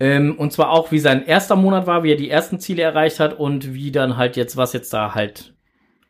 Ähm, 0.00 0.38
und 0.38 0.52
zwar 0.52 0.70
auch, 0.70 0.90
wie 0.90 0.98
sein 0.98 1.26
erster 1.26 1.56
Monat 1.56 1.86
war, 1.86 2.04
wie 2.04 2.12
er 2.12 2.16
die 2.16 2.30
ersten 2.30 2.58
Ziele 2.58 2.82
erreicht 2.82 3.20
hat 3.20 3.38
und 3.38 3.74
wie 3.74 3.92
dann 3.92 4.16
halt 4.16 4.36
jetzt, 4.36 4.56
was 4.56 4.72
jetzt 4.72 4.92
da 4.94 5.14
halt 5.14 5.54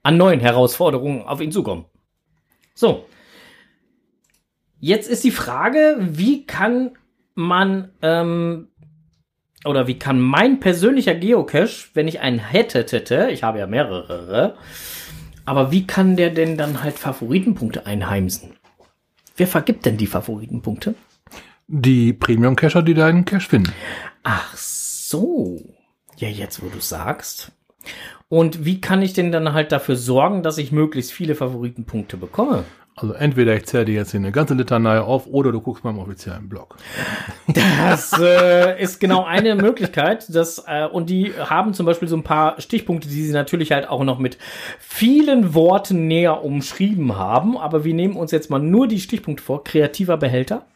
an 0.05 0.17
neuen 0.17 0.41
Herausforderungen 0.41 1.23
auf 1.23 1.41
ihn 1.41 1.51
zukommt. 1.51 1.87
So. 2.75 3.07
Jetzt 4.81 5.09
ist 5.09 5.25
die 5.25 5.31
Frage, 5.31 5.97
wie 5.99 6.47
kann 6.47 6.93
man 7.35 7.91
ähm, 8.03 8.69
oder 9.65 9.87
wie 9.87 9.99
kann 9.99 10.21
mein 10.21 10.61
persönlicher 10.61 11.15
Geocache, 11.15 11.89
wenn 11.95 12.09
ich 12.09 12.21
einen 12.21 12.39
hätte, 12.39 12.87
hätte, 12.89 13.29
ich 13.31 13.43
habe 13.43 13.59
ja 13.59 13.67
mehrere, 13.67 14.57
aber 15.45 15.73
wie 15.73 15.87
kann 15.87 16.17
der 16.17 16.31
denn 16.31 16.57
dann 16.57 16.83
halt 16.83 16.99
Favoritenpunkte 16.99 17.87
einheimsen? 17.87 18.57
Wer 19.37 19.47
vergibt 19.47 19.87
denn 19.87 19.97
die 19.97 20.07
Favoritenpunkte? 20.07 20.95
Die 21.67 22.13
Premium-Cacher, 22.13 22.83
die 22.83 22.95
deinen 22.95 23.25
Cache 23.25 23.49
finden. 23.49 23.73
Ach 24.23 24.57
so. 24.57 25.59
Ja, 26.17 26.29
jetzt 26.29 26.63
wo 26.63 26.69
du 26.69 26.81
sagst. 26.81 27.53
Und 28.29 28.65
wie 28.65 28.81
kann 28.81 29.01
ich 29.01 29.13
denn 29.13 29.33
dann 29.33 29.53
halt 29.53 29.73
dafür 29.73 29.97
sorgen, 29.97 30.43
dass 30.43 30.59
ich 30.59 30.73
möglichst 30.73 31.13
viele 31.13 31.35
Favoritenpunkte 31.35 32.17
bekomme? 32.17 32.65
Also 33.01 33.15
entweder 33.15 33.55
ich 33.55 33.65
zähle 33.67 33.85
dir 33.85 33.95
jetzt 33.95 34.11
hier 34.11 34.19
eine 34.19 34.33
ganze 34.33 34.55
Litanei 34.55 35.01
auf 35.01 35.29
oder 35.29 35.53
du 35.53 35.61
guckst 35.61 35.85
mal 35.85 35.91
im 35.91 36.01
offiziellen 36.01 36.49
Blog. 36.49 36.77
Das 37.47 38.13
äh, 38.19 38.83
ist 38.83 38.99
genau 38.99 39.25
eine 39.25 39.55
Möglichkeit. 39.55 40.35
Das, 40.35 40.65
äh, 40.67 40.87
und 40.87 41.09
die 41.09 41.33
haben 41.33 41.75
zum 41.75 41.87
Beispiel 41.87 42.09
so 42.09 42.17
ein 42.17 42.25
paar 42.25 42.61
Stichpunkte, 42.61 43.09
die 43.09 43.23
sie 43.23 43.33
natürlich 43.33 43.71
halt 43.71 43.89
auch 43.89 44.03
noch 44.03 44.19
mit 44.19 44.37
vielen 44.81 45.55
Worten 45.55 46.09
näher 46.09 46.43
umschrieben 46.43 47.17
haben. 47.17 47.57
Aber 47.57 47.85
wir 47.85 47.95
nehmen 47.95 48.17
uns 48.17 48.33
jetzt 48.33 48.51
mal 48.51 48.59
nur 48.59 48.89
die 48.89 49.01
Stichpunkte 49.01 49.45
vor. 49.45 49.63
Kreativer 49.63 50.17
Behälter. 50.17 50.67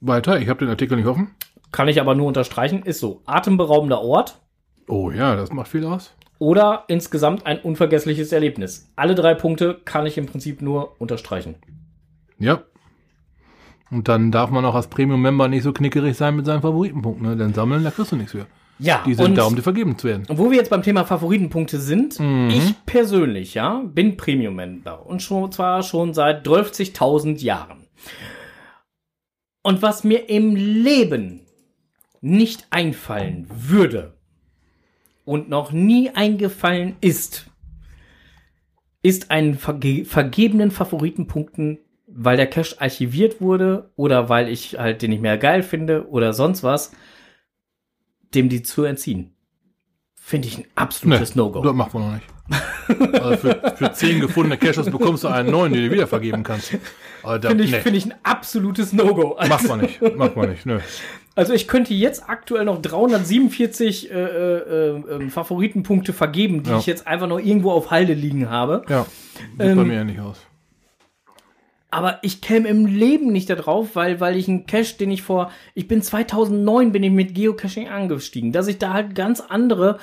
Weiter, 0.00 0.38
ich 0.38 0.48
habe 0.48 0.60
den 0.60 0.68
Artikel 0.68 0.96
nicht 0.96 1.06
offen. 1.06 1.34
Kann 1.72 1.88
ich 1.88 2.00
aber 2.00 2.14
nur 2.14 2.28
unterstreichen. 2.28 2.82
Ist 2.84 3.00
so. 3.00 3.22
Atemberaubender 3.26 4.00
Ort. 4.00 4.40
Oh 4.86 5.10
ja, 5.10 5.34
das 5.34 5.50
macht 5.50 5.68
viel 5.68 5.84
aus 5.84 6.14
oder 6.38 6.84
insgesamt 6.88 7.46
ein 7.46 7.58
unvergessliches 7.58 8.32
Erlebnis. 8.32 8.92
Alle 8.96 9.14
drei 9.14 9.34
Punkte 9.34 9.80
kann 9.84 10.06
ich 10.06 10.18
im 10.18 10.26
Prinzip 10.26 10.62
nur 10.62 11.00
unterstreichen. 11.00 11.56
Ja. 12.38 12.62
Und 13.90 14.08
dann 14.08 14.32
darf 14.32 14.50
man 14.50 14.64
auch 14.64 14.74
als 14.74 14.88
Premium-Member 14.88 15.48
nicht 15.48 15.62
so 15.62 15.72
knickerig 15.72 16.16
sein 16.16 16.36
mit 16.36 16.46
seinen 16.46 16.62
Favoritenpunkten, 16.62 17.28
ne? 17.28 17.36
Denn 17.36 17.54
sammeln, 17.54 17.84
da 17.84 17.90
kriegst 17.90 18.12
du 18.12 18.16
nichts 18.16 18.32
für. 18.32 18.46
Ja, 18.78 19.02
die 19.06 19.14
sind 19.14 19.38
da, 19.38 19.44
um 19.44 19.54
dir 19.54 19.62
vergeben 19.62 19.96
zu 19.96 20.08
werden. 20.08 20.24
Wo 20.28 20.50
wir 20.50 20.56
jetzt 20.56 20.70
beim 20.70 20.82
Thema 20.82 21.04
Favoritenpunkte 21.04 21.78
sind, 21.78 22.18
mhm. 22.18 22.50
ich 22.50 22.74
persönlich, 22.86 23.54
ja, 23.54 23.82
bin 23.84 24.16
Premium-Member 24.16 25.06
und 25.06 25.22
schon, 25.22 25.52
zwar 25.52 25.82
schon 25.84 26.12
seit 26.12 26.46
12.000 26.46 27.40
Jahren. 27.40 27.86
Und 29.62 29.80
was 29.80 30.02
mir 30.02 30.28
im 30.28 30.56
Leben 30.56 31.46
nicht 32.20 32.66
einfallen 32.70 33.46
würde, 33.48 34.13
und 35.24 35.48
noch 35.48 35.72
nie 35.72 36.10
eingefallen 36.10 36.96
ist, 37.00 37.46
ist 39.02 39.30
einen 39.30 39.54
verge 39.58 40.04
vergebenen 40.04 40.70
Favoritenpunkten, 40.70 41.78
weil 42.06 42.36
der 42.36 42.46
Cache 42.46 42.80
archiviert 42.80 43.40
wurde 43.40 43.90
oder 43.96 44.28
weil 44.28 44.48
ich 44.48 44.78
halt 44.78 45.02
den 45.02 45.10
nicht 45.10 45.22
mehr 45.22 45.38
geil 45.38 45.62
finde 45.62 46.08
oder 46.08 46.32
sonst 46.32 46.62
was, 46.62 46.92
dem 48.34 48.48
die 48.48 48.62
zu 48.62 48.84
entziehen. 48.84 49.34
Finde 50.14 50.48
ich 50.48 50.58
ein 50.58 50.64
absolutes 50.74 51.34
nee, 51.34 51.42
No-Go. 51.42 51.62
Das 51.62 51.74
macht 51.74 51.92
man 51.92 52.02
noch 52.02 52.14
nicht. 52.14 53.22
also 53.22 53.36
für, 53.36 53.74
für 53.76 53.92
zehn 53.92 54.20
gefundene 54.20 54.56
Caches 54.56 54.90
bekommst 54.90 55.24
du 55.24 55.28
einen 55.28 55.50
neuen, 55.50 55.72
den 55.72 55.84
du 55.84 55.90
wieder 55.90 56.06
vergeben 56.06 56.42
kannst. 56.42 56.68
Finde 57.22 57.64
ich, 57.64 57.70
nee. 57.70 57.80
find 57.80 57.96
ich 57.96 58.06
ein 58.06 58.14
absolutes 58.22 58.92
No-Go. 58.92 59.38
Macht 59.48 59.68
man 59.68 59.80
nicht. 59.80 60.00
Macht 60.16 60.36
man 60.36 60.50
nicht. 60.50 60.64
Nö. 60.64 60.80
Also 61.36 61.52
ich 61.52 61.66
könnte 61.66 61.92
jetzt 61.94 62.28
aktuell 62.28 62.64
noch 62.64 62.80
347 62.80 64.10
äh, 64.10 64.14
äh, 64.14 64.98
äh, 64.98 65.30
Favoritenpunkte 65.30 66.12
vergeben, 66.12 66.62
die 66.62 66.70
ja. 66.70 66.78
ich 66.78 66.86
jetzt 66.86 67.06
einfach 67.06 67.26
noch 67.26 67.40
irgendwo 67.40 67.72
auf 67.72 67.90
Halde 67.90 68.14
liegen 68.14 68.50
habe. 68.50 68.84
Ja, 68.88 69.04
sieht 69.58 69.60
ähm, 69.60 69.76
bei 69.76 69.84
mir 69.84 70.00
ähnlich 70.00 70.20
aus. 70.20 70.38
Aber 71.90 72.18
ich 72.22 72.40
käme 72.40 72.68
im 72.68 72.86
Leben 72.86 73.30
nicht 73.30 73.50
da 73.50 73.54
drauf, 73.54 73.90
weil, 73.94 74.18
weil 74.18 74.36
ich 74.36 74.48
einen 74.48 74.66
Cache, 74.66 74.96
den 74.98 75.10
ich 75.10 75.22
vor, 75.22 75.52
ich 75.74 75.86
bin 75.86 76.02
2009 76.02 76.92
bin 76.92 77.02
ich 77.04 77.12
mit 77.12 77.34
Geocaching 77.34 77.88
angestiegen, 77.88 78.50
dass 78.50 78.66
ich 78.66 78.78
da 78.78 78.92
halt 78.92 79.14
ganz 79.14 79.40
andere 79.40 79.98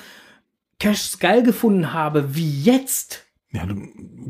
Caches 0.80 1.18
geil 1.18 1.42
gefunden 1.42 1.92
habe, 1.92 2.34
wie 2.34 2.62
jetzt. 2.62 3.26
Ja, 3.52 3.66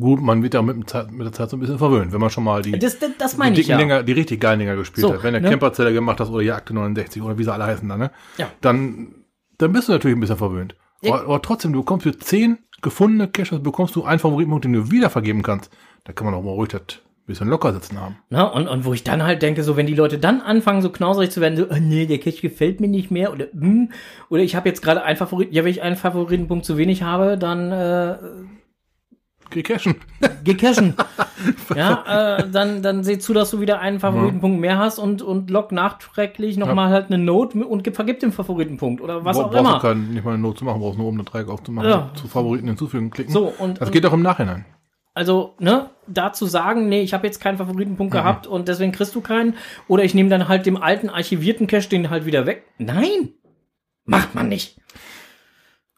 gut, 0.01 0.21
man 0.21 0.43
wird 0.43 0.55
ja 0.55 0.63
mit, 0.63 0.77
mit, 0.77 0.91
der 0.93 1.33
Zeit 1.33 1.51
so 1.51 1.57
ein 1.57 1.61
bisschen 1.61 1.79
verwöhnt, 1.79 2.13
wenn 2.13 2.21
man 2.21 2.31
schon 2.31 2.43
mal 2.43 2.61
die, 2.61 2.77
das, 2.79 2.99
das, 2.99 3.11
das 3.19 3.37
die, 3.37 3.61
ich, 3.61 3.69
ja. 3.69 3.77
Dinger, 3.77 4.03
die 4.03 4.13
richtig 4.13 4.41
geilen 4.41 4.59
Dinger 4.59 4.75
gespielt 4.75 5.07
so, 5.07 5.13
hat. 5.13 5.23
Wenn 5.23 5.35
der 5.35 5.43
ne? 5.43 5.51
Camperzelle 5.51 5.93
gemacht 5.93 6.19
hast 6.19 6.31
oder 6.31 6.43
Jagd 6.43 6.71
69 6.71 7.23
oder 7.23 7.39
wie 7.39 7.45
sie 7.45 7.53
alle 7.53 7.65
heißen 7.65 7.89
dann, 7.89 8.01
ne? 8.01 8.11
Ja. 8.37 8.51
Dann, 8.61 9.15
dann 9.59 9.73
bist 9.73 9.89
du 9.89 9.93
natürlich 9.93 10.17
ein 10.17 10.21
bisschen 10.21 10.39
verwöhnt. 10.39 10.75
Ja. 11.03 11.15
Aber, 11.15 11.23
aber, 11.25 11.43
trotzdem, 11.43 11.73
du 11.73 11.81
bekommst 11.81 12.03
für 12.05 12.19
10 12.19 12.59
gefundene 12.83 13.29
Caches, 13.29 13.63
bekommst 13.63 13.95
du 13.95 14.03
einen 14.03 14.19
Favoritenpunkt, 14.19 14.65
den 14.65 14.73
du 14.73 14.91
wieder 14.91 15.09
vergeben 15.09 15.43
kannst. 15.43 15.71
Da 16.05 16.13
kann 16.13 16.25
man 16.25 16.35
auch 16.35 16.43
mal 16.43 16.51
ruhig 16.51 16.71
das 16.71 17.01
bisschen 17.27 17.49
locker 17.49 17.73
sitzen 17.73 18.01
haben. 18.01 18.19
Na, 18.31 18.45
und, 18.45 18.67
und 18.67 18.85
wo 18.85 18.93
ich 18.93 19.05
dann 19.05 19.23
halt 19.23 19.43
denke, 19.43 19.63
so 19.63 19.77
wenn 19.77 19.87
die 19.87 19.95
Leute 19.95 20.19
dann 20.19 20.41
anfangen, 20.41 20.83
so 20.83 20.91
knauserig 20.91 21.31
zu 21.31 21.41
werden, 21.41 21.57
so, 21.57 21.67
oh, 21.71 21.79
nee, 21.81 22.07
der 22.07 22.19
Cache 22.19 22.41
gefällt 22.41 22.81
mir 22.81 22.89
nicht 22.89 23.11
mehr 23.11 23.33
oder 23.33 23.47
hm, 23.53 23.91
oder 24.29 24.43
ich 24.43 24.57
habe 24.57 24.69
jetzt 24.69 24.83
gerade 24.83 25.03
einen 25.03 25.17
Favoriten, 25.17 25.55
ja, 25.55 25.63
wenn 25.65 25.71
ich 25.71 25.83
einen 25.83 25.97
Favoritenpunkt 25.97 26.65
zu 26.65 26.77
wenig 26.77 27.03
habe, 27.03 27.39
dann 27.39 27.71
äh, 27.71 28.17
Geh 29.53 29.63
cashen. 29.63 29.97
Geh 30.45 30.55
cashen. 30.55 30.95
ja, 31.77 32.39
äh, 32.39 32.49
dann, 32.51 32.83
dann 32.83 33.05
seh 33.05 33.19
zu, 33.19 33.35
dass 33.35 33.51
du 33.51 33.61
wieder 33.61 33.81
einen 33.81 34.01
Favoritenpunkt 34.01 34.61
mehr 34.61 34.79
hast 34.79 34.99
und, 34.99 35.23
und 35.23 35.51
lock 35.51 35.73
nachträglich 35.73 36.57
nochmal 36.57 36.89
ja. 36.89 36.95
halt 36.95 37.07
eine 37.07 37.19
Note 37.19 37.65
und 37.65 37.89
vergib 37.95 38.21
den 38.21 38.33
Favoritenpunkt 38.33 39.01
oder 39.01 39.25
was 39.25 39.37
Bo 39.37 39.45
auch 39.45 39.51
brauchst 39.51 39.61
immer. 39.61 39.75
Du 39.75 39.81
können 39.81 40.15
nicht 40.15 40.25
mal 40.25 40.33
eine 40.33 40.43
Note 40.43 40.59
zu 40.59 40.65
machen, 40.65 40.81
brauchst 40.81 40.99
nur 40.99 41.09
um 41.09 41.15
eine 41.15 41.25
Dreieck 41.25 41.49
aufzumachen, 41.49 41.91
ja. 41.91 42.11
zu 42.15 42.29
Favoriten 42.29 42.69
hinzufügen, 42.69 43.11
klicken. 43.11 43.33
So, 43.33 43.53
und, 43.59 43.81
das 43.81 43.91
geht 43.91 44.07
auch 44.07 44.13
im 44.13 44.23
Nachhinein. 44.23 44.65
Also, 45.15 45.55
ne, 45.59 45.91
da 46.07 46.33
zu 46.33 46.47
sagen, 46.47 46.89
nee, 46.89 47.03
ich 47.03 47.13
habe 47.13 47.27
jetzt 47.27 47.41
keinen 47.41 47.59
Favoritenpunkt 47.59 48.15
mhm. 48.15 48.19
gehabt 48.19 48.47
und 48.47 48.69
deswegen 48.69 48.93
kriegst 48.93 49.15
du 49.15 49.21
keinen. 49.21 49.55
Oder 49.87 50.05
ich 50.05 50.15
nehme 50.15 50.31
dann 50.31 50.49
halt 50.49 50.65
dem 50.65 50.79
alten 50.79 51.11
archivierten 51.11 51.67
Cache 51.67 51.89
den 51.89 52.09
halt 52.09 52.25
wieder 52.25 52.47
weg. 52.47 52.65
Nein! 52.79 53.35
Macht 54.05 54.35
man 54.35 54.49
nicht. 54.49 54.81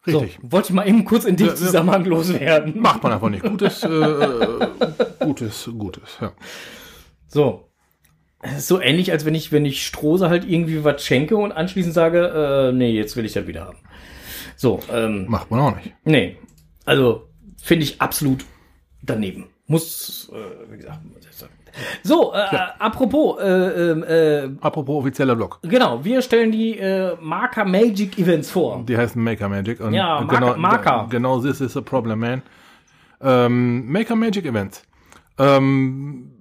Richtig. 0.07 0.39
So, 0.41 0.51
wollte 0.51 0.69
ich 0.69 0.73
mal 0.73 0.87
eben 0.87 1.05
kurz 1.05 1.25
in 1.25 1.35
dem 1.35 1.55
Zusammenhang 1.55 2.05
loswerden. 2.05 2.79
Macht 2.79 3.03
man 3.03 3.13
einfach 3.13 3.29
nicht. 3.29 3.43
Gutes, 3.43 3.83
äh, 3.83 3.87
Gutes, 5.19 5.69
Gutes, 5.77 6.17
ja. 6.21 6.31
So. 7.27 7.69
Es 8.41 8.57
ist 8.59 8.67
so 8.67 8.79
ähnlich, 8.79 9.11
als 9.11 9.25
wenn 9.25 9.33
ich, 9.33 9.51
wenn 9.51 9.65
ich 9.65 9.85
Strose 9.85 10.29
halt 10.29 10.47
irgendwie 10.47 10.83
was 10.83 11.03
schenke 11.03 11.35
und 11.35 11.51
anschließend 11.51 11.95
sage, 11.95 12.69
äh, 12.69 12.71
nee, 12.71 12.91
jetzt 12.91 13.15
will 13.15 13.25
ich 13.25 13.33
das 13.33 13.47
wieder 13.47 13.65
haben. 13.65 13.79
So, 14.55 14.79
ähm. 14.91 15.25
Macht 15.27 15.49
man 15.49 15.59
auch 15.59 15.75
nicht. 15.75 15.93
Nee. 16.03 16.37
Also, 16.85 17.27
finde 17.61 17.85
ich 17.85 18.01
absolut 18.01 18.45
daneben. 19.01 19.47
Muss, 19.65 20.31
äh, 20.31 20.71
wie 20.71 20.77
gesagt, 20.77 20.99
so, 22.03 22.33
äh, 22.33 22.37
ja. 22.37 22.73
apropos, 22.79 23.39
äh, 23.39 23.91
ähm, 23.91 24.03
äh, 24.03 24.49
apropos 24.61 25.03
offizieller 25.03 25.35
Blog. 25.35 25.59
Genau, 25.63 26.03
wir 26.03 26.21
stellen 26.21 26.51
die 26.51 26.77
äh, 26.77 27.15
Marker 27.21 27.65
Magic 27.65 28.17
Events 28.17 28.51
vor. 28.51 28.83
Die 28.87 28.97
heißen 28.97 29.21
Maker 29.21 29.49
Magic. 29.49 29.79
Und 29.79 29.93
ja, 29.93 30.21
Marker. 30.21 30.35
Genau, 30.35 30.57
Marker. 30.57 31.07
genau, 31.09 31.39
this 31.39 31.61
is 31.61 31.75
a 31.75 31.81
problem, 31.81 32.19
man. 32.19 32.41
Ähm, 33.21 33.91
Maker 33.91 34.15
Magic 34.15 34.45
Events. 34.45 34.83
Ähm, 35.37 36.31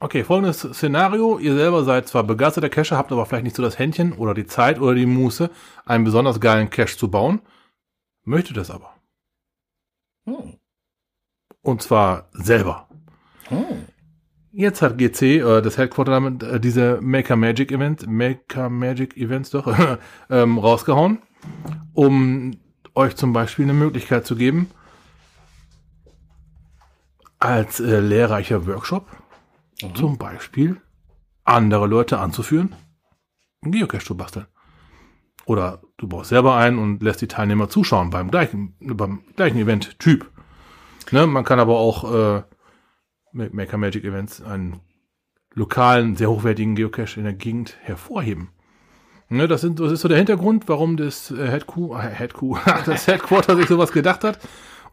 okay, 0.00 0.24
folgendes 0.24 0.60
Szenario. 0.60 1.38
Ihr 1.38 1.54
selber 1.54 1.84
seid 1.84 2.08
zwar 2.08 2.24
begeisterter 2.24 2.68
Cacher, 2.68 2.96
habt 2.96 3.12
aber 3.12 3.26
vielleicht 3.26 3.44
nicht 3.44 3.56
so 3.56 3.62
das 3.62 3.78
Händchen 3.78 4.12
oder 4.12 4.34
die 4.34 4.46
Zeit 4.46 4.80
oder 4.80 4.94
die 4.94 5.06
Muße, 5.06 5.50
einen 5.84 6.04
besonders 6.04 6.40
geilen 6.40 6.70
Cache 6.70 6.96
zu 6.96 7.10
bauen. 7.10 7.40
Möchtet 8.24 8.56
es 8.58 8.70
aber. 8.70 8.94
Hm. 10.26 10.58
Und 11.62 11.82
zwar 11.82 12.28
selber. 12.32 12.87
Oh. 13.50 13.76
Jetzt 14.52 14.82
hat 14.82 14.98
GC, 14.98 15.22
äh, 15.22 15.62
das 15.62 15.78
Headquarter 15.78 16.12
damit, 16.12 16.42
äh, 16.42 16.58
diese 16.58 17.00
Maker 17.02 17.36
Magic 17.36 17.70
Event, 17.70 18.06
Maker 18.06 18.68
Magic 18.68 19.16
Events 19.16 19.50
doch, 19.50 19.98
ähm, 20.30 20.58
rausgehauen, 20.58 21.18
um 21.92 22.56
euch 22.94 23.14
zum 23.16 23.32
Beispiel 23.32 23.66
eine 23.66 23.74
Möglichkeit 23.74 24.26
zu 24.26 24.36
geben, 24.36 24.70
als 27.38 27.78
äh, 27.80 28.00
lehrreicher 28.00 28.66
Workshop 28.66 29.06
mhm. 29.82 29.94
zum 29.94 30.18
Beispiel 30.18 30.80
andere 31.44 31.86
Leute 31.86 32.18
anzuführen, 32.18 32.74
einen 33.62 33.72
Geocache 33.72 34.04
zu 34.04 34.16
basteln. 34.16 34.46
Oder 35.46 35.80
du 35.96 36.08
baust 36.08 36.28
selber 36.28 36.56
ein 36.56 36.78
und 36.78 37.02
lässt 37.02 37.22
die 37.22 37.28
Teilnehmer 37.28 37.68
zuschauen 37.70 38.10
beim 38.10 38.30
gleichen, 38.30 38.74
beim 38.80 39.22
gleichen 39.34 39.58
Event-Typ. 39.58 40.30
Ne, 41.10 41.26
man 41.26 41.44
kann 41.44 41.58
aber 41.58 41.78
auch 41.78 42.12
äh, 42.12 42.42
Maker 43.32 43.78
Magic 43.78 44.04
Events 44.04 44.42
einen 44.42 44.80
lokalen, 45.52 46.16
sehr 46.16 46.30
hochwertigen 46.30 46.74
Geocache 46.74 47.18
in 47.18 47.24
der 47.24 47.34
Gegend 47.34 47.76
hervorheben. 47.80 48.50
Ne, 49.30 49.46
das, 49.46 49.60
sind, 49.60 49.78
das 49.78 49.92
ist 49.92 50.00
so 50.00 50.08
der 50.08 50.16
Hintergrund, 50.16 50.68
warum 50.68 50.96
das 50.96 51.30
äh, 51.30 51.48
Headco, 51.48 51.94
äh, 51.94 52.00
Headco, 52.00 52.58
das 52.86 53.06
Headquarter 53.06 53.56
sich 53.56 53.66
sowas 53.66 53.92
gedacht 53.92 54.24
hat, 54.24 54.38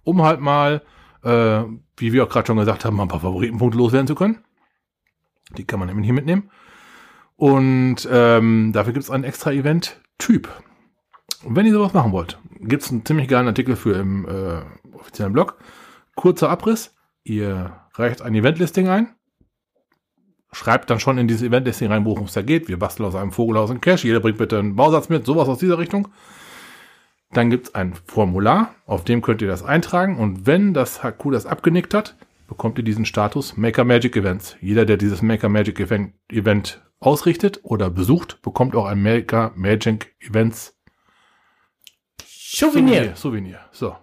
um 0.04 0.24
halt 0.24 0.42
mal, 0.42 0.82
äh, 1.24 1.64
wie 1.96 2.12
wir 2.12 2.24
auch 2.24 2.30
gerade 2.30 2.48
schon 2.48 2.58
gesagt 2.58 2.84
haben, 2.84 2.98
mal 2.98 3.04
ein 3.04 3.10
paar 3.10 3.22
Favoritenpunkte 3.22 3.78
loswerden 3.78 4.08
zu 4.08 4.16
können. 4.16 4.44
Die 5.58 5.64
kann 5.64 5.80
man 5.80 5.88
nämlich 5.88 6.06
hier 6.06 6.14
mitnehmen. 6.14 6.50
Und 7.38 8.08
ähm, 8.12 8.72
dafür 8.74 8.94
gibt 8.94 9.04
es 9.04 9.12
einen 9.12 9.24
extra 9.24 9.52
Event-Typ. 9.52 10.50
Und 11.44 11.56
wenn 11.56 11.66
ihr 11.66 11.74
sowas 11.74 11.94
machen 11.94 12.12
wollt, 12.12 12.40
gibt 12.60 12.84
es 12.84 12.92
einen 12.92 13.06
ziemlich 13.06 13.28
geilen 13.28 13.48
Artikel 13.48 13.76
für 13.76 13.94
im 13.94 14.28
äh, 14.28 14.62
offiziellen 14.96 15.34
Blog. 15.34 15.58
Kurzer 16.16 16.50
Abriss. 16.50 16.96
Ihr 17.24 17.85
reicht 17.98 18.22
ein 18.22 18.36
Eventlisting 18.36 18.88
ein, 18.88 19.16
schreibt 20.52 20.90
dann 20.90 21.00
schon 21.00 21.18
in 21.18 21.28
dieses 21.28 21.44
Eventlisting 21.44 21.92
rein, 21.92 22.06
worum 22.06 22.26
es 22.26 22.34
da 22.34 22.42
geht. 22.42 22.68
Wir 22.68 22.80
basteln 22.80 23.06
aus 23.06 23.16
einem 23.16 23.32
Vogelhaus 23.32 23.70
einen 23.70 23.82
Cache, 23.82 24.08
jeder 24.08 24.20
bringt 24.20 24.38
bitte 24.38 24.60
einen 24.60 24.76
Bausatz 24.76 25.10
mit, 25.10 25.26
sowas 25.26 25.48
aus 25.48 25.60
dieser 25.60 25.78
Richtung. 25.78 26.08
Dann 27.32 27.50
gibt 27.50 27.68
es 27.68 27.76
ein 27.76 27.94
Formular, 28.06 28.76
auf 28.86 29.04
dem 29.04 29.22
könnt 29.22 29.42
ihr 29.42 29.48
das 29.48 29.64
eintragen 29.64 30.18
und 30.18 30.46
wenn 30.46 30.74
das 30.74 31.04
HQ 31.04 31.32
das 31.32 31.46
abgenickt 31.46 31.94
hat, 31.94 32.16
bekommt 32.48 32.78
ihr 32.78 32.84
diesen 32.84 33.06
Status 33.06 33.58
Maker 33.58 33.84
Magic 33.84 34.16
Events. 34.16 34.56
Jeder, 34.62 34.86
der 34.86 34.98
dieses 34.98 35.22
Maker 35.22 35.50
Magic 35.50 35.80
Event, 35.80 36.14
Event 36.30 36.82
ausrichtet 37.00 37.60
oder 37.64 37.90
besucht, 37.90 38.42
bekommt 38.42 38.76
auch 38.76 38.86
ein 38.86 39.02
Maker 39.02 39.52
Magic 39.56 40.16
Events 40.20 40.78
Souvenir. 42.24 43.16
Souvenir. 43.16 43.60
So. 43.72 43.96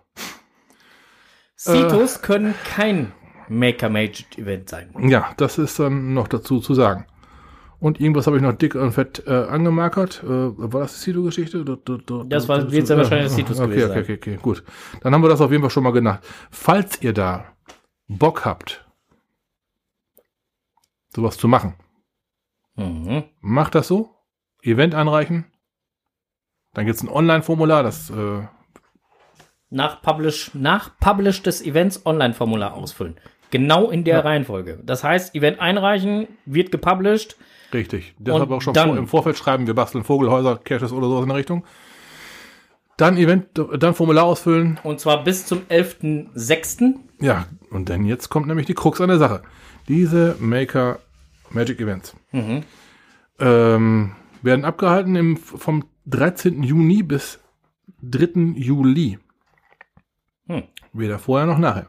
Citos 1.56 2.16
äh, 2.16 2.20
können 2.20 2.54
kein 2.64 3.12
Maker 3.48 3.88
Magic 3.88 4.38
Event 4.38 4.68
sein. 4.68 4.90
Ja, 5.08 5.32
das 5.36 5.58
ist 5.58 5.78
dann 5.78 6.14
noch 6.14 6.28
dazu 6.28 6.60
zu 6.60 6.74
sagen. 6.74 7.06
Und 7.82 8.00
irgendwas 8.00 8.28
habe 8.28 8.36
ich 8.36 8.42
noch 8.42 8.52
dick 8.52 8.76
und 8.76 8.92
fett 8.92 9.24
äh, 9.26 9.32
angemarkert. 9.32 10.22
Äh, 10.22 10.28
war 10.28 10.82
das 10.82 10.94
die 10.94 11.10
Cito-Geschichte? 11.10 11.64
Das 12.28 12.48
war 12.48 12.68
jetzt 12.68 12.90
ja 12.90 12.96
wahrscheinlich 12.96 13.26
das 13.26 13.34
Citus 13.34 13.58
okay, 13.58 13.70
gewesen. 13.70 13.90
Okay, 13.90 14.00
okay, 14.00 14.14
okay, 14.14 14.38
gut. 14.40 14.62
Dann 15.00 15.12
haben 15.12 15.22
wir 15.22 15.28
das 15.28 15.40
auf 15.40 15.50
jeden 15.50 15.62
Fall 15.62 15.70
schon 15.70 15.82
mal 15.82 15.90
genannt. 15.90 16.20
Falls 16.52 17.02
ihr 17.02 17.12
da 17.12 17.44
Bock 18.06 18.44
habt, 18.44 18.86
sowas 21.08 21.36
zu 21.36 21.48
machen, 21.48 21.74
mhm. 22.76 23.24
macht 23.40 23.74
das 23.74 23.88
so. 23.88 24.14
Event 24.62 24.94
anreichen. 24.94 25.46
Dann 26.74 26.86
gibt 26.86 26.96
es 26.96 27.02
ein 27.02 27.08
Online-Formular, 27.08 27.82
das 27.82 28.10
äh, 28.10 28.46
nach 29.72 30.02
Publish, 30.02 30.50
nach 30.54 30.90
Publish 31.00 31.42
des 31.42 31.64
Events 31.64 32.04
Online-Formular 32.06 32.74
ausfüllen. 32.74 33.16
Genau 33.50 33.90
in 33.90 34.04
der 34.04 34.18
ja. 34.18 34.20
Reihenfolge. 34.20 34.78
Das 34.82 35.04
heißt, 35.04 35.34
Event 35.34 35.60
einreichen, 35.60 36.28
wird 36.46 36.72
gepublished. 36.72 37.36
Richtig. 37.72 38.14
Deshalb 38.18 38.50
auch 38.50 38.62
schon 38.62 38.74
vor, 38.74 38.96
im 38.96 39.08
Vorfeld 39.08 39.36
schreiben, 39.36 39.66
wir 39.66 39.74
basteln 39.74 40.04
Vogelhäuser, 40.04 40.58
Caches 40.58 40.92
oder 40.92 41.08
sowas 41.08 41.22
in 41.22 41.28
der 41.28 41.38
Richtung. 41.38 41.64
Dann 42.96 43.16
Event, 43.16 43.46
dann 43.78 43.94
Formular 43.94 44.24
ausfüllen. 44.24 44.78
Und 44.84 45.00
zwar 45.00 45.24
bis 45.24 45.46
zum 45.46 45.60
11.06. 45.70 46.94
Ja, 47.20 47.46
und 47.70 47.88
dann 47.88 48.04
jetzt 48.04 48.28
kommt 48.28 48.46
nämlich 48.46 48.66
die 48.66 48.74
Krux 48.74 49.00
an 49.00 49.08
der 49.08 49.18
Sache. 49.18 49.42
Diese 49.88 50.36
Maker 50.38 50.98
Magic 51.50 51.80
Events 51.80 52.14
mhm. 52.32 52.62
ähm, 53.38 54.12
werden 54.42 54.64
abgehalten 54.64 55.16
im, 55.16 55.36
vom 55.36 55.84
13. 56.06 56.62
Juni 56.62 57.02
bis 57.02 57.40
3. 58.02 58.54
Juli. 58.56 59.18
Hm. 60.46 60.64
Weder 60.92 61.18
vorher 61.18 61.46
noch 61.46 61.58
nachher. 61.58 61.88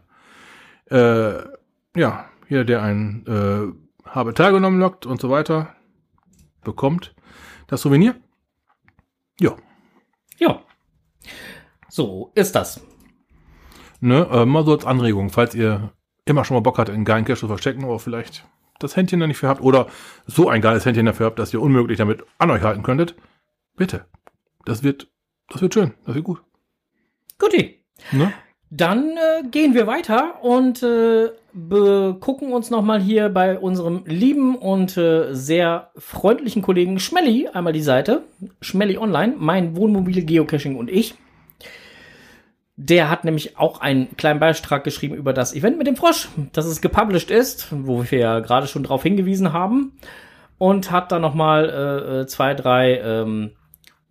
Äh, 0.90 2.00
ja, 2.00 2.30
jeder, 2.50 2.66
der 2.66 2.82
ein 2.82 3.26
äh, 3.28 4.10
habe 4.10 4.34
teilgenommen 4.34 4.80
lockt 4.80 5.06
und 5.06 5.20
so 5.20 5.30
weiter, 5.30 5.76
bekommt 6.64 7.16
das 7.68 7.82
Souvenir. 7.82 8.16
Ja. 9.40 9.56
Ja. 10.38 10.62
So 11.90 12.32
ist 12.36 12.56
das. 12.56 12.86
Ne, 14.00 14.28
äh, 14.32 14.46
mal 14.46 14.66
so 14.66 14.74
als 14.74 14.86
Anregung, 14.86 15.30
falls 15.30 15.56
ihr 15.56 15.94
immer 16.26 16.44
schon 16.46 16.56
mal 16.56 16.62
Bock 16.62 16.78
hattet, 16.78 16.96
einen 16.96 17.06
geilen 17.06 17.26
Cash 17.26 17.40
zu 17.40 17.48
verstecken, 17.48 17.84
aber 17.84 18.00
vielleicht 18.00 18.46
das 18.80 18.96
Händchen 18.96 19.20
da 19.20 19.28
nicht 19.28 19.38
für 19.38 19.48
habt 19.48 19.62
oder 19.62 19.88
so 20.26 20.50
ein 20.50 20.62
geiles 20.62 20.86
Händchen 20.86 21.06
dafür 21.06 21.28
habt, 21.28 21.40
dass 21.40 21.54
ihr 21.54 21.62
unmöglich 21.62 21.98
damit 21.98 22.24
an 22.38 22.52
euch 22.52 22.62
halten 22.62 22.84
könntet, 22.84 23.16
bitte. 23.76 24.06
Das 24.66 24.84
wird, 24.84 25.10
das 25.50 25.62
wird 25.62 25.74
schön, 25.74 25.94
das 26.06 26.16
wird 26.16 26.26
gut. 26.26 26.44
Guti. 27.38 27.83
Ne? 28.12 28.34
Dann 28.76 29.12
äh, 29.12 29.48
gehen 29.50 29.76
wir 29.76 29.86
weiter 29.86 30.44
und 30.44 30.82
äh, 30.82 31.30
gucken 32.20 32.52
uns 32.52 32.72
nochmal 32.72 33.00
hier 33.00 33.30
bei 33.30 33.60
unserem 33.60 34.04
lieben 34.06 34.56
und 34.56 34.98
äh, 34.98 35.34
sehr 35.34 35.92
freundlichen 35.96 36.64
Kollegen 36.64 37.00
Schmelly 37.00 37.48
einmal 37.54 37.74
die 37.74 37.84
Seite. 37.84 38.24
Schmelly 38.62 38.98
Online, 38.98 39.36
mein 39.38 39.76
Wohnmobil, 39.76 40.26
Geocaching 40.26 40.76
und 40.76 40.90
ich. 40.90 41.14
Der 42.76 43.12
hat 43.12 43.24
nämlich 43.24 43.60
auch 43.60 43.80
einen 43.82 44.18
kleinen 44.18 44.40
Beitrag 44.40 44.84
geschrieben 44.84 45.14
über 45.14 45.34
das 45.34 45.54
Event 45.54 45.78
mit 45.78 45.86
dem 45.86 45.96
Frosch, 45.96 46.30
dass 46.54 46.66
es 46.66 46.82
gepublished 46.82 47.30
ist, 47.30 47.68
wo 47.70 48.04
wir 48.10 48.18
ja 48.18 48.40
gerade 48.40 48.66
schon 48.66 48.82
drauf 48.82 49.04
hingewiesen 49.04 49.54
haben. 49.54 49.94
Und 50.58 50.90
hat 50.90 51.12
da 51.12 51.20
nochmal 51.20 51.70
äh, 51.70 52.22
äh, 52.22 52.26
zwei, 52.26 52.56
drei 52.56 52.98
ähm, 52.98 53.52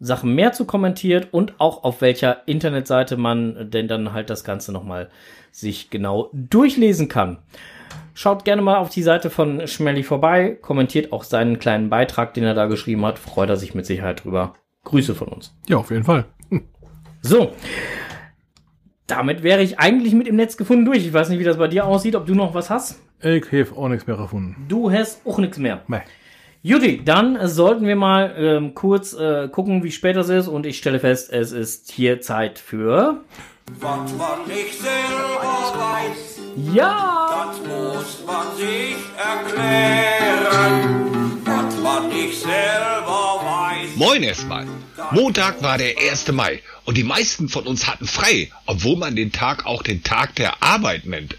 Sachen 0.03 0.34
mehr 0.34 0.53
zu 0.53 0.64
kommentiert 0.64 1.28
und 1.30 1.55
auch 1.61 1.84
auf 1.84 2.00
welcher 2.00 2.46
Internetseite 2.46 3.16
man 3.16 3.70
denn 3.70 3.86
dann 3.86 4.12
halt 4.12 4.30
das 4.30 4.42
Ganze 4.42 4.72
nochmal 4.72 5.09
sich 5.53 5.90
genau 5.90 6.28
durchlesen 6.32 7.09
kann. 7.09 7.38
Schaut 8.12 8.44
gerne 8.44 8.62
mal 8.62 8.78
auf 8.78 8.90
die 8.90 9.03
Seite 9.03 9.30
von 9.30 9.66
Schmelly 9.68 10.03
vorbei, 10.03 10.59
kommentiert 10.61 11.12
auch 11.12 11.22
seinen 11.22 11.61
kleinen 11.61 11.88
Beitrag, 11.88 12.34
den 12.34 12.42
er 12.44 12.55
da 12.55 12.66
geschrieben 12.66 13.07
hat. 13.07 13.18
Freut 13.18 13.48
er 13.48 13.57
sich 13.57 13.74
mit 13.74 13.86
Sicherheit 13.86 14.24
drüber. 14.24 14.55
Grüße 14.84 15.14
von 15.14 15.28
uns. 15.28 15.55
Ja, 15.68 15.76
auf 15.76 15.90
jeden 15.90 16.05
Fall. 16.05 16.24
So. 17.22 17.53
Damit 19.07 19.44
wäre 19.44 19.62
ich 19.62 19.78
eigentlich 19.78 20.14
mit 20.14 20.26
im 20.26 20.36
Netz 20.36 20.57
gefunden 20.57 20.84
durch. 20.84 21.07
Ich 21.07 21.12
weiß 21.12 21.28
nicht, 21.28 21.38
wie 21.38 21.44
das 21.44 21.59
bei 21.59 21.68
dir 21.68 21.86
aussieht, 21.86 22.16
ob 22.16 22.26
du 22.26 22.34
noch 22.34 22.55
was 22.55 22.70
hast. 22.70 23.00
Ich 23.20 23.44
habe 23.53 23.76
auch 23.76 23.88
nichts 23.88 24.09
mehr 24.09 24.16
gefunden. 24.16 24.66
Du 24.68 24.90
hast 24.90 25.24
auch 25.24 25.38
nichts 25.38 25.59
mehr. 25.59 25.82
Nee. 25.86 26.00
Judy, 26.65 27.05
dann 27.05 27.49
sollten 27.49 27.89
wir 27.89 27.97
mal 27.97 28.37
ähm, 28.39 28.73
kurz 28.75 29.15
äh, 29.15 29.49
gucken, 29.49 29.83
wie 29.83 29.91
spät 29.91 30.15
es 30.15 30.29
ist. 30.29 30.47
Und 30.47 30.65
ich 30.65 30.79
stelle 30.79 31.01
fest, 31.01 31.33
es 31.33 31.51
ist 31.51 31.91
hier 31.91 32.21
Zeit 32.21 32.61
für. 32.61 33.25
Was 33.81 34.13
man 34.13 34.47
nicht 34.47 34.81
selber 34.81 35.73
weiß. 35.75 36.39
Ja! 36.73 37.49
Das 37.49 37.59
muss 37.67 38.25
man 38.25 38.57
sich 38.57 38.95
erklären. 39.19 40.83
Was 41.45 41.77
man 41.81 42.09
nicht 42.11 42.41
selber 42.41 43.41
weiß. 43.43 43.97
Moin 43.97 44.23
erstmal. 44.23 44.67
Montag 45.11 45.65
war 45.65 45.79
der 45.79 45.99
1. 45.99 46.31
Mai 46.31 46.63
und 46.85 46.97
die 46.97 47.03
meisten 47.03 47.49
von 47.49 47.67
uns 47.67 47.89
hatten 47.89 48.07
frei, 48.07 48.53
obwohl 48.67 48.97
man 48.97 49.17
den 49.17 49.33
Tag 49.33 49.67
auch 49.67 49.83
den 49.83 50.05
Tag 50.05 50.37
der 50.37 50.63
Arbeit 50.63 51.07
nennt. 51.07 51.37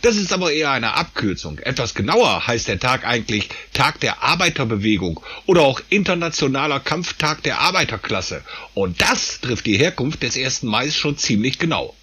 Das 0.00 0.16
ist 0.16 0.32
aber 0.32 0.52
eher 0.52 0.70
eine 0.70 0.94
Abkürzung. 0.94 1.58
Etwas 1.58 1.94
genauer 1.94 2.46
heißt 2.46 2.68
der 2.68 2.80
Tag 2.80 3.06
eigentlich 3.06 3.50
Tag 3.74 4.00
der 4.00 4.22
Arbeiterbewegung 4.22 5.20
oder 5.46 5.62
auch 5.62 5.80
Internationaler 5.90 6.80
Kampftag 6.80 7.42
der 7.42 7.60
Arbeiterklasse. 7.60 8.42
Und 8.72 9.02
das 9.02 9.40
trifft 9.40 9.66
die 9.66 9.76
Herkunft 9.76 10.22
des 10.22 10.36
1. 10.36 10.62
Mai 10.62 10.90
schon 10.90 11.18
ziemlich 11.18 11.58
genau. 11.58 11.94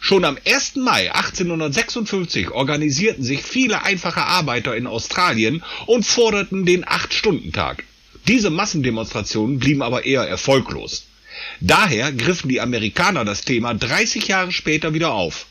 Schon 0.00 0.24
am 0.24 0.38
1. 0.46 0.76
Mai 0.76 1.12
1856 1.12 2.50
organisierten 2.52 3.24
sich 3.24 3.42
viele 3.42 3.82
einfache 3.82 4.22
Arbeiter 4.22 4.76
in 4.76 4.86
Australien 4.86 5.62
und 5.86 6.06
forderten 6.06 6.64
den 6.64 6.84
8-Stunden-Tag. 6.84 7.84
Diese 8.26 8.50
Massendemonstrationen 8.50 9.58
blieben 9.58 9.82
aber 9.82 10.04
eher 10.04 10.22
erfolglos. 10.22 11.04
Daher 11.60 12.12
griffen 12.12 12.48
die 12.48 12.60
Amerikaner 12.60 13.24
das 13.24 13.42
Thema 13.42 13.74
30 13.74 14.28
Jahre 14.28 14.52
später 14.52 14.94
wieder 14.94 15.12
auf. 15.12 15.46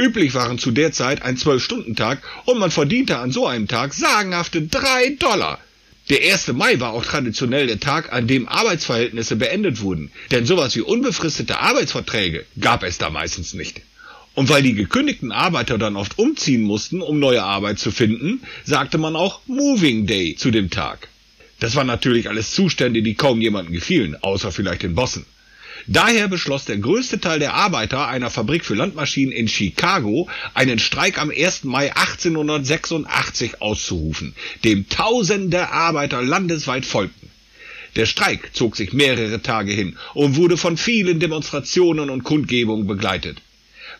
Üblich 0.00 0.32
waren 0.32 0.58
zu 0.58 0.70
der 0.70 0.92
Zeit 0.92 1.20
ein 1.20 1.36
Zwölf-Stunden-Tag 1.36 2.22
und 2.46 2.58
man 2.58 2.70
verdiente 2.70 3.18
an 3.18 3.32
so 3.32 3.46
einem 3.46 3.68
Tag 3.68 3.92
sagenhafte 3.92 4.62
drei 4.62 5.10
Dollar. 5.18 5.60
Der 6.08 6.32
1. 6.32 6.54
Mai 6.54 6.80
war 6.80 6.94
auch 6.94 7.04
traditionell 7.04 7.66
der 7.66 7.80
Tag, 7.80 8.10
an 8.10 8.26
dem 8.26 8.48
Arbeitsverhältnisse 8.48 9.36
beendet 9.36 9.82
wurden, 9.82 10.10
denn 10.30 10.46
sowas 10.46 10.74
wie 10.74 10.80
unbefristete 10.80 11.60
Arbeitsverträge 11.60 12.46
gab 12.58 12.82
es 12.82 12.96
da 12.96 13.10
meistens 13.10 13.52
nicht. 13.52 13.82
Und 14.34 14.48
weil 14.48 14.62
die 14.62 14.72
gekündigten 14.72 15.32
Arbeiter 15.32 15.76
dann 15.76 15.96
oft 15.96 16.18
umziehen 16.18 16.62
mussten, 16.62 17.02
um 17.02 17.18
neue 17.18 17.42
Arbeit 17.42 17.78
zu 17.78 17.90
finden, 17.90 18.40
sagte 18.64 18.96
man 18.96 19.16
auch 19.16 19.42
Moving 19.48 20.06
Day 20.06 20.34
zu 20.34 20.50
dem 20.50 20.70
Tag. 20.70 21.08
Das 21.58 21.74
waren 21.74 21.86
natürlich 21.86 22.30
alles 22.30 22.52
Zustände, 22.52 23.02
die 23.02 23.16
kaum 23.16 23.42
jemandem 23.42 23.74
gefielen, 23.74 24.16
außer 24.22 24.50
vielleicht 24.50 24.82
den 24.82 24.94
Bossen. 24.94 25.26
Daher 25.92 26.28
beschloss 26.28 26.66
der 26.66 26.76
größte 26.76 27.18
Teil 27.18 27.40
der 27.40 27.54
Arbeiter 27.54 28.06
einer 28.06 28.30
Fabrik 28.30 28.64
für 28.64 28.76
Landmaschinen 28.76 29.32
in 29.32 29.48
Chicago, 29.48 30.28
einen 30.54 30.78
Streik 30.78 31.18
am 31.20 31.30
1. 31.30 31.64
Mai 31.64 31.92
1886 31.92 33.60
auszurufen, 33.60 34.36
dem 34.62 34.88
tausende 34.88 35.70
Arbeiter 35.70 36.22
landesweit 36.22 36.86
folgten. 36.86 37.28
Der 37.96 38.06
Streik 38.06 38.50
zog 38.54 38.76
sich 38.76 38.92
mehrere 38.92 39.42
Tage 39.42 39.72
hin 39.72 39.98
und 40.14 40.36
wurde 40.36 40.56
von 40.56 40.76
vielen 40.76 41.18
Demonstrationen 41.18 42.08
und 42.08 42.22
Kundgebungen 42.22 42.86
begleitet. 42.86 43.38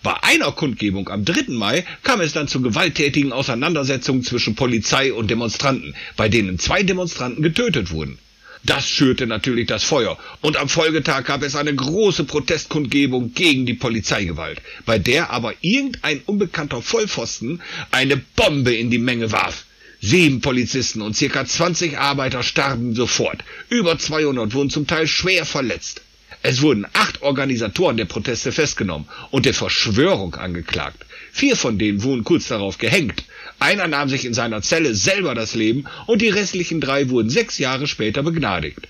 Bei 0.04 0.14
einer 0.22 0.52
Kundgebung 0.52 1.08
am 1.08 1.24
3. 1.24 1.46
Mai 1.48 1.84
kam 2.04 2.20
es 2.20 2.32
dann 2.32 2.46
zu 2.46 2.62
gewalttätigen 2.62 3.32
Auseinandersetzungen 3.32 4.22
zwischen 4.22 4.54
Polizei 4.54 5.12
und 5.12 5.28
Demonstranten, 5.28 5.96
bei 6.16 6.28
denen 6.28 6.60
zwei 6.60 6.84
Demonstranten 6.84 7.42
getötet 7.42 7.90
wurden. 7.90 8.16
Das 8.64 8.86
schürte 8.86 9.26
natürlich 9.26 9.66
das 9.66 9.84
Feuer. 9.84 10.18
Und 10.42 10.56
am 10.56 10.68
Folgetag 10.68 11.24
gab 11.24 11.42
es 11.42 11.56
eine 11.56 11.74
große 11.74 12.24
Protestkundgebung 12.24 13.32
gegen 13.32 13.64
die 13.64 13.74
Polizeigewalt, 13.74 14.60
bei 14.84 14.98
der 14.98 15.30
aber 15.30 15.54
irgendein 15.62 16.20
unbekannter 16.26 16.82
Vollpfosten 16.82 17.62
eine 17.90 18.16
Bombe 18.16 18.74
in 18.74 18.90
die 18.90 18.98
Menge 18.98 19.32
warf. 19.32 19.64
Sieben 20.02 20.40
Polizisten 20.40 21.02
und 21.02 21.16
circa 21.16 21.44
20 21.44 21.98
Arbeiter 21.98 22.42
starben 22.42 22.94
sofort. 22.94 23.44
Über 23.68 23.98
200 23.98 24.54
wurden 24.54 24.70
zum 24.70 24.86
Teil 24.86 25.06
schwer 25.06 25.44
verletzt. 25.44 26.02
Es 26.42 26.62
wurden 26.62 26.86
acht 26.94 27.20
Organisatoren 27.20 27.98
der 27.98 28.06
Proteste 28.06 28.50
festgenommen 28.50 29.08
und 29.30 29.44
der 29.44 29.52
Verschwörung 29.52 30.34
angeklagt. 30.36 31.04
Vier 31.32 31.54
von 31.54 31.78
denen 31.78 32.02
wurden 32.02 32.24
kurz 32.24 32.48
darauf 32.48 32.78
gehängt. 32.78 33.24
Einer 33.60 33.88
nahm 33.88 34.08
sich 34.08 34.24
in 34.24 34.32
seiner 34.32 34.62
Zelle 34.62 34.94
selber 34.94 35.34
das 35.34 35.54
Leben 35.54 35.84
und 36.06 36.22
die 36.22 36.30
restlichen 36.30 36.80
drei 36.80 37.10
wurden 37.10 37.28
sechs 37.28 37.58
Jahre 37.58 37.86
später 37.86 38.22
begnadigt. 38.22 38.88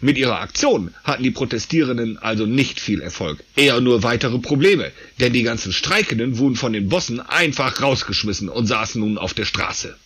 Mit 0.00 0.18
ihrer 0.18 0.40
Aktion 0.40 0.92
hatten 1.04 1.22
die 1.22 1.30
Protestierenden 1.30 2.18
also 2.18 2.44
nicht 2.44 2.80
viel 2.80 3.00
Erfolg, 3.00 3.42
eher 3.54 3.80
nur 3.80 4.02
weitere 4.02 4.38
Probleme, 4.38 4.90
denn 5.20 5.32
die 5.32 5.44
ganzen 5.44 5.72
Streikenden 5.72 6.38
wurden 6.38 6.56
von 6.56 6.72
den 6.72 6.88
Bossen 6.88 7.20
einfach 7.20 7.80
rausgeschmissen 7.80 8.48
und 8.48 8.66
saßen 8.66 9.00
nun 9.00 9.18
auf 9.18 9.34
der 9.34 9.44
Straße. 9.44 9.96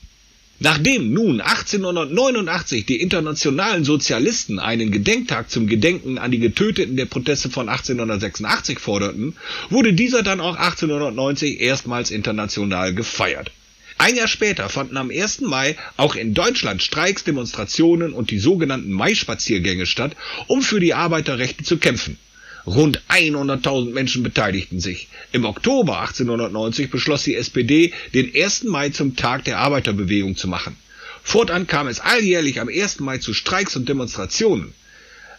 Nachdem 0.58 1.12
nun 1.12 1.40
1889 1.40 2.84
die 2.84 3.00
internationalen 3.00 3.84
Sozialisten 3.84 4.58
einen 4.58 4.90
Gedenktag 4.90 5.50
zum 5.50 5.66
Gedenken 5.66 6.18
an 6.18 6.30
die 6.30 6.38
Getöteten 6.38 6.96
der 6.96 7.06
Proteste 7.06 7.48
von 7.48 7.70
1886 7.70 8.78
forderten, 8.78 9.36
wurde 9.70 9.94
dieser 9.94 10.22
dann 10.22 10.40
auch 10.40 10.56
1890 10.56 11.60
erstmals 11.60 12.10
international 12.10 12.94
gefeiert. 12.94 13.50
Ein 14.02 14.16
Jahr 14.16 14.26
später 14.26 14.68
fanden 14.68 14.96
am 14.96 15.10
1. 15.12 15.42
Mai 15.42 15.76
auch 15.96 16.16
in 16.16 16.34
Deutschland 16.34 16.82
Streiks, 16.82 17.22
Demonstrationen 17.22 18.14
und 18.14 18.32
die 18.32 18.40
sogenannten 18.40 18.90
Mai-Spaziergänge 18.90 19.86
statt, 19.86 20.16
um 20.48 20.60
für 20.60 20.80
die 20.80 20.92
Arbeiterrechte 20.92 21.62
zu 21.62 21.76
kämpfen. 21.76 22.18
Rund 22.66 23.00
100.000 23.08 23.92
Menschen 23.92 24.24
beteiligten 24.24 24.80
sich. 24.80 25.06
Im 25.30 25.44
Oktober 25.44 26.00
1890 26.00 26.90
beschloss 26.90 27.22
die 27.22 27.36
SPD, 27.36 27.92
den 28.12 28.32
1. 28.34 28.64
Mai 28.64 28.88
zum 28.88 29.14
Tag 29.14 29.44
der 29.44 29.58
Arbeiterbewegung 29.60 30.36
zu 30.36 30.48
machen. 30.48 30.74
Fortan 31.22 31.68
kam 31.68 31.86
es 31.86 32.00
alljährlich 32.00 32.58
am 32.58 32.68
1. 32.68 32.98
Mai 32.98 33.18
zu 33.18 33.32
Streiks 33.32 33.76
und 33.76 33.88
Demonstrationen. 33.88 34.74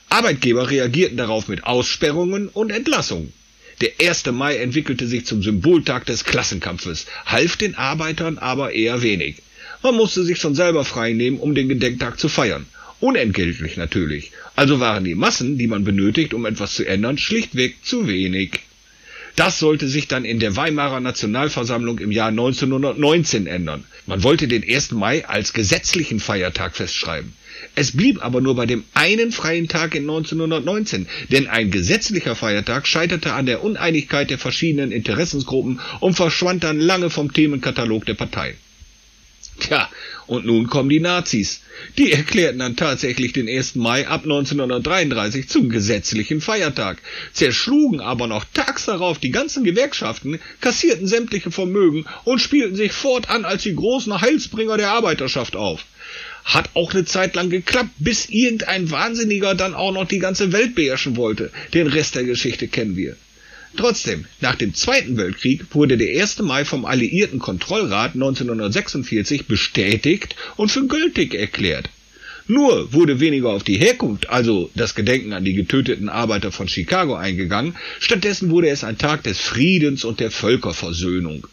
Arbeitgeber 0.08 0.70
reagierten 0.70 1.18
darauf 1.18 1.50
mit 1.50 1.66
Aussperrungen 1.66 2.48
und 2.48 2.72
Entlassungen. 2.72 3.34
Der 3.82 3.92
1. 4.00 4.26
Mai 4.28 4.58
entwickelte 4.58 5.08
sich 5.08 5.26
zum 5.26 5.42
Symboltag 5.42 6.06
des 6.06 6.24
Klassenkampfes, 6.24 7.08
half 7.26 7.58
den 7.58 7.76
Arbeitern 7.76 8.38
aber 8.38 8.74
eher 8.74 9.02
wenig. 9.02 9.38
Man 9.82 9.96
musste 9.96 10.24
sich 10.24 10.40
schon 10.40 10.56
selber 10.56 10.86
freinehmen, 10.86 11.40
um 11.40 11.56
den 11.56 11.68
Gedenktag 11.70 12.20
zu 12.20 12.30
feiern. 12.30 12.66
Unentgeltlich 13.00 13.76
natürlich. 13.76 14.32
Also 14.56 14.80
waren 14.80 15.04
die 15.04 15.16
Massen, 15.16 15.58
die 15.58 15.68
man 15.68 15.84
benötigt, 15.84 16.34
um 16.34 16.46
etwas 16.46 16.76
zu 16.76 16.86
ändern, 16.86 17.18
schlichtweg 17.18 17.84
zu 17.84 18.08
wenig. 18.08 18.60
Das 19.36 19.60
sollte 19.60 19.88
sich 19.88 20.08
dann 20.08 20.26
in 20.26 20.40
der 20.40 20.56
Weimarer 20.56 21.00
Nationalversammlung 21.00 22.00
im 22.00 22.12
Jahr 22.12 22.30
1919 22.30 23.48
ändern. 23.48 23.84
Man 24.06 24.24
wollte 24.24 24.48
den 24.48 24.64
1. 24.64 24.92
Mai 24.92 25.26
als 25.26 25.54
gesetzlichen 25.54 26.20
Feiertag 26.20 26.76
festschreiben. 26.76 27.34
Es 27.76 27.96
blieb 27.96 28.24
aber 28.24 28.42
nur 28.42 28.56
bei 28.56 28.66
dem 28.66 28.84
einen 28.94 29.32
freien 29.32 29.68
Tag 29.68 29.96
in 29.96 30.04
1919, 30.04 31.08
denn 31.32 31.48
ein 31.48 31.72
gesetzlicher 31.72 32.36
Feiertag 32.36 32.86
scheiterte 32.86 33.34
an 33.34 33.46
der 33.46 33.64
Uneinigkeit 33.64 34.30
der 34.30 34.38
verschiedenen 34.38 34.92
Interessensgruppen 34.92 35.80
und 36.02 36.16
verschwand 36.16 36.64
dann 36.64 36.80
lange 36.80 37.10
vom 37.10 37.32
Themenkatalog 37.32 38.06
der 38.06 38.16
Partei. 38.16 38.56
Tja, 39.60 39.90
und 40.28 40.46
nun 40.46 40.68
kommen 40.68 40.90
die 40.90 41.00
Nazis. 41.00 41.62
Die 41.98 42.12
erklärten 42.12 42.60
dann 42.60 42.76
tatsächlich 42.76 43.34
den 43.34 43.48
1. 43.48 43.76
Mai 43.76 44.08
ab 44.08 44.24
1933 44.24 45.48
zum 45.48 45.70
gesetzlichen 45.70 46.42
Feiertag, 46.42 46.98
zerschlugen 47.34 48.00
aber 48.00 48.28
noch 48.28 48.46
tags 48.54 48.86
darauf 48.86 49.20
die 49.20 49.32
ganzen 49.32 49.64
Gewerkschaften, 49.64 50.40
kassierten 50.62 51.08
sämtliche 51.08 51.52
Vermögen 51.52 52.06
und 52.24 52.40
spielten 52.40 52.76
sich 52.76 52.92
fortan 52.94 53.46
als 53.46 53.64
die 53.64 53.76
großen 53.76 54.22
Heilsbringer 54.22 54.78
der 54.78 54.92
Arbeiterschaft 54.92 55.56
auf. 55.56 55.86
Hat 56.46 56.70
auch 56.74 56.94
eine 56.94 57.06
Zeit 57.06 57.36
lang 57.36 57.50
geklappt, 57.50 57.92
bis 58.00 58.28
irgendein 58.30 58.92
Wahnsinniger 58.92 59.56
dann 59.56 59.74
auch 59.74 59.94
noch 59.94 60.08
die 60.08 60.20
ganze 60.20 60.52
Welt 60.52 60.76
beherrschen 60.76 61.16
wollte. 61.16 61.52
Den 61.74 61.88
Rest 61.88 62.16
der 62.16 62.24
Geschichte 62.24 62.68
kennen 62.68 62.98
wir. 62.98 63.16
Trotzdem, 63.76 64.26
nach 64.40 64.56
dem 64.56 64.76
Zweiten 64.76 65.18
Weltkrieg 65.18 65.66
wurde 65.72 65.98
der 65.98 66.22
1. 66.22 66.40
Mai 66.40 66.64
vom 66.64 66.86
Alliierten 66.86 67.40
Kontrollrat 67.40 68.14
1946 68.14 69.48
bestätigt 69.48 70.36
und 70.58 70.70
für 70.70 70.86
gültig 70.86 71.34
erklärt. 71.34 71.90
Nur 72.48 72.94
wurde 72.94 73.20
weniger 73.20 73.50
auf 73.50 73.64
die 73.64 73.78
Herkunft, 73.78 74.30
also 74.30 74.70
das 74.76 74.96
Gedenken 74.96 75.34
an 75.34 75.46
die 75.46 75.54
getöteten 75.54 76.10
Arbeiter 76.10 76.52
von 76.52 76.68
Chicago 76.68 77.16
eingegangen, 77.16 77.76
stattdessen 78.00 78.50
wurde 78.50 78.70
es 78.70 78.84
ein 78.84 78.98
Tag 78.98 79.24
des 79.24 79.40
Friedens 79.40 80.04
und 80.04 80.20
der 80.20 80.30
Völkerversöhnung. 80.30 81.48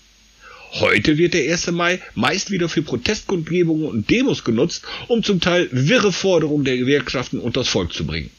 Heute 0.72 1.16
wird 1.16 1.34
der 1.34 1.50
1. 1.50 1.70
Mai 1.70 2.00
meist 2.14 2.50
wieder 2.50 2.68
für 2.68 2.82
Protestkundgebungen 2.82 3.86
und 3.86 4.10
Demos 4.10 4.44
genutzt, 4.44 4.82
um 5.08 5.22
zum 5.22 5.40
Teil 5.40 5.68
wirre 5.72 6.12
Forderungen 6.12 6.64
der 6.64 6.76
Gewerkschaften 6.76 7.38
unters 7.38 7.68
Volk 7.68 7.92
zu 7.92 8.04
bringen. 8.04 8.30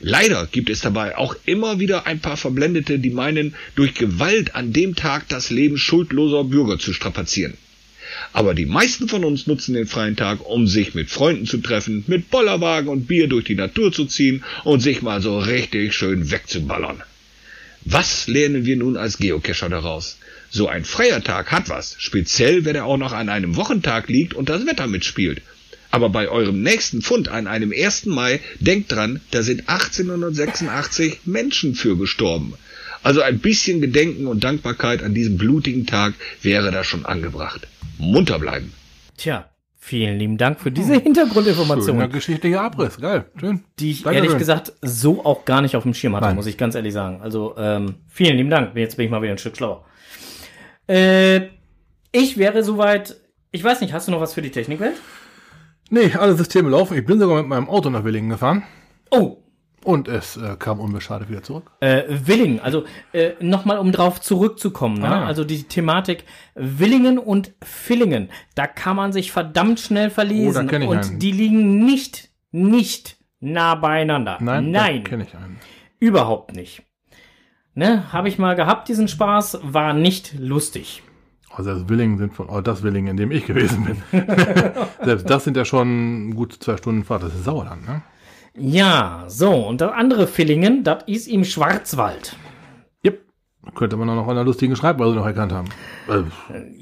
Leider 0.00 0.46
gibt 0.50 0.70
es 0.70 0.80
dabei 0.80 1.16
auch 1.16 1.36
immer 1.46 1.78
wieder 1.78 2.06
ein 2.06 2.20
paar 2.20 2.36
Verblendete, 2.36 2.98
die 2.98 3.10
meinen, 3.10 3.54
durch 3.74 3.94
Gewalt 3.94 4.54
an 4.54 4.72
dem 4.72 4.94
Tag 4.96 5.28
das 5.28 5.50
Leben 5.50 5.78
schuldloser 5.78 6.44
Bürger 6.44 6.78
zu 6.78 6.92
strapazieren. 6.92 7.54
Aber 8.32 8.54
die 8.54 8.66
meisten 8.66 9.08
von 9.08 9.24
uns 9.24 9.46
nutzen 9.46 9.74
den 9.74 9.86
freien 9.86 10.16
Tag, 10.16 10.46
um 10.46 10.66
sich 10.66 10.94
mit 10.94 11.10
Freunden 11.10 11.46
zu 11.46 11.58
treffen, 11.58 12.04
mit 12.06 12.30
Bollerwagen 12.30 12.88
und 12.88 13.06
Bier 13.06 13.28
durch 13.28 13.44
die 13.44 13.54
Natur 13.54 13.92
zu 13.92 14.04
ziehen 14.04 14.44
und 14.64 14.80
sich 14.80 15.02
mal 15.02 15.20
so 15.20 15.38
richtig 15.38 15.94
schön 15.94 16.30
wegzuballern. 16.30 17.02
Was 17.84 18.28
lernen 18.28 18.64
wir 18.64 18.76
nun 18.76 18.96
als 18.96 19.18
Geocacher 19.18 19.68
daraus? 19.68 20.18
So 20.50 20.68
ein 20.68 20.84
freier 20.84 21.22
Tag 21.22 21.50
hat 21.50 21.68
was, 21.68 21.96
speziell 21.98 22.64
wenn 22.64 22.76
er 22.76 22.86
auch 22.86 22.96
noch 22.96 23.12
an 23.12 23.28
einem 23.28 23.56
Wochentag 23.56 24.08
liegt 24.08 24.34
und 24.34 24.48
das 24.48 24.66
Wetter 24.66 24.86
mitspielt. 24.86 25.42
Aber 25.94 26.08
bei 26.08 26.28
eurem 26.28 26.60
nächsten 26.60 27.02
Fund 27.02 27.28
an 27.28 27.46
einem 27.46 27.72
1. 27.72 28.06
Mai, 28.06 28.40
denkt 28.58 28.90
dran, 28.90 29.20
da 29.30 29.44
sind 29.44 29.68
1886 29.68 31.20
Menschen 31.24 31.76
für 31.76 31.96
gestorben. 31.96 32.54
Also 33.04 33.20
ein 33.20 33.38
bisschen 33.38 33.80
Gedenken 33.80 34.26
und 34.26 34.42
Dankbarkeit 34.42 35.04
an 35.04 35.14
diesem 35.14 35.38
blutigen 35.38 35.86
Tag 35.86 36.14
wäre 36.42 36.72
da 36.72 36.82
schon 36.82 37.06
angebracht. 37.06 37.68
Munter 37.96 38.40
bleiben. 38.40 38.72
Tja, 39.16 39.48
vielen 39.78 40.18
lieben 40.18 40.36
Dank 40.36 40.58
für 40.58 40.72
diese 40.72 40.94
Hintergrundinformation. 40.94 41.94
Schöner 41.94 42.08
geschichtlicher 42.08 42.62
Abriss, 42.62 42.96
geil, 43.00 43.26
schön. 43.38 43.62
Die 43.78 43.92
ich 43.92 44.02
Danke 44.02 44.16
ehrlich 44.16 44.32
schön. 44.32 44.40
gesagt 44.40 44.72
so 44.82 45.24
auch 45.24 45.44
gar 45.44 45.62
nicht 45.62 45.76
auf 45.76 45.84
dem 45.84 45.94
Schirm 45.94 46.16
hatte, 46.16 46.26
Nein. 46.26 46.34
muss 46.34 46.46
ich 46.46 46.58
ganz 46.58 46.74
ehrlich 46.74 46.92
sagen. 46.92 47.20
Also 47.22 47.54
ähm, 47.56 47.94
vielen 48.08 48.36
lieben 48.36 48.50
Dank. 48.50 48.74
Jetzt 48.74 48.96
bin 48.96 49.04
ich 49.04 49.12
mal 49.12 49.22
wieder 49.22 49.30
ein 49.30 49.38
Stück 49.38 49.56
schlauer. 49.56 49.84
Äh, 50.88 51.50
ich 52.10 52.36
wäre 52.36 52.64
soweit. 52.64 53.14
Ich 53.52 53.62
weiß 53.62 53.80
nicht, 53.80 53.92
hast 53.92 54.08
du 54.08 54.10
noch 54.10 54.20
was 54.20 54.34
für 54.34 54.42
die 54.42 54.50
Technikwelt? 54.50 54.96
Nee, 55.90 56.12
alle 56.14 56.34
Systeme 56.34 56.70
laufen. 56.70 56.96
Ich 56.96 57.04
bin 57.04 57.18
sogar 57.18 57.38
mit 57.38 57.46
meinem 57.46 57.68
Auto 57.68 57.90
nach 57.90 58.04
Willingen 58.04 58.30
gefahren. 58.30 58.62
Oh. 59.10 59.38
Und 59.84 60.08
es 60.08 60.38
äh, 60.38 60.56
kam 60.58 60.80
unbeschadet 60.80 61.28
wieder 61.28 61.42
zurück. 61.42 61.70
Äh, 61.80 62.04
Willingen, 62.08 62.58
also 62.58 62.84
äh, 63.12 63.32
nochmal 63.40 63.78
um 63.78 63.92
drauf 63.92 64.18
zurückzukommen, 64.18 64.98
ne? 64.98 65.08
Ah. 65.08 65.26
also 65.26 65.44
die 65.44 65.64
Thematik 65.64 66.24
Willingen 66.54 67.18
und 67.18 67.52
Villingen, 67.62 68.30
da 68.54 68.66
kann 68.66 68.96
man 68.96 69.12
sich 69.12 69.30
verdammt 69.30 69.80
schnell 69.80 70.08
verlesen. 70.08 70.66
Oh, 70.66 70.70
da 70.70 70.78
ich 70.78 70.88
und 70.88 70.96
einen. 70.96 71.18
die 71.18 71.32
liegen 71.32 71.84
nicht, 71.84 72.30
nicht 72.50 73.18
nah 73.40 73.74
beieinander. 73.74 74.38
Nein, 74.40 74.70
Nein. 74.70 75.04
kenne 75.04 75.24
ich 75.24 75.34
einen. 75.36 75.60
Überhaupt 75.98 76.56
nicht. 76.56 76.82
Ne, 77.74 78.10
habe 78.10 78.28
ich 78.28 78.38
mal 78.38 78.54
gehabt, 78.54 78.88
diesen 78.88 79.08
Spaß, 79.08 79.58
war 79.62 79.92
nicht 79.92 80.32
lustig. 80.38 81.02
Also 81.56 81.72
das 81.72 81.88
Willingen 81.88 82.18
sind 82.18 82.34
von, 82.34 82.48
oh, 82.48 82.60
das 82.60 82.82
Willingen, 82.82 83.12
in 83.12 83.16
dem 83.16 83.30
ich 83.30 83.46
gewesen 83.46 83.84
bin. 83.84 84.24
Selbst 85.04 85.28
das 85.28 85.44
sind 85.44 85.56
ja 85.56 85.64
schon 85.64 86.34
gut 86.34 86.56
zwei 86.60 86.76
Stunden 86.76 87.04
Fahrt. 87.04 87.22
Das 87.22 87.34
ist 87.34 87.44
Sauerland, 87.44 87.86
ne? 87.86 88.02
Ja, 88.56 89.24
so. 89.28 89.52
Und 89.52 89.80
das 89.80 89.92
andere 89.92 90.26
Villingen, 90.26 90.84
das 90.84 91.04
ist 91.06 91.26
im 91.26 91.44
Schwarzwald. 91.44 92.36
Könnte 93.74 93.96
man 93.96 94.08
auch 94.10 94.14
noch 94.14 94.28
einer 94.28 94.44
lustigen 94.44 94.76
Schreibweise 94.76 95.14
noch 95.14 95.26
erkannt 95.26 95.52
haben. 95.52 95.68
Äh, 96.08 96.22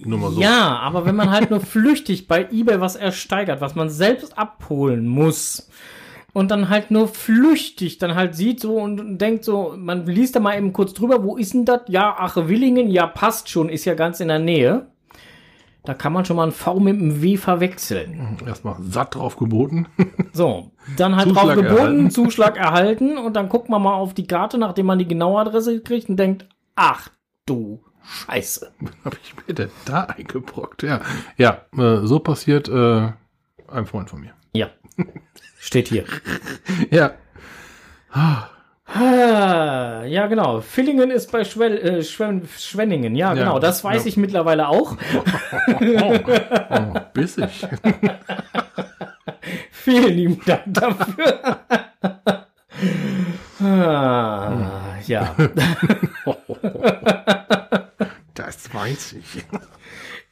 nur 0.05 0.19
mal 0.19 0.31
so. 0.33 0.41
Ja, 0.41 0.79
aber 0.79 1.07
wenn 1.07 1.15
man 1.15 1.31
halt 1.31 1.51
nur 1.51 1.61
flüchtig 1.61 2.27
bei 2.27 2.49
eBay 2.51 2.81
was 2.81 2.97
ersteigert, 2.97 3.61
was 3.61 3.75
man 3.75 3.89
selbst 3.89 4.37
abholen 4.37 5.07
muss, 5.07 5.71
und 6.33 6.51
dann 6.51 6.69
halt 6.69 6.91
nur 6.91 7.09
flüchtig 7.09 7.99
dann 7.99 8.15
halt 8.15 8.35
sieht 8.35 8.61
so 8.61 8.77
und 8.77 9.19
denkt 9.19 9.45
so, 9.45 9.75
man 9.77 10.07
liest 10.07 10.37
da 10.37 10.41
mal 10.41 10.57
eben 10.57 10.73
kurz 10.73 10.95
drüber, 10.95 11.23
wo 11.25 11.37
ist 11.37 11.55
denn 11.55 11.65
das? 11.65 11.83
Ja, 11.89 12.15
ach, 12.19 12.37
Willingen, 12.37 12.91
ja, 12.91 13.07
passt 13.07 13.49
schon, 13.49 13.69
ist 13.69 13.85
ja 13.85 13.95
ganz 13.95 14.21
in 14.21 14.29
der 14.29 14.39
Nähe. 14.39 14.87
Da 15.85 15.95
kann 15.95 16.13
man 16.13 16.25
schon 16.25 16.37
mal 16.37 16.47
ein 16.47 16.53
V 16.53 16.79
mit 16.79 16.95
einem 16.95 17.23
W 17.23 17.37
verwechseln. 17.37 18.39
Erstmal 18.47 18.77
satt 18.81 19.17
drauf 19.17 19.37
geboten. 19.37 19.87
So, 20.35 20.71
dann 20.97 21.17
halt 21.17 21.29
Zuschlag 21.29 21.45
drauf 21.45 21.55
geboten, 21.57 21.77
erhalten. 21.77 22.11
Zuschlag 22.11 22.57
erhalten 22.57 23.19
und 23.19 23.37
dann 23.37 23.51
guckt 23.51 23.69
man 23.69 23.83
mal 23.83 23.93
auf 23.93 24.15
die 24.15 24.27
Karte, 24.27 24.57
nachdem 24.57 24.87
man 24.87 24.99
die 24.99 25.07
genaue 25.07 25.39
Adresse 25.39 25.83
kriegt 25.83 26.09
und 26.09 26.17
denkt, 26.17 26.49
ach 26.75 27.11
du 27.45 27.85
Scheiße. 28.03 28.73
Hab 29.05 29.17
ich 29.23 29.35
mir 29.47 29.55
denn 29.55 29.71
da 29.85 30.05
eingebrockt? 30.05 30.83
Ja, 30.83 31.03
ja 31.37 31.67
äh, 31.77 32.07
so 32.07 32.19
passiert 32.19 32.69
äh, 32.69 33.13
ein 33.69 33.87
Freund 33.87 34.11
von 34.11 34.21
mir. 34.21 34.33
Ja. 34.55 34.71
Steht 35.63 35.87
hier. 35.87 36.05
ja. 36.91 37.13
Ah, 38.13 40.03
ja, 40.05 40.27
genau. 40.27 40.61
Villingen 40.61 41.13
ist 41.13 41.31
bei 41.31 41.45
Schwell, 41.45 41.79
äh, 41.79 42.03
Schwen 42.03 42.49
Schwenningen. 42.59 43.15
Ja, 43.15 43.33
genau. 43.33 43.55
Ja, 43.55 43.61
das 43.61 43.85
weiß 43.85 44.03
ja. 44.03 44.09
ich 44.09 44.17
mittlerweile 44.17 44.67
auch. 44.69 44.97
Oh, 45.81 46.19
oh, 46.71 47.01
bissig. 47.15 47.49
Vielen 49.71 50.17
lieben 50.17 50.41
Dank 50.45 50.63
dafür. 50.67 51.59
ah. 53.61 54.99
ja. 55.07 55.35
das 58.35 58.75
weiß 58.75 59.13
ich. 59.13 59.45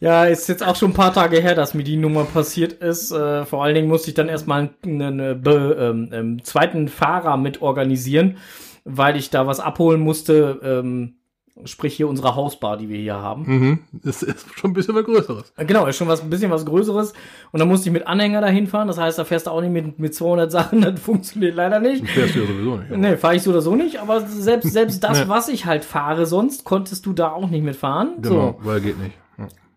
Ja, 0.00 0.24
ist 0.24 0.48
jetzt 0.48 0.66
auch 0.66 0.76
schon 0.76 0.90
ein 0.90 0.94
paar 0.94 1.12
Tage 1.12 1.40
her, 1.40 1.54
dass 1.54 1.74
mir 1.74 1.84
die 1.84 1.96
Nummer 1.96 2.24
passiert 2.24 2.72
ist. 2.72 3.12
Äh, 3.12 3.44
vor 3.44 3.62
allen 3.62 3.74
Dingen 3.74 3.88
musste 3.88 4.08
ich 4.08 4.14
dann 4.14 4.28
erstmal 4.28 4.70
einen, 4.82 5.02
einen 5.02 5.42
ähm, 5.46 6.08
ähm, 6.12 6.44
zweiten 6.44 6.88
Fahrer 6.88 7.36
mit 7.36 7.60
organisieren, 7.60 8.38
weil 8.84 9.16
ich 9.16 9.28
da 9.28 9.46
was 9.46 9.60
abholen 9.60 10.00
musste. 10.00 10.60
Ähm, 10.64 11.16
Sprich 11.64 11.94
hier 11.94 12.08
unsere 12.08 12.36
Hausbar, 12.36 12.76
die 12.76 12.88
wir 12.88 12.98
hier 12.98 13.16
haben. 13.16 13.42
Mhm. 13.46 13.78
Das 13.92 14.22
ist 14.22 14.46
schon 14.56 14.70
ein 14.70 14.72
bisschen 14.72 14.94
was 14.94 15.04
Größeres. 15.04 15.52
Genau, 15.58 15.86
ist 15.86 15.96
schon 15.96 16.08
was, 16.08 16.22
ein 16.22 16.30
bisschen 16.30 16.50
was 16.50 16.64
Größeres. 16.64 17.12
Und 17.52 17.60
dann 17.60 17.68
musste 17.68 17.88
ich 17.88 17.92
mit 17.92 18.06
Anhänger 18.06 18.40
dahin 18.40 18.66
fahren. 18.66 18.88
Das 18.88 18.98
heißt, 18.98 19.18
da 19.18 19.24
fährst 19.24 19.46
du 19.46 19.50
auch 19.50 19.60
nicht 19.60 19.72
mit, 19.72 19.98
mit 19.98 20.14
200 20.14 20.50
Sachen. 20.50 20.80
Das 20.90 21.00
funktioniert 21.00 21.54
leider 21.54 21.78
nicht. 21.78 22.06
Fährst 22.08 22.34
du 22.34 22.40
ja 22.40 22.46
sowieso 22.46 22.76
nicht. 22.76 22.90
Nee, 22.96 23.16
fahre 23.16 23.36
ich 23.36 23.42
so 23.42 23.50
oder 23.50 23.60
so 23.60 23.74
nicht. 23.74 24.00
Aber 24.00 24.22
selbst, 24.22 24.72
selbst 24.72 25.04
das, 25.04 25.28
was 25.28 25.48
ich 25.48 25.66
halt 25.66 25.84
fahre 25.84 26.24
sonst, 26.24 26.64
konntest 26.64 27.04
du 27.04 27.12
da 27.12 27.30
auch 27.32 27.50
nicht 27.50 27.62
mitfahren. 27.62 28.22
Genau, 28.22 28.58
so. 28.58 28.66
weil 28.66 28.80
geht 28.80 28.98
nicht. 28.98 29.16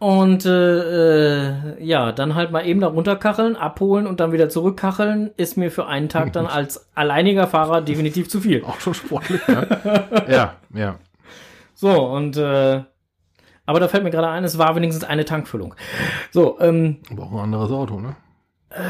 Und 0.04 0.46
äh, 0.46 1.52
äh, 1.80 1.82
ja, 1.82 2.12
dann 2.12 2.36
halt 2.36 2.52
mal 2.52 2.66
eben 2.66 2.82
da 2.82 2.88
runterkacheln, 2.88 3.56
abholen 3.56 4.06
und 4.06 4.20
dann 4.20 4.34
wieder 4.34 4.50
zurückkacheln, 4.50 5.32
ist 5.38 5.56
mir 5.56 5.72
für 5.72 5.88
einen 5.88 6.10
Tag 6.10 6.34
dann 6.34 6.46
als 6.50 6.90
alleiniger 6.94 7.48
Fahrer 7.48 7.80
definitiv 7.80 8.28
zu 8.28 8.42
viel. 8.42 8.66
Auch 8.66 8.82
schon 8.82 8.96
sportlich, 8.96 9.40
ja. 9.48 9.66
ja, 10.28 10.56
ja. 10.74 10.96
So, 11.74 12.06
und 12.06 12.36
äh, 12.36 12.84
aber 13.66 13.80
da 13.80 13.88
fällt 13.88 14.04
mir 14.04 14.10
gerade 14.12 14.28
ein, 14.28 14.44
es 14.44 14.58
war 14.58 14.76
wenigstens 14.76 15.06
eine 15.06 15.24
Tankfüllung. 15.24 15.74
So, 16.32 16.60
ähm. 16.60 16.98
Aber 17.10 17.24
auch 17.24 17.32
ein 17.32 17.40
anderes 17.40 17.72
Auto, 17.72 18.02
ne? 18.02 18.18
Äh, 18.76 18.82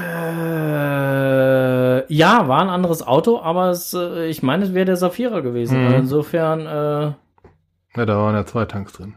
ja, 2.11 2.47
war 2.47 2.59
ein 2.59 2.70
anderes 2.70 3.05
Auto, 3.05 3.39
aber 3.39 3.70
es, 3.70 3.93
äh, 3.93 4.26
ich 4.30 4.41
meine, 4.41 4.64
es 4.64 4.74
wäre 4.74 4.86
der 4.86 4.97
Safira 4.97 5.41
gewesen. 5.41 5.86
Mhm. 5.86 5.93
insofern, 5.93 6.61
äh. 6.61 7.14
Ja, 7.97 8.05
da 8.07 8.18
waren 8.18 8.34
ja 8.34 8.47
zwei 8.47 8.66
Tanks 8.66 8.93
drin. 8.93 9.14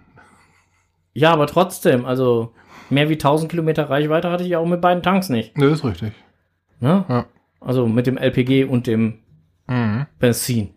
Ja, 1.17 1.33
aber 1.33 1.47
trotzdem, 1.47 2.05
also 2.05 2.53
mehr 2.91 3.09
wie 3.09 3.15
1000 3.15 3.51
Kilometer 3.51 3.89
Reichweite 3.89 4.31
hatte 4.31 4.45
ich 4.45 4.55
auch 4.55 4.67
mit 4.67 4.83
beiden 4.83 5.03
Tanks 5.03 5.31
nicht. 5.31 5.57
Ne, 5.57 5.65
ist 5.69 5.83
richtig. 5.83 6.13
Ne? 6.79 7.07
Ja. 7.09 7.25
Also 7.59 7.87
mit 7.87 8.07
dem 8.07 8.19
LPG 8.19 8.65
und 8.65 8.87
dem 8.87 9.21
mhm. 9.67 10.05
Benzin. 10.19 10.75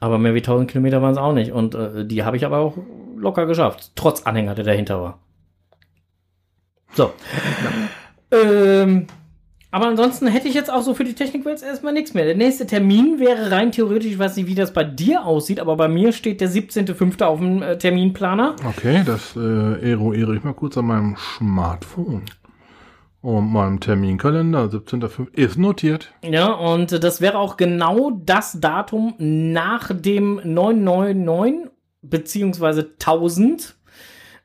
Aber 0.00 0.16
mehr 0.16 0.32
wie 0.32 0.38
1000 0.38 0.70
Kilometer 0.70 1.02
waren 1.02 1.12
es 1.12 1.18
auch 1.18 1.34
nicht. 1.34 1.52
Und 1.52 1.74
äh, 1.74 2.06
die 2.06 2.24
habe 2.24 2.38
ich 2.38 2.46
aber 2.46 2.60
auch 2.60 2.78
locker 3.14 3.44
geschafft. 3.44 3.92
Trotz 3.94 4.22
Anhänger, 4.22 4.54
der 4.54 4.64
dahinter 4.64 5.02
war. 5.02 5.18
So. 6.94 7.12
ähm, 8.30 9.06
aber 9.72 9.86
ansonsten 9.86 10.26
hätte 10.26 10.48
ich 10.48 10.54
jetzt 10.54 10.70
auch 10.70 10.82
so 10.82 10.92
für 10.92 11.02
die 11.02 11.14
Technikwelt 11.14 11.62
erstmal 11.62 11.94
nichts 11.94 12.12
mehr. 12.12 12.26
Der 12.26 12.36
nächste 12.36 12.66
Termin 12.66 13.18
wäre 13.18 13.50
rein 13.50 13.72
theoretisch, 13.72 14.12
ich 14.12 14.18
weiß 14.18 14.36
nicht, 14.36 14.46
wie 14.46 14.54
das 14.54 14.74
bei 14.74 14.84
dir 14.84 15.24
aussieht, 15.24 15.58
aber 15.58 15.76
bei 15.76 15.88
mir 15.88 16.12
steht 16.12 16.42
der 16.42 16.50
17.05. 16.50 17.22
auf 17.24 17.38
dem 17.38 17.62
äh, 17.62 17.78
Terminplaner. 17.78 18.54
Okay, 18.68 19.02
das 19.06 19.34
äh, 19.34 19.90
eruiere 19.90 20.36
ich 20.36 20.44
mal 20.44 20.52
kurz 20.52 20.76
an 20.76 20.86
meinem 20.86 21.16
Smartphone. 21.16 22.26
Und 23.22 23.50
meinem 23.50 23.80
Terminkalender, 23.80 24.64
17.05. 24.64 25.32
ist 25.32 25.56
notiert. 25.56 26.12
Ja, 26.22 26.52
und 26.52 27.02
das 27.02 27.22
wäre 27.22 27.38
auch 27.38 27.56
genau 27.56 28.10
das 28.10 28.60
Datum 28.60 29.14
nach 29.18 29.90
dem 29.94 30.40
999 30.44 31.70
beziehungsweise 32.02 32.90
1000 33.00 33.76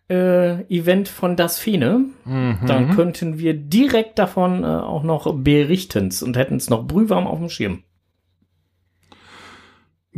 äh, 0.10 0.62
Event 0.74 1.08
von 1.08 1.36
Das 1.36 1.60
Fene. 1.60 2.06
Mhm. 2.26 2.58
Dann 2.66 2.96
könnten 2.96 3.40
wir 3.40 3.54
direkt 3.54 4.20
davon 4.20 4.64
äh, 4.64 4.68
auch 4.68 5.04
noch 5.04 5.34
berichten 5.36 6.12
und 6.22 6.38
hätten 6.38 6.56
es 6.56 6.70
noch 6.70 6.88
brühwarm 6.88 7.28
auf 7.28 7.40
dem 7.40 7.50
Schirm. 7.50 7.84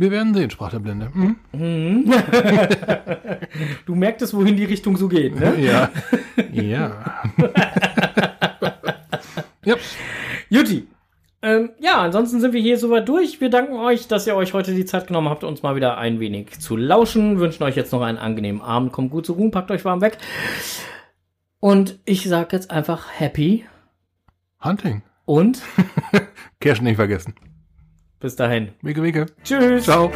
Wir 0.00 0.10
werden 0.10 0.32
sehen, 0.32 0.48
sprach 0.48 0.70
der 0.70 0.78
Blinde. 0.78 1.10
Mhm. 1.12 1.36
Mhm. 1.52 2.06
du 3.84 3.94
merktest, 3.94 4.32
wohin 4.32 4.56
die 4.56 4.64
Richtung 4.64 4.96
so 4.96 5.08
geht, 5.08 5.38
ne? 5.38 5.60
Ja. 5.60 5.90
ja. 6.52 7.22
ja. 9.64 9.74
Juti. 10.48 10.88
Ähm, 11.42 11.70
ja, 11.78 12.02
ansonsten 12.02 12.40
sind 12.40 12.52
wir 12.52 12.60
hier 12.60 12.76
soweit 12.76 13.08
durch. 13.08 13.40
Wir 13.40 13.48
danken 13.48 13.76
euch, 13.76 14.08
dass 14.08 14.26
ihr 14.26 14.36
euch 14.36 14.52
heute 14.52 14.74
die 14.74 14.84
Zeit 14.84 15.06
genommen 15.06 15.30
habt, 15.30 15.42
uns 15.42 15.62
mal 15.62 15.74
wieder 15.74 15.96
ein 15.96 16.20
wenig 16.20 16.60
zu 16.60 16.76
lauschen. 16.76 17.38
Wünschen 17.38 17.62
euch 17.62 17.76
jetzt 17.76 17.92
noch 17.92 18.02
einen 18.02 18.18
angenehmen 18.18 18.60
Abend. 18.60 18.92
Kommt 18.92 19.10
gut 19.10 19.24
zu 19.24 19.32
ruhen, 19.32 19.50
packt 19.50 19.70
euch 19.70 19.84
warm 19.84 20.02
weg. 20.02 20.18
Und 21.58 21.98
ich 22.04 22.28
sag 22.28 22.52
jetzt 22.52 22.70
einfach 22.70 23.08
happy. 23.18 23.64
Hunting. 24.62 25.02
Und? 25.24 25.62
Cash 26.60 26.82
nicht 26.82 26.96
vergessen. 26.96 27.34
Bis 28.18 28.36
dahin. 28.36 28.72
Wicke, 28.82 29.02
wicke. 29.02 29.26
Tschüss. 29.42 29.84
Ciao. 29.84 30.12